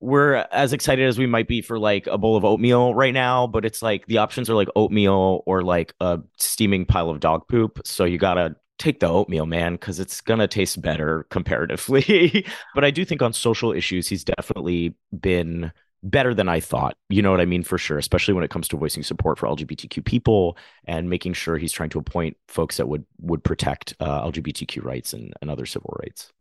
we're 0.00 0.46
as 0.52 0.72
excited 0.72 1.06
as 1.06 1.18
we 1.18 1.26
might 1.26 1.48
be 1.48 1.60
for 1.60 1.78
like 1.78 2.06
a 2.06 2.18
bowl 2.18 2.36
of 2.36 2.44
oatmeal 2.44 2.94
right 2.94 3.14
now, 3.14 3.46
but 3.46 3.64
it's 3.64 3.82
like 3.82 4.06
the 4.06 4.18
options 4.18 4.48
are 4.48 4.54
like 4.54 4.68
oatmeal 4.76 5.42
or 5.46 5.62
like 5.62 5.94
a 6.00 6.20
steaming 6.38 6.86
pile 6.86 7.10
of 7.10 7.20
dog 7.20 7.48
poop. 7.48 7.80
So 7.84 8.04
you 8.04 8.18
gotta 8.18 8.56
take 8.78 9.00
the 9.00 9.08
oatmeal, 9.08 9.46
man, 9.46 9.74
because 9.74 9.98
it's 9.98 10.20
gonna 10.20 10.46
taste 10.46 10.80
better 10.80 11.24
comparatively. 11.30 12.46
but 12.74 12.84
I 12.84 12.90
do 12.90 13.04
think 13.04 13.22
on 13.22 13.32
social 13.32 13.72
issues, 13.72 14.08
he's 14.08 14.24
definitely 14.24 14.94
been 15.20 15.72
better 16.04 16.32
than 16.32 16.48
I 16.48 16.60
thought. 16.60 16.96
You 17.08 17.22
know 17.22 17.32
what 17.32 17.40
I 17.40 17.44
mean? 17.44 17.64
For 17.64 17.76
sure, 17.76 17.98
especially 17.98 18.34
when 18.34 18.44
it 18.44 18.50
comes 18.50 18.68
to 18.68 18.76
voicing 18.76 19.02
support 19.02 19.38
for 19.38 19.48
LGBTQ 19.48 20.04
people 20.04 20.56
and 20.84 21.10
making 21.10 21.32
sure 21.32 21.58
he's 21.58 21.72
trying 21.72 21.90
to 21.90 21.98
appoint 21.98 22.36
folks 22.46 22.76
that 22.76 22.88
would 22.88 23.04
would 23.20 23.42
protect 23.42 23.94
uh, 24.00 24.22
LGBTQ 24.30 24.84
rights 24.84 25.12
and, 25.12 25.32
and 25.42 25.50
other 25.50 25.66
civil 25.66 25.96
rights. 26.00 26.32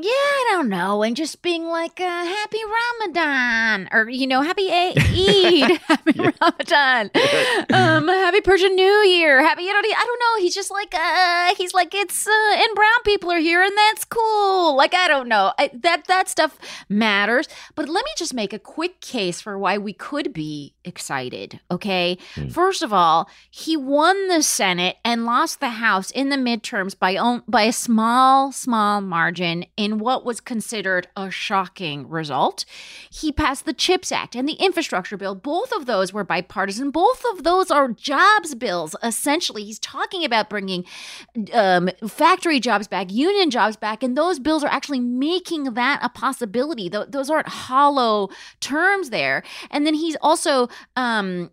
Yeah, 0.00 0.10
I 0.12 0.46
don't 0.52 0.68
know. 0.68 1.02
And 1.02 1.16
just 1.16 1.42
being 1.42 1.64
like, 1.66 1.98
uh, 1.98 2.04
happy 2.04 2.60
Ramadan 3.00 3.88
or, 3.90 4.08
you 4.08 4.28
know, 4.28 4.42
happy 4.42 4.68
A- 4.68 4.94
Eid, 4.96 5.80
happy 5.88 6.12
Yeah. 6.14 6.30
Ramadan, 6.40 7.10
um, 7.72 8.06
happy 8.06 8.40
Persian 8.40 8.76
New 8.76 8.84
Year, 8.84 9.42
happy, 9.42 9.64
you 9.64 9.72
know, 9.72 9.78
I 9.80 10.04
don't 10.06 10.20
know. 10.20 10.42
He's 10.42 10.54
just 10.54 10.70
like, 10.70 10.94
uh, 10.94 11.52
he's 11.56 11.74
like, 11.74 11.96
it's, 11.96 12.28
uh, 12.28 12.30
and 12.54 12.74
brown 12.76 13.02
people 13.04 13.32
are 13.32 13.40
here 13.40 13.60
and 13.60 13.76
that's 13.76 14.04
cool. 14.04 14.76
Like, 14.76 14.94
I 14.94 15.08
don't 15.08 15.26
know. 15.28 15.52
I, 15.58 15.68
that, 15.74 16.04
that 16.06 16.28
stuff 16.28 16.56
matters. 16.88 17.48
But 17.74 17.88
let 17.88 18.04
me 18.04 18.10
just 18.16 18.32
make 18.32 18.52
a 18.52 18.58
quick 18.60 19.00
case 19.00 19.40
for 19.40 19.58
why 19.58 19.78
we 19.78 19.92
could 19.92 20.32
be 20.32 20.74
excited. 20.84 21.58
Okay. 21.72 22.18
Hmm. 22.36 22.48
First 22.48 22.82
of 22.82 22.92
all, 22.92 23.28
he 23.50 23.76
won 23.76 24.28
the 24.28 24.44
Senate 24.44 24.96
and 25.04 25.24
lost 25.26 25.58
the 25.58 25.70
House 25.70 26.12
in 26.12 26.28
the 26.28 26.36
midterms 26.36 26.96
by 26.96 27.16
on, 27.16 27.42
by 27.48 27.62
a 27.62 27.72
small, 27.72 28.52
small 28.52 29.00
margin 29.00 29.64
in 29.76 29.87
what 29.96 30.24
was 30.24 30.40
considered 30.40 31.08
a 31.16 31.30
shocking 31.30 32.06
result. 32.06 32.66
He 33.10 33.32
passed 33.32 33.64
the 33.64 33.72
CHIPS 33.72 34.12
Act 34.12 34.36
and 34.36 34.46
the 34.46 34.52
infrastructure 34.54 35.16
bill. 35.16 35.34
Both 35.34 35.72
of 35.72 35.86
those 35.86 36.12
were 36.12 36.24
bipartisan. 36.24 36.90
Both 36.90 37.24
of 37.32 37.44
those 37.44 37.70
are 37.70 37.88
jobs 37.88 38.54
bills. 38.54 38.94
Essentially, 39.02 39.64
he's 39.64 39.78
talking 39.78 40.24
about 40.24 40.50
bringing 40.50 40.84
um, 41.52 41.88
factory 42.06 42.60
jobs 42.60 42.86
back, 42.86 43.10
union 43.10 43.50
jobs 43.50 43.76
back, 43.76 44.02
and 44.02 44.16
those 44.16 44.38
bills 44.38 44.62
are 44.62 44.70
actually 44.70 45.00
making 45.00 45.64
that 45.74 46.00
a 46.02 46.08
possibility. 46.08 46.90
Th- 46.90 47.08
those 47.08 47.30
aren't 47.30 47.48
hollow 47.48 48.28
terms 48.60 49.10
there. 49.10 49.42
And 49.70 49.86
then 49.86 49.94
he's 49.94 50.16
also 50.20 50.68
um, 50.96 51.50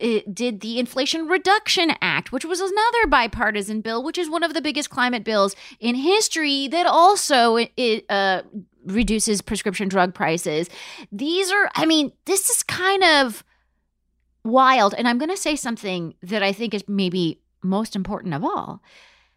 it 0.00 0.34
did 0.34 0.60
the 0.60 0.78
Inflation 0.78 1.26
Reduction 1.26 1.92
Act, 2.00 2.32
which 2.32 2.44
was 2.44 2.60
another 2.60 3.06
bipartisan 3.08 3.80
bill, 3.80 4.02
which 4.02 4.18
is 4.18 4.30
one 4.30 4.42
of 4.42 4.54
the 4.54 4.60
biggest 4.60 4.90
climate 4.90 5.24
bills 5.24 5.54
in 5.80 5.94
history 5.94 6.68
that 6.68 6.86
also 6.86 7.56
it, 7.76 8.04
uh, 8.08 8.42
reduces 8.84 9.42
prescription 9.42 9.88
drug 9.88 10.14
prices. 10.14 10.68
These 11.10 11.50
are, 11.50 11.70
I 11.74 11.86
mean, 11.86 12.12
this 12.24 12.48
is 12.48 12.62
kind 12.62 13.02
of 13.02 13.44
wild. 14.44 14.94
And 14.96 15.08
I'm 15.08 15.18
going 15.18 15.30
to 15.30 15.36
say 15.36 15.56
something 15.56 16.14
that 16.22 16.42
I 16.42 16.52
think 16.52 16.72
is 16.72 16.84
maybe 16.88 17.40
most 17.62 17.96
important 17.96 18.34
of 18.34 18.44
all. 18.44 18.82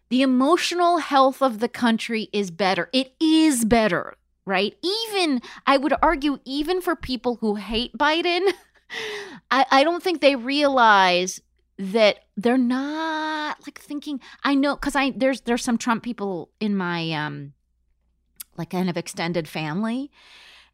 The 0.08 0.22
emotional 0.22 0.98
health 0.98 1.42
of 1.42 1.60
the 1.60 1.68
country 1.68 2.28
is 2.32 2.50
better. 2.50 2.88
It 2.92 3.12
is 3.20 3.64
better, 3.64 4.16
right? 4.44 4.76
Even, 4.82 5.40
I 5.66 5.76
would 5.76 5.94
argue, 6.02 6.38
even 6.44 6.80
for 6.80 6.96
people 6.96 7.36
who 7.36 7.56
hate 7.56 7.96
Biden. 7.96 8.52
I, 9.50 9.66
I 9.70 9.84
don't 9.84 10.02
think 10.02 10.20
they 10.20 10.36
realize 10.36 11.40
that 11.78 12.20
they're 12.36 12.58
not 12.58 13.56
like 13.66 13.80
thinking 13.80 14.20
i 14.44 14.54
know 14.54 14.74
because 14.74 14.94
i 14.94 15.10
there's 15.10 15.40
there's 15.42 15.64
some 15.64 15.78
trump 15.78 16.02
people 16.02 16.50
in 16.60 16.76
my 16.76 17.10
um 17.12 17.54
like 18.58 18.70
kind 18.70 18.90
of 18.90 18.98
extended 18.98 19.48
family 19.48 20.10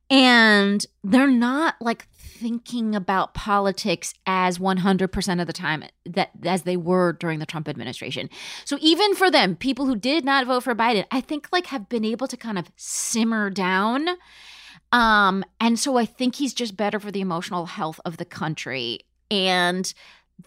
and 0.09 0.87
they're 1.03 1.27
not 1.27 1.77
like 1.81 2.07
thinking 2.13 2.95
about 2.95 3.35
politics 3.35 4.15
as 4.27 4.59
100% 4.59 5.41
of 5.41 5.47
the 5.47 5.53
time 5.53 5.85
that 6.05 6.31
as 6.45 6.63
they 6.63 6.77
were 6.77 7.13
during 7.15 7.41
the 7.41 7.47
Trump 7.47 7.69
administration. 7.69 8.31
So 8.65 8.79
even 8.81 9.15
for 9.15 9.31
them, 9.31 9.57
people 9.57 9.87
who 9.87 9.97
did 9.97 10.25
not 10.25 10.47
vote 10.47 10.63
for 10.63 10.75
Biden, 10.75 11.07
I 11.11 11.21
think 11.21 11.49
like 11.51 11.67
have 11.67 11.89
been 11.89 12.05
able 12.05 12.29
to 12.29 12.37
kind 12.37 12.59
of 12.59 12.71
simmer 12.77 13.51
down. 13.51 14.11
Um 14.93 15.45
and 15.61 15.79
so 15.79 15.97
I 15.97 16.05
think 16.07 16.37
he's 16.37 16.55
just 16.55 16.77
better 16.77 16.99
for 17.01 17.11
the 17.11 17.21
emotional 17.21 17.67
health 17.67 18.01
of 18.05 18.17
the 18.17 18.25
country 18.25 19.01
and 19.31 19.93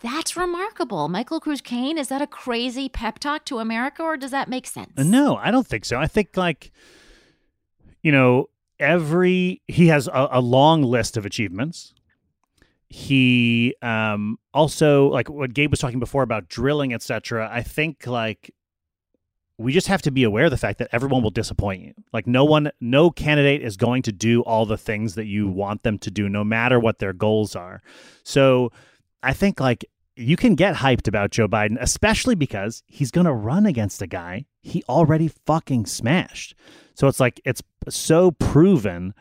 that's 0.01 0.37
remarkable. 0.37 1.09
Michael 1.09 1.39
Cruz 1.39 1.61
Kayne, 1.61 1.97
is 1.97 2.09
that 2.09 2.21
a 2.21 2.27
crazy 2.27 2.89
pep 2.89 3.19
talk 3.19 3.43
to 3.45 3.57
America 3.59 4.03
or 4.03 4.17
does 4.17 4.31
that 4.31 4.47
make 4.47 4.67
sense? 4.67 4.91
No, 4.97 5.35
I 5.37 5.51
don't 5.51 5.65
think 5.67 5.85
so. 5.85 5.97
I 5.97 6.07
think 6.07 6.37
like 6.37 6.71
you 8.01 8.11
know, 8.11 8.49
every 8.79 9.61
he 9.67 9.87
has 9.87 10.07
a, 10.07 10.29
a 10.31 10.41
long 10.41 10.83
list 10.83 11.17
of 11.17 11.25
achievements. 11.25 11.93
He 12.87 13.75
um 13.81 14.39
also 14.53 15.07
like 15.09 15.29
what 15.29 15.53
Gabe 15.53 15.71
was 15.71 15.79
talking 15.79 15.99
before 15.99 16.23
about 16.23 16.47
drilling, 16.47 16.93
etc. 16.93 17.49
I 17.51 17.61
think 17.61 18.07
like 18.07 18.53
we 19.59 19.73
just 19.73 19.87
have 19.87 20.01
to 20.03 20.11
be 20.11 20.23
aware 20.23 20.45
of 20.45 20.51
the 20.51 20.57
fact 20.57 20.79
that 20.79 20.89
everyone 20.93 21.21
will 21.21 21.29
disappoint 21.29 21.83
you. 21.83 21.93
Like 22.13 22.25
no 22.25 22.45
one, 22.45 22.71
no 22.79 23.11
candidate 23.11 23.61
is 23.61 23.75
going 23.75 24.01
to 24.03 24.11
do 24.11 24.41
all 24.41 24.65
the 24.65 24.77
things 24.77 25.15
that 25.15 25.25
you 25.25 25.49
want 25.49 25.83
them 25.83 25.99
to 25.99 26.09
do, 26.09 26.29
no 26.29 26.45
matter 26.45 26.79
what 26.79 26.99
their 26.99 27.13
goals 27.13 27.55
are. 27.55 27.81
So 28.23 28.71
I 29.21 29.33
think 29.33 29.59
like 29.59 29.83
you 30.15 30.37
can 30.37 30.55
get 30.55 30.75
hyped 30.75 31.09
about 31.09 31.31
Joe 31.31 31.49
Biden, 31.49 31.77
especially 31.79 32.35
because 32.35 32.83
he's 32.87 33.11
going 33.11 33.25
to 33.25 33.33
run 33.33 33.65
against 33.65 34.01
a 34.01 34.07
guy 34.07 34.45
he 34.61 34.83
already 34.89 35.29
fucking 35.45 35.85
smashed. 35.85 36.55
So 36.95 37.07
it's 37.07 37.19
like 37.19 37.41
it's 37.45 37.61
so 37.87 38.31
proven. 38.31 39.13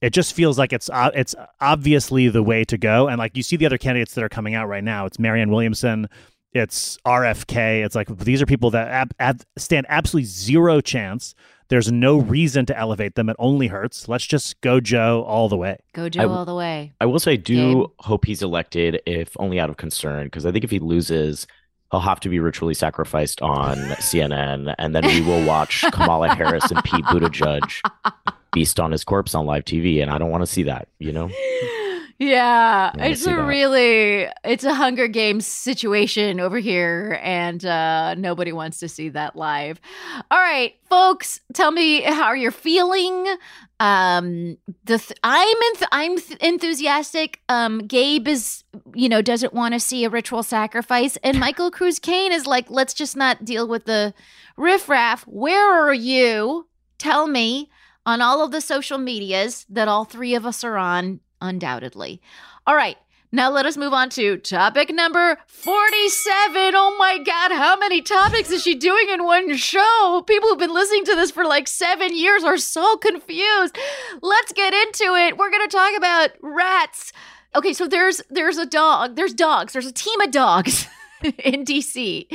It 0.00 0.10
just 0.10 0.34
feels 0.34 0.58
like 0.58 0.72
it's 0.72 0.88
uh, 0.90 1.10
it's 1.14 1.34
obviously 1.60 2.28
the 2.28 2.42
way 2.42 2.64
to 2.64 2.78
go. 2.78 3.08
And 3.08 3.18
like 3.18 3.36
you 3.36 3.42
see 3.42 3.56
the 3.56 3.66
other 3.66 3.78
candidates 3.78 4.14
that 4.14 4.24
are 4.24 4.28
coming 4.28 4.54
out 4.54 4.68
right 4.68 4.84
now, 4.84 5.06
it's 5.06 5.18
Marianne 5.18 5.50
Williamson, 5.50 6.08
it's 6.52 6.98
RFK. 7.06 7.84
It's 7.84 7.94
like 7.94 8.08
these 8.18 8.40
are 8.42 8.46
people 8.46 8.70
that 8.70 8.88
ab- 8.88 9.14
ab- 9.18 9.42
stand 9.56 9.86
absolutely 9.88 10.26
zero 10.26 10.80
chance. 10.80 11.34
There's 11.68 11.92
no 11.92 12.16
reason 12.18 12.64
to 12.66 12.78
elevate 12.78 13.14
them. 13.14 13.28
It 13.28 13.36
only 13.38 13.66
hurts. 13.66 14.08
Let's 14.08 14.24
just 14.26 14.58
go 14.62 14.80
Joe 14.80 15.22
all 15.28 15.50
the 15.50 15.56
way. 15.58 15.76
Go 15.92 16.08
Joe 16.08 16.22
I- 16.22 16.24
all 16.34 16.44
the 16.46 16.54
way. 16.54 16.94
I 17.00 17.06
will 17.06 17.18
say, 17.18 17.32
I 17.32 17.36
do 17.36 17.74
Gabe? 17.82 17.90
hope 18.00 18.24
he's 18.24 18.42
elected, 18.42 19.02
if 19.04 19.36
only 19.38 19.60
out 19.60 19.68
of 19.68 19.76
concern, 19.76 20.24
because 20.26 20.46
I 20.46 20.52
think 20.52 20.64
if 20.64 20.70
he 20.70 20.78
loses, 20.78 21.46
he'll 21.90 22.00
have 22.00 22.20
to 22.20 22.30
be 22.30 22.40
ritually 22.40 22.72
sacrificed 22.74 23.42
on 23.42 23.76
CNN, 24.00 24.74
and 24.78 24.94
then 24.94 25.04
we 25.06 25.20
will 25.20 25.44
watch 25.46 25.84
Kamala 25.92 26.34
Harris 26.34 26.70
and 26.70 26.82
Pete 26.84 27.04
Buttigieg 27.04 27.70
feast 28.54 28.80
on 28.80 28.90
his 28.90 29.04
corpse 29.04 29.34
on 29.34 29.44
live 29.44 29.64
TV, 29.66 30.00
and 30.00 30.10
I 30.10 30.16
don't 30.16 30.30
want 30.30 30.42
to 30.42 30.46
see 30.46 30.62
that. 30.62 30.88
You 30.98 31.12
know, 31.12 31.26
Yeah, 32.20 32.90
it's 32.98 33.22
a 33.26 33.30
that. 33.30 33.42
really 33.46 34.26
it's 34.42 34.64
a 34.64 34.74
Hunger 34.74 35.06
Games 35.06 35.46
situation 35.46 36.40
over 36.40 36.58
here, 36.58 37.20
and 37.22 37.64
uh, 37.64 38.14
nobody 38.14 38.50
wants 38.50 38.80
to 38.80 38.88
see 38.88 39.10
that 39.10 39.36
live. 39.36 39.80
All 40.28 40.38
right, 40.38 40.74
folks, 40.88 41.40
tell 41.54 41.70
me 41.70 42.00
how 42.00 42.32
you're 42.32 42.50
feeling. 42.50 43.36
Um, 43.78 44.58
the 44.84 44.98
th- 44.98 45.18
I'm 45.22 45.56
enth- 45.56 45.88
I'm 45.92 46.18
th- 46.18 46.40
enthusiastic. 46.40 47.40
Um, 47.48 47.86
Gabe 47.86 48.26
is 48.26 48.64
you 48.94 49.08
know 49.08 49.22
doesn't 49.22 49.54
want 49.54 49.74
to 49.74 49.80
see 49.80 50.04
a 50.04 50.10
ritual 50.10 50.42
sacrifice, 50.42 51.16
and 51.22 51.38
Michael 51.40 51.70
Cruz 51.70 52.00
Kayne 52.00 52.32
is 52.32 52.46
like, 52.46 52.68
let's 52.68 52.94
just 52.94 53.16
not 53.16 53.44
deal 53.44 53.68
with 53.68 53.84
the 53.84 54.12
riffraff. 54.56 55.22
Where 55.22 55.72
are 55.86 55.94
you? 55.94 56.66
Tell 56.98 57.28
me 57.28 57.70
on 58.04 58.20
all 58.20 58.42
of 58.42 58.50
the 58.50 58.60
social 58.60 58.98
medias 58.98 59.64
that 59.68 59.86
all 59.86 60.04
three 60.04 60.34
of 60.34 60.44
us 60.44 60.64
are 60.64 60.76
on, 60.76 61.20
undoubtedly. 61.40 62.20
All 62.66 62.74
right, 62.74 62.96
now 63.30 63.50
let 63.50 63.66
us 63.66 63.76
move 63.76 63.92
on 63.92 64.08
to 64.10 64.38
topic 64.38 64.88
number 64.90 65.36
47. 65.48 66.72
Oh 66.74 66.96
my 66.98 67.18
God, 67.18 67.52
how 67.52 67.76
many 67.76 68.00
topics 68.00 68.50
is 68.50 68.62
she 68.62 68.74
doing 68.74 69.10
in 69.10 69.22
one 69.24 69.54
show? 69.56 70.24
People 70.26 70.48
who've 70.48 70.58
been 70.58 70.72
listening 70.72 71.04
to 71.04 71.14
this 71.14 71.30
for 71.30 71.44
like 71.44 71.68
seven 71.68 72.16
years 72.16 72.42
are 72.42 72.56
so 72.56 72.96
confused. 72.96 73.76
Let's 74.22 74.52
get 74.52 74.72
into 74.72 75.14
it. 75.14 75.36
We're 75.36 75.50
going 75.50 75.68
to 75.68 75.76
talk 75.76 75.94
about 75.96 76.30
rats. 76.40 77.12
Okay, 77.54 77.74
so 77.74 77.86
there's 77.86 78.22
there's 78.30 78.56
a 78.56 78.66
dog. 78.66 79.16
There's 79.16 79.34
dogs. 79.34 79.74
There's 79.74 79.86
a 79.86 79.92
team 79.92 80.20
of 80.20 80.30
dogs 80.30 80.86
in 81.44 81.64
DC. 81.64 82.26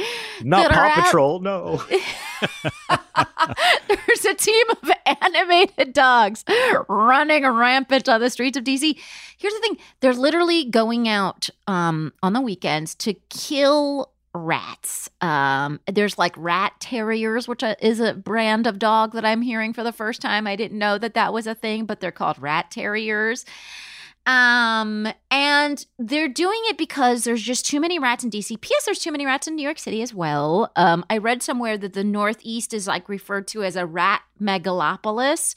not 0.44 0.72
Paw 0.72 0.80
out- 0.80 1.04
Patrol. 1.06 1.40
No, 1.40 1.84
There's 3.88 4.26
a 4.26 4.34
team 4.34 4.66
of 4.70 4.92
animated 5.06 5.94
dogs 5.94 6.44
running 6.88 7.46
rampant 7.46 8.10
on 8.10 8.20
the 8.22 8.30
streets 8.30 8.58
of 8.58 8.64
DC. 8.64 8.98
Here's 9.38 9.54
the 9.54 9.60
thing 9.60 9.78
they're 10.00 10.14
literally 10.14 10.66
going 10.66 11.08
out 11.08 11.50
um, 11.68 12.14
on 12.22 12.34
the 12.34 12.42
weekends 12.42 12.96
to 12.96 13.14
kill 13.30 14.10
rats. 14.34 15.10
Um, 15.22 15.80
there's 15.92 16.18
like 16.18 16.34
rat 16.38 16.74
terriers, 16.80 17.48
which 17.48 17.64
uh, 17.64 17.76
is 17.82 18.00
a 18.00 18.14
brand 18.14 18.66
of 18.68 18.80
dog 18.80 19.14
that 19.14 19.24
I'm 19.26 19.42
hearing 19.42 19.74
for 19.74 19.84
the 19.84 19.92
first 19.92 20.22
time. 20.22 20.48
I 20.48 20.56
didn't 20.56 20.80
know 20.80 20.98
that 20.98 21.14
that 21.14 21.34
was 21.34 21.46
a 21.46 21.54
thing, 21.56 21.86
but 21.86 22.00
they're 22.00 22.12
called 22.12 22.40
rat 22.40 22.72
terriers. 22.72 23.46
Um, 24.26 25.08
and 25.30 25.86
they're 26.00 26.30
doing 26.30 26.60
it 26.66 26.78
because 26.78 27.24
there's 27.26 27.42
just 27.42 27.66
too 27.66 27.80
many 27.80 28.00
rats 28.00 28.24
in 28.24 28.30
DC. 28.30 28.60
P.S. 28.62 28.86
There's 28.86 29.00
too 29.00 29.12
many 29.12 29.26
rats 29.26 29.48
in 29.48 29.56
New 29.56 29.64
York 29.64 29.80
City 29.80 30.02
as 30.02 30.14
well. 30.14 30.72
Um, 30.76 31.06
I 31.10 31.18
read 31.18 31.44
somewhere 31.44 31.78
that 31.78 31.94
the 31.94 32.04
Northeast 32.04 32.74
is 32.74 32.88
like 32.88 33.10
referred 33.10 33.48
to 33.50 33.64
as 33.64 33.76
a 33.76 33.86
rat 33.86 34.22
megalopolis. 34.42 35.56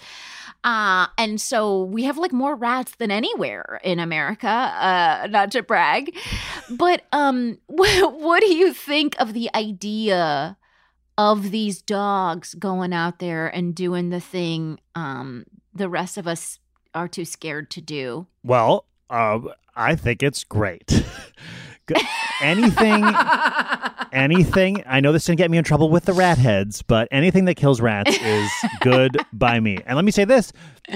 Uh, 0.65 1.07
and 1.17 1.41
so 1.41 1.85
we 1.85 2.05
have 2.05 2.19
like 2.19 2.33
more 2.33 2.57
rats 2.57 2.97
than 2.97 3.13
anywhere 3.13 3.81
in 3.85 4.01
America, 4.01 4.49
uh, 4.49 5.29
not 5.31 5.53
to 5.53 5.63
brag. 5.63 6.17
But 6.69 7.05
um, 7.13 7.59
what, 7.67 8.19
what 8.19 8.41
do 8.41 8.53
you 8.53 8.73
think 8.73 9.15
of 9.21 9.33
the 9.33 9.49
idea 9.55 10.57
of 11.19 11.51
these 11.51 11.81
dogs 11.81 12.55
going 12.55 12.93
out 12.93 13.21
there 13.21 13.47
and 13.47 13.75
doing 13.75 14.11
the 14.11 14.21
thing 14.21 14.81
um, 14.95 15.47
the 15.73 15.89
rest 15.89 16.19
of 16.19 16.27
us 16.27 16.59
are 16.97 17.07
too 17.07 17.25
scared 17.25 17.71
to 17.71 17.81
do? 17.81 18.27
Well, 18.43 18.87
uh, 19.11 19.41
I 19.77 19.95
think 19.95 20.23
it's 20.23 20.43
great. 20.45 20.91
Anything, 22.41 23.03
anything. 24.13 24.83
I 24.87 25.01
know 25.01 25.13
this 25.13 25.25
didn't 25.25 25.39
get 25.39 25.51
me 25.51 25.59
in 25.59 25.65
trouble 25.65 25.89
with 25.91 26.05
the 26.05 26.13
rat 26.13 26.39
heads, 26.39 26.83
but 26.83 27.09
anything 27.11 27.45
that 27.47 27.55
kills 27.57 27.81
rats 27.81 28.17
is 28.21 28.51
good 28.81 29.17
by 29.33 29.61
me. 29.61 29.79
And 29.87 29.97
let 29.97 30.05
me 30.05 30.11
say 30.11 30.25
this: 30.25 30.53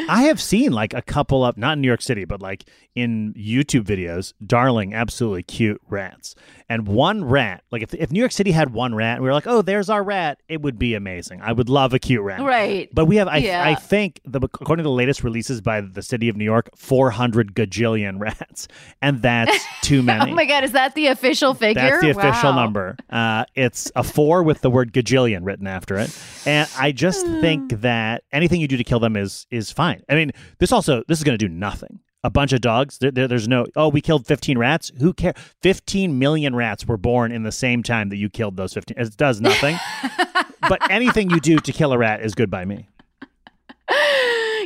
I 0.09 0.22
have 0.22 0.40
seen 0.40 0.72
like 0.72 0.94
a 0.94 1.03
couple 1.03 1.44
of 1.44 1.57
not 1.57 1.74
in 1.74 1.80
New 1.80 1.88
York 1.88 2.03
City, 2.03 2.24
but 2.24 2.40
like 2.40 2.64
in 2.94 3.32
YouTube 3.34 3.84
videos, 3.84 4.32
darling, 4.44 4.94
absolutely 4.94 5.42
cute 5.44 5.80
rats. 5.88 6.34
And 6.68 6.86
one 6.86 7.24
rat, 7.24 7.64
like 7.70 7.82
if 7.82 7.94
if 7.94 8.11
New 8.12 8.20
York 8.20 8.32
City 8.32 8.53
had 8.53 8.72
one 8.72 8.94
rat, 8.94 9.14
and 9.16 9.22
we 9.22 9.28
were 9.28 9.34
like, 9.34 9.46
oh, 9.46 9.62
there's 9.62 9.90
our 9.90 10.03
rat, 10.03 10.40
it 10.48 10.62
would 10.62 10.78
be 10.78 10.94
amazing. 10.94 11.40
I 11.42 11.53
would 11.53 11.68
love 11.68 11.94
a 11.94 11.98
cute 11.98 12.22
rat. 12.22 12.40
Right. 12.40 12.88
But 12.92 13.07
we 13.07 13.16
have, 13.16 13.26
I, 13.28 13.38
Yeah. 13.38 13.64
I 13.64 13.74
think, 13.74 14.20
the, 14.24 14.40
according 14.40 14.82
to 14.84 14.88
the 14.88 14.94
latest 14.94 15.24
releases 15.24 15.61
by 15.61 15.80
the 15.80 16.03
city 16.03 16.28
of 16.28 16.36
New 16.36 16.44
York, 16.44 16.70
400 16.76 17.55
gajillion 17.55 18.20
rats. 18.20 18.68
And 19.03 19.20
that's 19.22 19.64
too 19.82 19.98
oh 20.01 20.03
many. 20.03 20.30
Oh 20.30 20.34
my 20.34 20.44
god, 20.44 20.62
is 20.64 20.72
that 20.72 20.94
the 20.94 21.09
official 21.09 21.55
figure? 21.55 21.80
That's 21.82 22.03
the 22.03 22.11
official 22.11 22.51
Wow. 22.51 22.57
number. 22.64 22.89
Uh, 23.09 23.45
it's 23.55 23.91
a 23.97 24.03
four 24.03 24.43
with 24.43 24.61
the 24.61 24.70
word 24.70 24.93
gajillion 24.93 25.41
written 25.43 25.66
after 25.66 25.97
it, 25.97 26.16
and 26.47 26.68
I 26.78 26.93
just 26.93 27.26
Hmm. 27.26 27.41
think 27.41 27.80
that 27.80 28.24
anything 28.32 28.61
you 28.61 28.68
do 28.68 28.76
to 28.76 28.84
kill 28.84 29.01
them 29.01 29.16
is 29.16 29.47
is 29.51 29.70
fine. 29.72 30.03
I 30.09 30.14
mean, 30.14 30.32
this 30.59 30.72
also 30.72 31.03
this 31.09 31.18
is 31.18 31.24
going 31.24 31.38
to 31.38 31.49
do 31.49 31.53
nothing. 31.53 32.01
A 32.22 32.28
bunch 32.28 32.53
of 32.53 32.61
dogs. 32.61 32.99
There, 32.99 33.11
there- 33.11 33.26
there's 33.28 33.49
no. 33.49 33.66
Oh, 33.76 33.88
we 33.88 34.03
killed 34.03 34.26
15 34.26 34.59
rats. 34.59 34.93
Who 35.01 35.14
cares? 35.14 35.36
15 35.62 36.18
million 36.18 36.55
rats 36.55 36.86
were 36.86 36.99
born 36.99 37.32
in 37.32 37.45
the 37.45 37.53
same 37.53 37.82
time 37.82 38.11
that 38.11 38.16
you 38.16 38.28
killed 38.28 38.57
those 38.59 38.74
15. 38.74 38.99
It 38.99 39.16
does 39.16 39.41
nothing. 39.41 39.78
but 40.68 40.78
anything 40.91 41.30
you 41.30 41.41
do 41.41 41.57
to 41.59 41.72
kill 41.72 41.93
a 41.95 41.99
rat 41.99 42.20
is 42.20 42.34
good 42.34 42.51
by 42.51 42.66
me. 42.66 42.88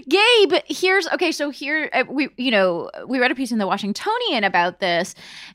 Gabe, 0.08 0.52
here's 0.66 1.08
okay. 1.08 1.32
So 1.32 1.50
here 1.50 1.88
uh, 1.92 2.04
we, 2.08 2.28
you 2.36 2.50
know, 2.50 2.90
we 3.06 3.18
read 3.18 3.30
a 3.30 3.34
piece 3.34 3.52
in 3.52 3.58
the 3.58 3.66
Washingtonian 3.66 4.44
about 4.44 4.80
this, 4.80 5.14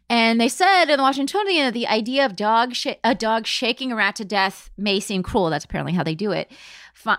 and 0.10 0.40
they 0.40 0.50
said 0.50 0.86
in 0.86 0.98
the 0.98 1.04
Washingtonian 1.04 1.66
that 1.66 1.74
the 1.74 1.88
idea 1.88 2.26
of 2.26 2.36
dog 2.36 2.74
sh- 2.74 2.88
a 3.04 3.14
dog 3.14 3.46
shaking 3.46 3.92
a 3.92 3.96
rat 3.96 4.16
to 4.18 4.26
death 4.26 4.70
may 4.78 5.00
seem 5.00 5.24
cruel. 5.24 5.50
That's 5.50 5.66
apparently 5.66 5.94
how 5.94 6.04
they 6.04 6.16
do 6.16 6.32
it. 6.32 6.52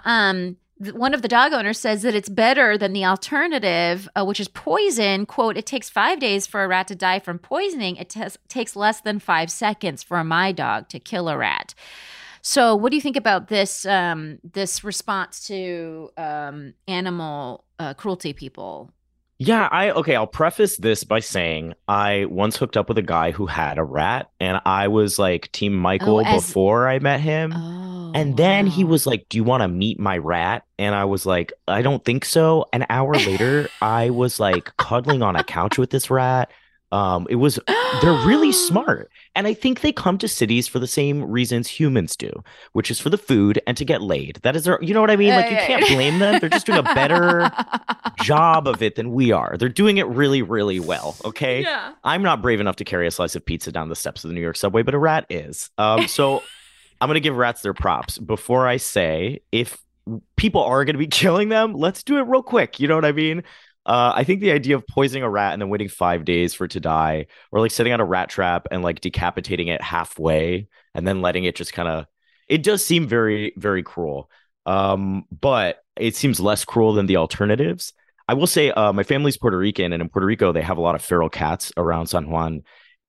Um, 0.05 0.57
one 0.93 1.13
of 1.13 1.23
the 1.23 1.29
dog 1.29 1.53
owners 1.53 1.79
says 1.79 2.03
that 2.03 2.15
it's 2.15 2.29
better 2.29 2.79
than 2.79 2.95
the 2.95 3.05
alternative, 3.05 4.09
uh, 4.17 4.25
which 4.25 4.41
is 4.41 4.49
poison. 4.49 5.27
"Quote: 5.27 5.57
It 5.57 5.67
takes 5.67 5.91
five 5.91 6.19
days 6.19 6.47
for 6.47 6.65
a 6.65 6.69
rat 6.69 6.89
to 6.89 6.95
die 6.95 7.19
from 7.19 7.39
poisoning. 7.39 7.97
It 7.97 8.11
tes- 8.11 8.39
takes 8.49 8.75
less 8.75 9.01
than 9.01 9.19
five 9.19 9.51
seconds 9.51 10.03
for 10.03 10.23
my 10.25 10.53
dog 10.53 10.89
to 10.89 10.99
kill 10.99 11.29
a 11.29 11.37
rat." 11.37 11.75
So, 12.43 12.75
what 12.75 12.91
do 12.91 12.97
you 12.97 13.03
think 13.03 13.17
about 13.17 13.49
this 13.49 13.85
um, 13.87 14.39
this 14.53 14.83
response 14.85 15.47
to 15.49 16.11
um, 16.17 16.75
animal 16.89 17.65
uh, 17.79 17.95
cruelty 17.95 18.33
people 18.33 18.91
Yeah, 19.39 19.69
I 19.71 19.91
okay, 19.91 20.17
I'll 20.17 20.27
preface 20.27 20.77
this 20.77 21.05
by 21.05 21.21
saying 21.21 21.75
I 21.89 22.27
once 22.27 22.57
hooked 22.57 22.77
up 22.77 22.89
with 22.89 22.99
a 22.99 23.03
guy 23.03 23.31
who 23.31 23.47
had 23.47 23.79
a 23.79 23.85
rat 23.85 24.31
and 24.41 24.61
I 24.65 24.89
was 24.89 25.19
like 25.19 25.51
team 25.53 25.75
Michael 25.75 26.17
Oh, 26.19 26.25
as- 26.25 26.47
before 26.47 26.89
I 26.89 26.99
met 26.99 27.21
him. 27.21 27.53
Oh, 27.55 28.13
And 28.15 28.37
then 28.37 28.67
he 28.67 28.83
was 28.85 29.07
like, 29.07 29.27
"Do 29.29 29.39
you 29.39 29.45
want 29.45 29.63
to 29.63 29.69
meet 29.69 30.01
my 30.01 30.19
rat?" 30.19 30.65
And 30.79 30.95
I 30.97 31.05
was 31.05 31.25
like, 31.27 31.53
"I 31.69 31.81
don't 31.83 32.05
think 32.05 32.25
so." 32.25 32.67
An 32.73 32.85
hour 32.91 33.15
later, 33.15 33.69
I 33.81 34.11
was 34.11 34.41
like 34.41 34.77
cuddling 34.79 35.23
on 35.23 35.37
a 35.37 35.45
couch 35.45 35.79
with 35.79 35.91
this 35.91 36.11
rat. 36.11 36.51
Um, 36.93 37.27
it 37.31 37.37
was 37.37 37.59
they're 38.03 38.27
really 38.27 38.53
smart. 38.53 39.11
And 39.35 39.47
I 39.47 39.55
think 39.55 39.81
they 39.81 39.93
come 39.93 40.19
to 40.19 40.29
cities 40.29 40.67
for 40.67 40.79
the 40.79 40.87
same 40.87 41.23
reasons 41.23 41.69
humans 41.69 42.17
do, 42.17 42.33
which 42.73 42.91
is 42.91 42.99
for 42.99 43.11
the 43.11 43.19
food 43.19 43.61
and 43.67 43.77
to 43.77 43.85
get 43.85 44.03
laid. 44.03 44.41
That 44.43 44.57
is 44.57 44.65
their, 44.65 44.83
you 44.83 44.93
know 44.93 45.01
what 45.01 45.11
I 45.11 45.17
mean? 45.17 45.31
Like 45.31 45.51
you 45.51 45.57
can't 45.57 45.87
blame 45.87 46.19
them. 46.19 46.41
They're 46.41 46.49
just 46.49 46.67
doing 46.67 46.79
a 46.79 46.95
better 46.95 47.51
job 48.23 48.67
of 48.67 48.83
it 48.83 48.97
than 48.97 49.13
we 49.13 49.31
are. 49.31 49.57
They're 49.57 49.69
doing 49.69 49.99
it 49.99 50.07
really, 50.09 50.43
really 50.43 50.81
well. 50.81 51.17
Okay. 51.25 51.63
Yeah. 51.63 51.93
I'm 52.03 52.23
not 52.23 52.43
brave 52.43 52.61
enough 52.61 52.77
to 52.77 52.85
carry 52.85 53.07
a 53.07 53.11
slice 53.11 53.37
of 53.37 53.45
pizza 53.45 53.71
down 53.71 53.89
the 53.89 53.97
steps 53.97 54.25
of 54.25 54.29
the 54.29 54.35
New 54.35 54.41
York 54.41 54.57
subway, 54.57 54.83
but 54.83 54.95
a 54.95 54.99
rat 54.99 55.27
is. 55.31 55.71
Um, 55.79 56.09
so 56.09 56.43
I'm 57.01 57.09
gonna 57.09 57.21
give 57.21 57.37
rats 57.37 57.63
their 57.63 57.75
props. 57.75 58.19
Before 58.19 58.67
I 58.67 58.77
say 58.79 59.41
if 59.53 59.79
people 60.37 60.63
are 60.63 60.85
gonna 60.85 60.99
be 60.99 61.07
killing 61.09 61.49
them, 61.51 61.73
let's 61.75 62.03
do 62.03 62.19
it 62.19 62.23
real 62.23 62.43
quick. 62.43 62.81
You 62.81 62.89
know 62.89 62.97
what 62.97 63.05
I 63.05 63.13
mean? 63.13 63.45
Uh, 63.87 64.13
I 64.15 64.25
think 64.25 64.41
the 64.41 64.53
idea 64.53 64.77
of 64.77 64.87
poisoning 64.87 65.23
a 65.23 65.31
rat 65.31 65.53
and 65.53 65.63
then 65.63 65.69
waiting 65.71 65.89
five 65.89 66.25
days 66.25 66.55
for 66.55 66.67
it 66.67 66.73
to 66.73 66.81
die, 66.81 67.27
or 67.51 67.61
like 67.61 67.71
sitting 67.71 67.93
on 67.93 68.01
a 68.01 68.05
rat 68.05 68.29
trap 68.29 68.67
and 68.71 68.83
like 68.83 69.01
decapitating 69.01 69.69
it 69.69 69.83
halfway 69.83 70.69
and 70.95 71.07
then 71.07 71.23
letting 71.23 71.45
it 71.45 71.57
just 71.57 71.73
kind 71.73 71.89
of, 71.89 72.07
it 72.49 72.63
does 72.63 72.85
seem 72.85 73.09
very, 73.09 73.53
very 73.57 73.83
cruel. 73.83 74.31
Um, 74.67 75.25
but 75.31 75.83
it 75.97 76.15
seems 76.15 76.41
less 76.41 76.65
cruel 76.65 76.93
than 76.93 77.07
the 77.07 77.17
alternatives. 77.17 77.93
I 78.29 78.35
will 78.35 78.47
say, 78.47 78.71
uh, 78.71 78.93
my 78.93 79.03
family's 79.03 79.39
Puerto 79.39 79.59
Rican, 79.59 79.93
and 79.93 80.03
in 80.03 80.09
Puerto 80.09 80.27
Rico, 80.27 80.53
they 80.53 80.63
have 80.63 80.79
a 80.79 80.83
lot 80.83 80.95
of 80.95 81.03
feral 81.03 81.29
cats 81.29 81.73
around 81.77 82.07
San 82.07 82.31
Juan. 82.31 82.63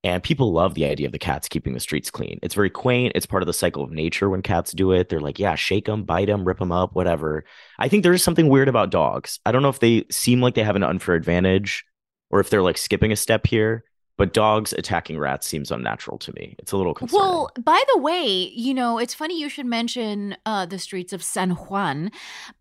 And 0.03 0.23
people 0.23 0.51
love 0.51 0.73
the 0.73 0.85
idea 0.85 1.05
of 1.05 1.11
the 1.11 1.19
cats 1.19 1.47
keeping 1.47 1.73
the 1.73 1.79
streets 1.79 2.09
clean. 2.09 2.39
It's 2.41 2.55
very 2.55 2.71
quaint. 2.71 3.11
It's 3.13 3.27
part 3.27 3.43
of 3.43 3.47
the 3.47 3.53
cycle 3.53 3.83
of 3.83 3.91
nature 3.91 4.29
when 4.29 4.41
cats 4.41 4.71
do 4.71 4.91
it. 4.91 5.09
They're 5.09 5.19
like, 5.19 5.37
yeah, 5.37 5.53
shake 5.53 5.85
them, 5.85 6.03
bite 6.03 6.25
them, 6.25 6.43
rip 6.43 6.57
them 6.57 6.71
up, 6.71 6.95
whatever. 6.95 7.43
I 7.77 7.87
think 7.87 8.01
there 8.01 8.13
is 8.13 8.23
something 8.23 8.49
weird 8.49 8.67
about 8.67 8.89
dogs. 8.89 9.39
I 9.45 9.51
don't 9.51 9.61
know 9.61 9.69
if 9.69 9.79
they 9.79 10.05
seem 10.09 10.41
like 10.41 10.55
they 10.55 10.63
have 10.63 10.75
an 10.75 10.83
unfair 10.83 11.13
advantage 11.13 11.85
or 12.31 12.39
if 12.39 12.49
they're 12.49 12.63
like 12.63 12.79
skipping 12.79 13.11
a 13.11 13.15
step 13.15 13.45
here, 13.45 13.83
but 14.17 14.33
dogs 14.33 14.73
attacking 14.73 15.19
rats 15.19 15.45
seems 15.45 15.71
unnatural 15.71 16.17
to 16.19 16.33
me. 16.33 16.55
It's 16.57 16.71
a 16.71 16.77
little 16.77 16.95
concerning. 16.95 17.23
Well, 17.23 17.51
by 17.63 17.81
the 17.93 18.01
way, 18.01 18.51
you 18.55 18.73
know, 18.73 18.97
it's 18.97 19.13
funny 19.13 19.39
you 19.39 19.49
should 19.49 19.65
mention 19.67 20.35
uh, 20.47 20.65
the 20.65 20.79
streets 20.79 21.13
of 21.13 21.21
San 21.21 21.51
Juan, 21.51 22.11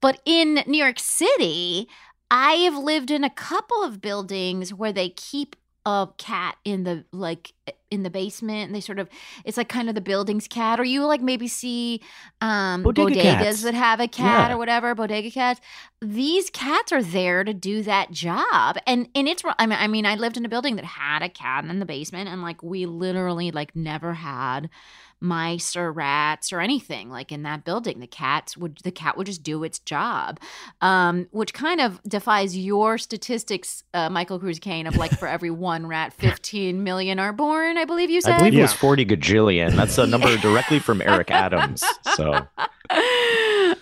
but 0.02 0.20
in 0.26 0.62
New 0.66 0.78
York 0.78 0.98
City, 0.98 1.88
I 2.30 2.52
have 2.52 2.76
lived 2.76 3.10
in 3.10 3.24
a 3.24 3.30
couple 3.30 3.82
of 3.82 4.00
buildings 4.00 4.72
where 4.72 4.92
they 4.92 5.08
keep 5.08 5.56
a 5.86 6.08
cat 6.18 6.56
in 6.64 6.84
the 6.84 7.04
like 7.12 7.52
in 7.90 8.02
the 8.02 8.10
basement 8.10 8.66
and 8.66 8.74
they 8.74 8.80
sort 8.80 8.98
of 8.98 9.08
it's 9.44 9.56
like 9.56 9.68
kind 9.68 9.88
of 9.88 9.94
the 9.94 10.00
building's 10.00 10.46
cat 10.46 10.78
or 10.78 10.84
you 10.84 11.04
like 11.06 11.20
maybe 11.22 11.48
see 11.48 12.00
um 12.40 12.82
Bodega 12.82 13.14
bodegas 13.14 13.22
cats. 13.22 13.62
that 13.62 13.74
have 13.74 13.98
a 13.98 14.06
cat 14.06 14.50
Yeah. 14.50 14.54
or 14.54 14.58
whatever 14.58 14.94
bodega 14.94 15.30
cats 15.30 15.60
these 16.02 16.50
cats 16.50 16.92
are 16.92 17.02
there 17.02 17.42
to 17.44 17.52
do 17.54 17.82
that 17.82 18.10
job 18.12 18.76
and 18.86 19.08
and 19.14 19.26
it's 19.26 19.42
I 19.58 19.66
mean 19.66 19.78
I 19.80 19.86
mean 19.88 20.06
I 20.06 20.14
lived 20.16 20.36
in 20.36 20.44
a 20.44 20.48
building 20.48 20.76
that 20.76 20.84
had 20.84 21.22
a 21.22 21.28
cat 21.28 21.64
in 21.64 21.78
the 21.80 21.86
basement 21.86 22.28
and 22.28 22.42
like 22.42 22.62
we 22.62 22.86
literally 22.86 23.50
like 23.50 23.74
never 23.74 24.12
had 24.14 24.68
mice 25.20 25.76
or 25.76 25.92
rats 25.92 26.52
or 26.52 26.60
anything 26.60 27.10
like 27.10 27.30
in 27.30 27.42
that 27.42 27.64
building. 27.64 28.00
The 28.00 28.06
cats 28.06 28.56
would 28.56 28.78
the 28.84 28.90
cat 28.90 29.16
would 29.16 29.26
just 29.26 29.42
do 29.42 29.62
its 29.64 29.78
job 29.78 30.38
um 30.80 31.26
which 31.30 31.52
kind 31.52 31.80
of 31.80 32.00
defies 32.04 32.56
your 32.56 32.98
statistics 32.98 33.82
uh, 33.94 34.08
Michael 34.08 34.38
Cruz 34.38 34.58
Kayne 34.58 34.86
of 34.86 34.96
like 34.96 35.10
for 35.18 35.28
every 35.36 35.50
one 35.50 35.86
rat 35.86 36.12
15 36.14 36.82
million 36.82 37.18
are 37.18 37.32
born 37.32 37.76
I 37.76 37.84
believe 37.84 38.10
you 38.10 38.20
said? 38.20 38.34
I 38.34 38.38
believe 38.38 38.54
it 38.54 38.62
was 38.62 38.72
40 38.72 39.04
gajillion. 39.06 39.72
That's 39.76 39.98
a 39.98 40.06
number 40.06 40.36
directly 40.38 40.78
from 40.78 41.02
Eric 41.02 41.30
Adams. 41.30 41.84
So. 42.16 42.46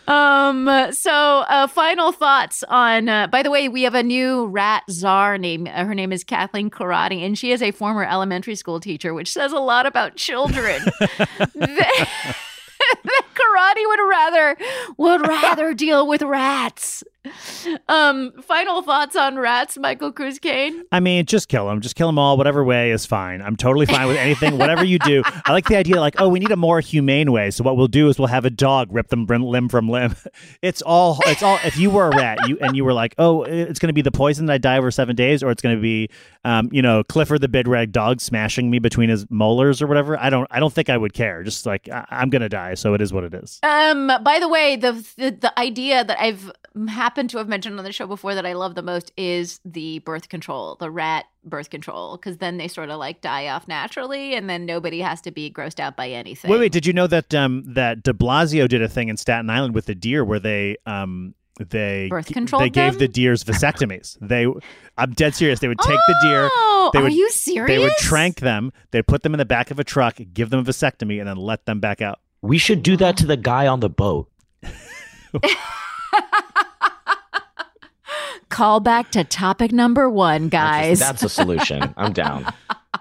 Um 0.06 0.68
so 0.92 1.12
uh 1.48 1.66
final 1.66 2.12
thoughts 2.12 2.64
on 2.68 3.08
uh, 3.08 3.26
by 3.26 3.42
the 3.42 3.50
way 3.50 3.68
we 3.68 3.82
have 3.82 3.94
a 3.94 4.02
new 4.02 4.46
rat 4.46 4.82
czar 4.90 5.36
name. 5.38 5.66
Uh, 5.66 5.84
her 5.84 5.94
name 5.94 6.12
is 6.12 6.24
Kathleen 6.24 6.70
Corradi 6.70 7.24
and 7.24 7.36
she 7.38 7.52
is 7.52 7.62
a 7.62 7.70
former 7.70 8.04
elementary 8.04 8.54
school 8.54 8.80
teacher 8.80 9.12
which 9.14 9.32
says 9.32 9.52
a 9.52 9.58
lot 9.58 9.86
about 9.86 10.16
children 10.16 10.82
that, 11.38 11.46
that 13.04 13.22
Corradi 13.34 13.86
would 13.86 14.08
rather 14.08 14.56
would 14.96 15.26
rather 15.26 15.74
deal 15.74 16.06
with 16.06 16.22
rats 16.22 17.02
um 17.88 18.32
final 18.42 18.82
thoughts 18.82 19.16
on 19.16 19.38
rats 19.38 19.78
Michael 19.78 20.12
Cruz 20.12 20.38
Kayne 20.38 20.84
I 20.90 21.00
mean, 21.00 21.26
just 21.26 21.48
kill 21.48 21.68
them. 21.68 21.80
Just 21.80 21.96
kill 21.96 22.08
them 22.08 22.18
all. 22.18 22.36
Whatever 22.36 22.64
way 22.64 22.90
is 22.90 23.04
fine. 23.06 23.42
I'm 23.42 23.56
totally 23.56 23.86
fine 23.86 24.06
with 24.06 24.16
anything. 24.16 24.58
Whatever 24.58 24.84
you 24.84 24.98
do. 25.00 25.22
I 25.44 25.52
like 25.52 25.66
the 25.66 25.76
idea, 25.76 26.00
like, 26.00 26.14
oh, 26.18 26.28
we 26.28 26.38
need 26.38 26.50
a 26.50 26.56
more 26.56 26.80
humane 26.80 27.30
way. 27.32 27.50
So 27.50 27.62
what 27.64 27.76
we'll 27.76 27.88
do 27.88 28.08
is 28.08 28.18
we'll 28.18 28.28
have 28.28 28.44
a 28.44 28.50
dog 28.50 28.88
rip 28.90 29.08
them 29.08 29.26
limb 29.26 29.68
from 29.68 29.88
limb. 29.88 30.14
It's 30.62 30.82
all. 30.82 31.18
It's 31.26 31.42
all. 31.42 31.58
If 31.64 31.76
you 31.76 31.90
were 31.90 32.08
a 32.10 32.16
rat, 32.16 32.48
you 32.48 32.58
and 32.60 32.76
you 32.76 32.84
were 32.84 32.92
like, 32.92 33.14
oh, 33.18 33.42
it's 33.42 33.78
going 33.78 33.88
to 33.88 33.92
be 33.92 34.02
the 34.02 34.10
poison 34.10 34.46
that 34.46 34.54
I 34.54 34.58
die 34.58 34.78
over 34.78 34.90
seven 34.90 35.14
days, 35.14 35.42
or 35.42 35.50
it's 35.50 35.62
going 35.62 35.76
to 35.76 35.80
be, 35.80 36.08
um, 36.44 36.68
you 36.72 36.82
know, 36.82 37.04
Clifford 37.04 37.40
the 37.40 37.48
big 37.48 37.66
red 37.68 37.92
dog 37.92 38.20
smashing 38.20 38.70
me 38.70 38.78
between 38.78 39.08
his 39.08 39.26
molars 39.30 39.80
or 39.82 39.86
whatever. 39.86 40.18
I 40.18 40.30
don't. 40.30 40.46
I 40.50 40.58
don't 40.60 40.72
think 40.72 40.88
I 40.90 40.96
would 40.96 41.12
care. 41.12 41.42
Just 41.42 41.66
like 41.66 41.88
I- 41.88 42.06
I'm 42.10 42.30
going 42.30 42.42
to 42.42 42.48
die, 42.48 42.74
so 42.74 42.94
it 42.94 43.00
is 43.00 43.12
what 43.12 43.24
it 43.24 43.34
is. 43.34 43.60
Um. 43.62 44.10
By 44.22 44.38
the 44.40 44.48
way, 44.48 44.76
the, 44.76 44.92
the 45.16 45.30
the 45.30 45.58
idea 45.58 46.04
that 46.04 46.18
I've 46.20 46.50
happened 46.88 47.30
to 47.30 47.38
have 47.38 47.48
mentioned 47.48 47.57
on 47.66 47.76
the 47.76 47.92
show 47.92 48.06
before 48.06 48.34
that 48.34 48.46
I 48.46 48.52
love 48.52 48.74
the 48.74 48.82
most 48.82 49.12
is 49.16 49.60
the 49.64 49.98
birth 50.00 50.28
control, 50.28 50.76
the 50.78 50.90
rat 50.90 51.24
birth 51.44 51.70
control, 51.70 52.16
because 52.16 52.38
then 52.38 52.56
they 52.58 52.68
sort 52.68 52.90
of 52.90 52.98
like 52.98 53.20
die 53.20 53.48
off 53.48 53.66
naturally, 53.66 54.34
and 54.34 54.48
then 54.48 54.66
nobody 54.66 55.00
has 55.00 55.20
to 55.22 55.30
be 55.30 55.50
grossed 55.50 55.80
out 55.80 55.96
by 55.96 56.08
anything. 56.10 56.50
Wait, 56.50 56.60
wait. 56.60 56.72
Did 56.72 56.86
you 56.86 56.92
know 56.92 57.06
that 57.06 57.34
um 57.34 57.62
that 57.66 58.02
De 58.02 58.12
Blasio 58.12 58.68
did 58.68 58.82
a 58.82 58.88
thing 58.88 59.08
in 59.08 59.16
Staten 59.16 59.48
Island 59.50 59.74
with 59.74 59.86
the 59.86 59.94
deer 59.94 60.24
where 60.24 60.40
they 60.40 60.76
um 60.86 61.34
they 61.58 62.06
Birth 62.08 62.28
g- 62.28 62.34
controlled 62.34 62.62
they 62.62 62.70
gave 62.70 62.98
the 63.00 63.08
deers 63.08 63.42
vasectomies. 63.42 64.16
they 64.20 64.46
I'm 64.96 65.12
dead 65.12 65.34
serious. 65.34 65.58
They 65.58 65.66
would 65.68 65.80
take 65.80 65.98
the 66.06 66.16
deer, 66.22 66.48
Oh, 66.52 66.90
they 66.92 67.00
are 67.00 67.02
would- 67.04 67.12
you 67.14 67.28
serious? 67.30 67.68
they 67.68 67.78
would 67.82 67.92
trank 67.98 68.40
them, 68.40 68.72
they'd 68.92 69.06
put 69.06 69.22
them 69.24 69.34
in 69.34 69.38
the 69.38 69.44
back 69.44 69.70
of 69.72 69.78
a 69.80 69.84
truck, 69.84 70.18
give 70.32 70.50
them 70.50 70.60
a 70.60 70.62
vasectomy, 70.62 71.18
and 71.18 71.26
then 71.28 71.36
let 71.36 71.66
them 71.66 71.80
back 71.80 72.00
out. 72.00 72.20
we 72.42 72.58
should 72.58 72.84
do 72.84 72.96
that 72.98 73.16
to 73.16 73.26
the 73.26 73.36
guy 73.36 73.66
on 73.66 73.80
the 73.80 73.88
boat. 73.90 74.30
Call 78.58 78.80
back 78.80 79.12
to 79.12 79.22
topic 79.22 79.70
number 79.70 80.10
one, 80.10 80.48
guys. 80.48 80.98
That's, 80.98 81.20
that's 81.20 81.22
a 81.22 81.28
solution. 81.28 81.94
I'm 81.96 82.12
down. 82.12 82.44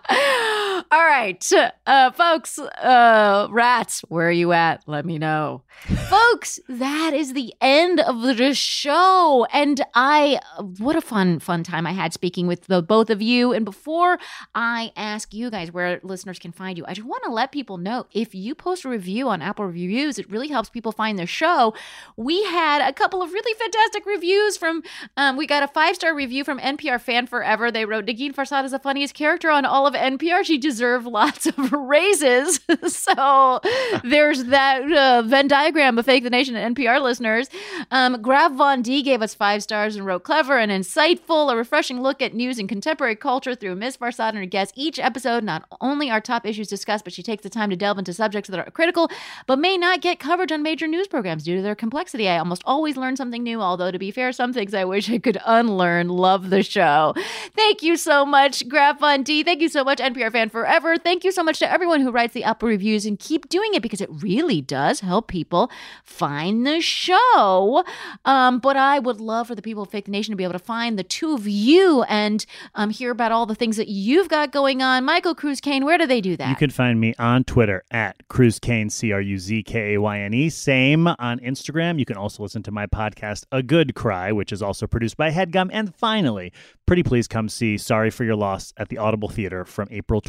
All 0.90 1.04
right, 1.04 1.46
uh, 1.86 2.12
folks, 2.12 2.58
uh, 2.58 3.48
rats, 3.52 4.02
where 4.08 4.30
are 4.30 4.32
you 4.32 4.54
at? 4.54 4.84
Let 4.88 5.06
me 5.06 5.18
know. 5.18 5.64
folks, 6.10 6.62
that 6.70 7.14
is 7.14 7.34
the 7.34 7.54
end 7.60 8.00
of 8.00 8.22
the 8.22 8.54
show. 8.54 9.46
And 9.52 9.84
I, 9.94 10.40
what 10.78 10.96
a 10.96 11.02
fun, 11.02 11.40
fun 11.40 11.64
time 11.64 11.86
I 11.86 11.92
had 11.92 12.14
speaking 12.14 12.48
with 12.48 12.68
the 12.68 12.82
both 12.82 13.10
of 13.10 13.22
you. 13.22 13.52
And 13.52 13.66
before 13.66 14.18
I 14.56 14.94
ask 14.96 15.34
you 15.34 15.50
guys 15.50 15.74
where 15.74 16.00
listeners 16.04 16.40
can 16.40 16.54
find 16.54 16.78
you, 16.78 16.86
I 16.88 16.94
just 16.94 17.06
want 17.06 17.24
to 17.26 17.32
let 17.32 17.52
people 17.52 17.78
know 17.78 18.06
if 18.14 18.34
you 18.34 18.56
post 18.56 18.86
a 18.86 18.90
review 18.90 19.28
on 19.28 19.42
Apple 19.42 19.66
Reviews, 19.66 20.18
it 20.18 20.32
really 20.32 20.48
helps 20.48 20.70
people 20.70 20.94
find 20.94 21.20
the 21.20 21.26
show. 21.26 21.74
We 22.16 22.44
had 22.46 22.88
a 22.88 22.94
couple 22.94 23.22
of 23.22 23.34
really 23.34 23.54
fantastic 23.60 24.06
reviews 24.06 24.56
from, 24.56 24.84
um, 25.18 25.36
we 25.36 25.46
got 25.48 25.64
a 25.64 25.68
five 25.68 25.96
star 25.96 26.16
review 26.16 26.46
from 26.46 26.60
NPR 26.60 27.02
Fan 27.02 27.28
Forever. 27.28 27.72
They 27.72 27.84
wrote, 27.84 28.06
Negin 28.06 28.34
Farsad 28.34 28.64
is 28.64 28.72
the 28.72 28.80
funniest 28.80 29.14
character 29.14 29.50
on 29.50 29.66
all 29.66 29.86
of 29.86 29.94
NPR. 29.94 30.46
She 30.46 30.58
deserves 30.78 31.08
lots 31.08 31.48
of 31.48 31.72
raises. 31.74 32.60
so 32.88 33.60
there's 34.04 34.44
that 34.46 34.92
uh, 34.92 35.24
Venn 35.24 35.48
diagram 35.48 35.98
of 35.98 36.06
Fake 36.06 36.24
the 36.24 36.30
Nation 36.30 36.56
and 36.56 36.76
NPR 36.76 37.02
listeners. 37.02 37.50
Um, 37.90 38.22
Grav 38.22 38.54
Von 38.54 38.84
D 38.84 39.02
gave 39.02 39.24
us 39.24 39.34
five 39.34 39.64
stars 39.64 39.96
and 39.96 40.06
wrote 40.06 40.24
clever 40.24 40.58
and 40.58 40.72
insightful, 40.72 41.52
a 41.52 41.56
refreshing 41.56 42.02
look 42.02 42.22
at 42.22 42.36
news 42.36 42.60
and 42.60 42.70
contemporary 42.70 43.16
culture 43.16 43.56
through 43.56 43.76
Ms. 43.76 43.98
Farsad 43.98 44.30
and 44.30 44.38
her 44.38 44.46
guests. 44.46 44.72
Each 44.76 45.00
episode, 45.00 45.44
not 45.44 45.66
only 45.82 46.12
are 46.12 46.22
top 46.22 46.46
issues 46.46 46.68
discussed, 46.68 47.04
but 47.04 47.14
she 47.14 47.24
takes 47.24 47.42
the 47.42 47.50
time 47.50 47.72
to 47.72 47.76
delve 47.76 47.98
into 47.98 48.14
subjects 48.14 48.50
that 48.52 48.60
are 48.60 48.70
critical 48.70 49.10
but 49.48 49.58
may 49.58 49.78
not 49.78 50.02
get 50.02 50.20
coverage 50.20 50.52
on 50.52 50.62
major 50.62 50.88
news 50.88 51.08
programs 51.08 51.44
due 51.44 51.56
to 51.56 51.62
their 51.64 51.76
complexity. 51.76 52.30
I 52.30 52.38
almost 52.38 52.62
always 52.66 52.98
learn 52.98 53.16
something 53.16 53.42
new, 53.42 53.62
although 53.62 53.90
to 53.90 53.98
be 53.98 54.12
fair, 54.12 54.32
some 54.32 54.54
things 54.54 54.76
I 54.76 54.86
wish 54.86 55.10
I 55.10 55.18
could 55.18 55.40
unlearn. 55.44 56.10
Love 56.10 56.52
the 56.52 56.62
show. 56.62 57.16
Thank 57.56 57.82
you 57.82 57.98
so 57.98 58.26
much, 58.26 58.68
Grav 58.70 59.00
Von 59.00 59.24
D. 59.24 59.42
Thank 59.42 59.62
you 59.62 59.70
so 59.70 59.84
much, 59.84 59.98
NPR 59.98 60.32
Fan 60.32 60.50
Forever. 60.50 60.67
Forever. 60.68 60.98
Thank 60.98 61.24
you 61.24 61.32
so 61.32 61.44
much 61.44 61.60
to 61.60 61.72
everyone 61.72 62.02
who 62.02 62.12
writes 62.12 62.34
the 62.34 62.44
Apple 62.44 62.68
reviews 62.68 63.06
and 63.06 63.18
keep 63.18 63.48
doing 63.48 63.74
it 63.74 63.82
because 63.82 64.02
it 64.02 64.10
really 64.12 64.62
does 64.62 65.00
help 65.00 65.30
people 65.30 65.72
find 66.04 66.68
the 66.68 66.82
show. 66.82 67.86
Um, 68.26 68.60
but 68.60 68.76
I 68.76 69.00
would 69.00 69.22
love 69.22 69.48
for 69.48 69.56
the 69.56 69.62
people 69.62 69.84
of 69.84 69.90
Fake 69.90 70.10
Nation 70.10 70.34
to 70.34 70.36
be 70.36 70.44
able 70.44 70.52
to 70.52 70.60
find 70.60 71.00
the 71.00 71.06
two 71.06 71.34
of 71.34 71.48
you 71.48 72.04
and 72.10 72.46
um, 72.76 72.90
hear 72.90 73.12
about 73.12 73.32
all 73.32 73.46
the 73.46 73.56
things 73.56 73.78
that 73.78 73.88
you've 73.88 74.28
got 74.28 74.52
going 74.52 74.82
on. 74.82 75.06
Michael 75.06 75.34
Cruz 75.34 75.62
Kayne, 75.62 75.86
where 75.86 75.98
do 75.98 76.06
they 76.06 76.20
do 76.20 76.36
that? 76.36 76.50
You 76.50 76.58
can 76.58 76.70
find 76.70 77.00
me 77.00 77.14
on 77.18 77.46
Twitter 77.46 77.86
at 77.90 78.28
Cruz 78.28 78.60
Kayne, 78.60 78.90
C 78.90 79.14
R 79.14 79.22
U 79.22 79.38
Z 79.38 79.64
K 79.64 79.94
A 79.94 80.02
Y 80.02 80.20
N 80.20 80.34
E. 80.34 80.50
Same 80.50 81.08
on 81.08 81.40
Instagram. 81.40 81.98
You 81.98 82.04
can 82.04 82.18
also 82.18 82.44
listen 82.44 82.62
to 82.64 82.72
my 82.72 82.88
podcast, 82.88 83.46
A 83.54 83.64
Good 83.64 83.96
Cry, 83.96 84.34
which 84.34 84.52
is 84.52 84.62
also 84.62 84.86
produced 84.86 85.16
by 85.16 85.32
Headgum. 85.32 85.70
And 85.72 85.96
finally, 85.96 86.52
pretty 86.86 87.04
please 87.04 87.30
come 87.30 87.48
see 87.48 87.78
Sorry 87.78 88.10
for 88.10 88.26
Your 88.26 88.36
Loss 88.36 88.74
at 88.76 88.90
the 88.90 88.98
Audible 88.98 89.30
Theater 89.30 89.64
from 89.64 89.88
April 89.92 90.20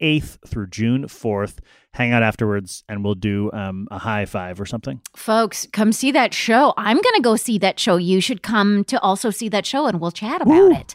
28th 0.00 0.38
through 0.46 0.68
June 0.68 1.04
4th. 1.04 1.58
Hang 1.92 2.12
out 2.12 2.22
afterwards 2.22 2.84
and 2.88 3.04
we'll 3.04 3.14
do 3.14 3.50
um, 3.52 3.88
a 3.90 3.98
high 3.98 4.24
five 4.24 4.60
or 4.60 4.66
something. 4.66 5.00
Folks, 5.16 5.66
come 5.72 5.92
see 5.92 6.12
that 6.12 6.32
show. 6.32 6.72
I'm 6.76 6.96
going 7.00 7.16
to 7.16 7.22
go 7.22 7.36
see 7.36 7.58
that 7.58 7.80
show. 7.80 7.96
You 7.96 8.20
should 8.20 8.42
come 8.42 8.84
to 8.84 9.00
also 9.00 9.30
see 9.30 9.48
that 9.48 9.66
show 9.66 9.86
and 9.86 10.00
we'll 10.00 10.12
chat 10.12 10.40
about 10.40 10.72
it. 10.72 10.94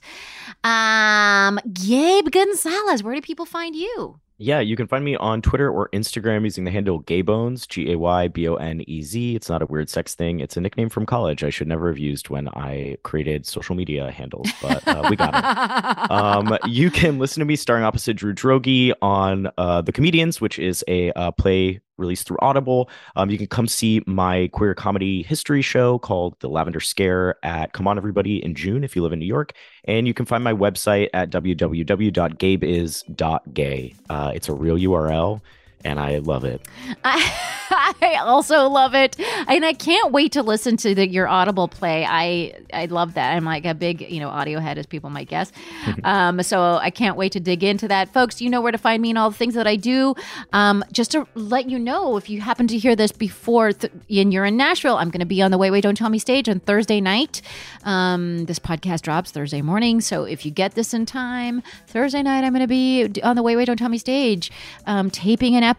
Um, 0.63 1.59
Gabe 1.73 2.29
González, 2.29 3.03
where 3.03 3.13
do 3.13 3.21
people 3.21 3.45
find 3.45 3.75
you? 3.75 4.19
Yeah, 4.37 4.59
you 4.59 4.75
can 4.75 4.87
find 4.87 5.05
me 5.05 5.15
on 5.15 5.41
Twitter 5.41 5.69
or 5.71 5.87
Instagram 5.89 6.43
using 6.43 6.65
the 6.65 6.71
handle 6.71 7.01
Gaybones, 7.03 7.67
G 7.67 7.93
A 7.93 7.97
Y 7.97 8.27
B 8.27 8.49
O 8.49 8.55
N 8.55 8.81
E 8.85 9.01
Z. 9.01 9.35
It's 9.35 9.47
not 9.47 9.61
a 9.61 9.65
weird 9.65 9.89
sex 9.89 10.13
thing. 10.13 10.41
It's 10.41 10.57
a 10.57 10.61
nickname 10.61 10.89
from 10.89 11.05
college. 11.05 11.43
I 11.43 11.49
should 11.49 11.69
never 11.69 11.87
have 11.87 11.97
used 11.97 12.29
when 12.29 12.49
I 12.49 12.97
created 13.03 13.45
social 13.45 13.75
media 13.75 14.11
handles, 14.11 14.49
but 14.61 14.85
uh, 14.87 15.07
we 15.09 15.15
got 15.15 15.35
it. 15.35 16.11
Um, 16.11 16.57
you 16.67 16.91
can 16.91 17.17
listen 17.17 17.39
to 17.39 17.45
me 17.45 17.55
starring 17.55 17.85
opposite 17.85 18.15
Drew 18.17 18.33
Droege 18.33 18.91
on 19.01 19.49
uh, 19.57 19.81
The 19.81 19.93
Comedians, 19.93 20.41
which 20.41 20.59
is 20.59 20.83
a 20.89 21.11
uh, 21.13 21.31
play 21.31 21.79
released 21.97 22.27
through 22.27 22.37
Audible. 22.41 22.89
Um, 23.15 23.29
you 23.29 23.37
can 23.37 23.47
come 23.47 23.67
see 23.67 24.01
my 24.05 24.49
queer 24.53 24.73
comedy 24.73 25.23
history 25.23 25.61
show 25.61 25.99
called 25.99 26.39
The 26.39 26.49
Lavender 26.49 26.79
Scare 26.79 27.35
at 27.43 27.73
Come 27.73 27.87
On 27.87 27.97
Everybody 27.97 28.43
in 28.43 28.55
June 28.55 28.83
if 28.83 28.95
you 28.95 29.01
live 29.01 29.13
in 29.13 29.19
New 29.19 29.25
York. 29.25 29.53
And 29.85 30.07
you 30.07 30.13
can 30.13 30.25
find 30.25 30.43
my 30.43 30.53
website 30.53 31.09
at 31.13 31.29
www.gabeis.gay. 31.29 33.95
Uh, 34.09 34.31
it's 34.33 34.49
a 34.49 34.53
real 34.53 34.77
URL 34.77 35.41
and 35.85 35.99
I 35.99 36.17
love 36.17 36.43
it. 36.43 36.67
I, 37.03 37.31
I 38.01 38.17
also 38.21 38.67
love 38.67 38.95
it, 38.95 39.17
and 39.47 39.63
I 39.63 39.73
can't 39.73 40.11
wait 40.11 40.33
to 40.33 40.41
listen 40.41 40.75
to 40.77 40.95
the, 40.95 41.07
your 41.07 41.27
Audible 41.27 41.67
play. 41.67 42.05
I 42.05 42.55
I 42.73 42.85
love 42.87 43.13
that. 43.13 43.33
I'm 43.33 43.45
like 43.45 43.65
a 43.65 43.73
big 43.73 44.01
you 44.01 44.19
know 44.19 44.29
audio 44.29 44.59
head, 44.59 44.77
as 44.77 44.85
people 44.85 45.09
might 45.09 45.29
guess. 45.29 45.51
um, 46.03 46.41
so 46.43 46.75
I 46.81 46.89
can't 46.89 47.15
wait 47.15 47.31
to 47.33 47.39
dig 47.39 47.63
into 47.63 47.87
that, 47.87 48.11
folks. 48.11 48.41
You 48.41 48.49
know 48.49 48.61
where 48.61 48.71
to 48.71 48.77
find 48.77 49.01
me 49.01 49.11
and 49.11 49.17
all 49.17 49.29
the 49.29 49.37
things 49.37 49.53
that 49.53 49.67
I 49.67 49.75
do. 49.75 50.15
Um, 50.51 50.83
just 50.91 51.11
to 51.11 51.27
let 51.35 51.69
you 51.69 51.77
know, 51.77 52.17
if 52.17 52.29
you 52.29 52.41
happen 52.41 52.67
to 52.67 52.77
hear 52.77 52.95
this 52.95 53.11
before 53.11 53.71
th- 53.71 53.93
and 54.09 54.33
you're 54.33 54.45
in 54.45 54.57
Nashville, 54.57 54.97
I'm 54.97 55.11
going 55.11 55.19
to 55.19 55.25
be 55.25 55.41
on 55.41 55.51
the 55.51 55.57
Wait 55.57 55.71
Wait 55.71 55.81
Don't 55.81 55.95
Tell 55.95 56.09
Me 56.09 56.19
stage 56.19 56.49
on 56.49 56.59
Thursday 56.59 56.99
night. 56.99 57.41
Um, 57.83 58.45
this 58.45 58.57
podcast 58.57 59.01
drops 59.01 59.31
Thursday 59.31 59.61
morning, 59.61 60.01
so 60.01 60.23
if 60.23 60.45
you 60.45 60.51
get 60.51 60.73
this 60.73 60.93
in 60.93 61.05
time, 61.05 61.61
Thursday 61.87 62.23
night 62.23 62.43
I'm 62.43 62.53
going 62.53 62.61
to 62.61 62.67
be 62.67 63.21
on 63.21 63.35
the 63.35 63.43
Wait 63.43 63.55
Wait 63.55 63.65
Don't 63.65 63.77
Tell 63.77 63.89
Me 63.89 63.99
stage, 63.99 64.51
um, 64.87 65.11
taping 65.11 65.55
an 65.55 65.61
episode. 65.63 65.74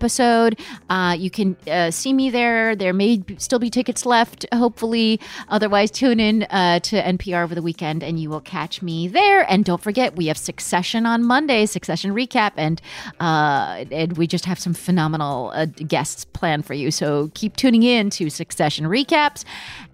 Uh, 0.88 1.16
you 1.18 1.30
can 1.30 1.56
uh, 1.66 1.90
see 1.90 2.12
me 2.12 2.30
there. 2.30 2.76
There 2.76 2.92
may 2.92 3.22
still 3.38 3.58
be 3.58 3.70
tickets 3.70 4.06
left, 4.06 4.46
hopefully. 4.52 5.20
Otherwise, 5.48 5.90
tune 5.90 6.20
in 6.20 6.44
uh, 6.44 6.80
to 6.80 7.02
NPR 7.02 7.42
over 7.42 7.54
the 7.54 7.62
weekend 7.62 8.02
and 8.02 8.18
you 8.20 8.30
will 8.30 8.40
catch 8.40 8.82
me 8.82 9.08
there. 9.08 9.50
And 9.50 9.64
don't 9.64 9.82
forget, 9.82 10.16
we 10.16 10.26
have 10.26 10.38
Succession 10.38 11.06
on 11.06 11.24
Monday, 11.24 11.66
Succession 11.66 12.12
recap, 12.12 12.52
and 12.56 12.80
uh, 13.20 13.84
and 13.90 14.16
we 14.16 14.26
just 14.26 14.44
have 14.44 14.58
some 14.58 14.74
phenomenal 14.74 15.50
uh, 15.54 15.66
guests 15.66 16.24
planned 16.24 16.66
for 16.66 16.74
you. 16.74 16.90
So 16.90 17.30
keep 17.34 17.56
tuning 17.56 17.82
in 17.82 18.10
to 18.10 18.30
Succession 18.30 18.86
recaps. 18.86 19.44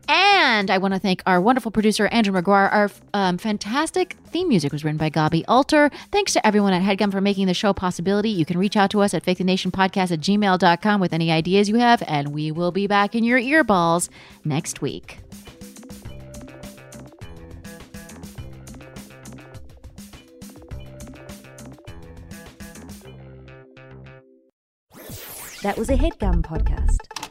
And 0.08 0.70
I 0.70 0.78
want 0.78 0.94
to 0.94 1.00
thank 1.00 1.22
our 1.26 1.40
wonderful 1.40 1.70
producer, 1.70 2.06
Andrew 2.08 2.34
McGuire. 2.34 2.72
Our 2.72 2.90
um, 3.14 3.38
fantastic 3.38 4.16
theme 4.26 4.48
music 4.48 4.72
was 4.72 4.84
written 4.84 4.98
by 4.98 5.08
Gaby 5.08 5.44
Alter. 5.46 5.90
Thanks 6.10 6.32
to 6.32 6.46
everyone 6.46 6.72
at 6.72 6.82
Headgum 6.82 7.10
for 7.12 7.20
making 7.20 7.46
the 7.46 7.54
show 7.54 7.70
a 7.70 7.74
possibility. 7.74 8.30
You 8.30 8.44
can 8.44 8.58
reach 8.58 8.76
out 8.76 8.90
to 8.90 9.00
us 9.00 9.14
at 9.14 9.24
fakethenation.podcast 9.24 10.12
at 10.12 10.20
gmail.com 10.20 11.00
with 11.00 11.12
any 11.12 11.30
ideas 11.30 11.68
you 11.68 11.76
have, 11.76 12.02
and 12.06 12.28
we 12.28 12.50
will 12.50 12.72
be 12.72 12.86
back 12.86 13.14
in 13.14 13.24
your 13.24 13.40
earballs 13.40 14.08
next 14.44 14.82
week. 14.82 15.18
That 25.62 25.78
was 25.78 25.88
a 25.90 25.96
headgum 25.96 26.42
podcast. 26.42 27.21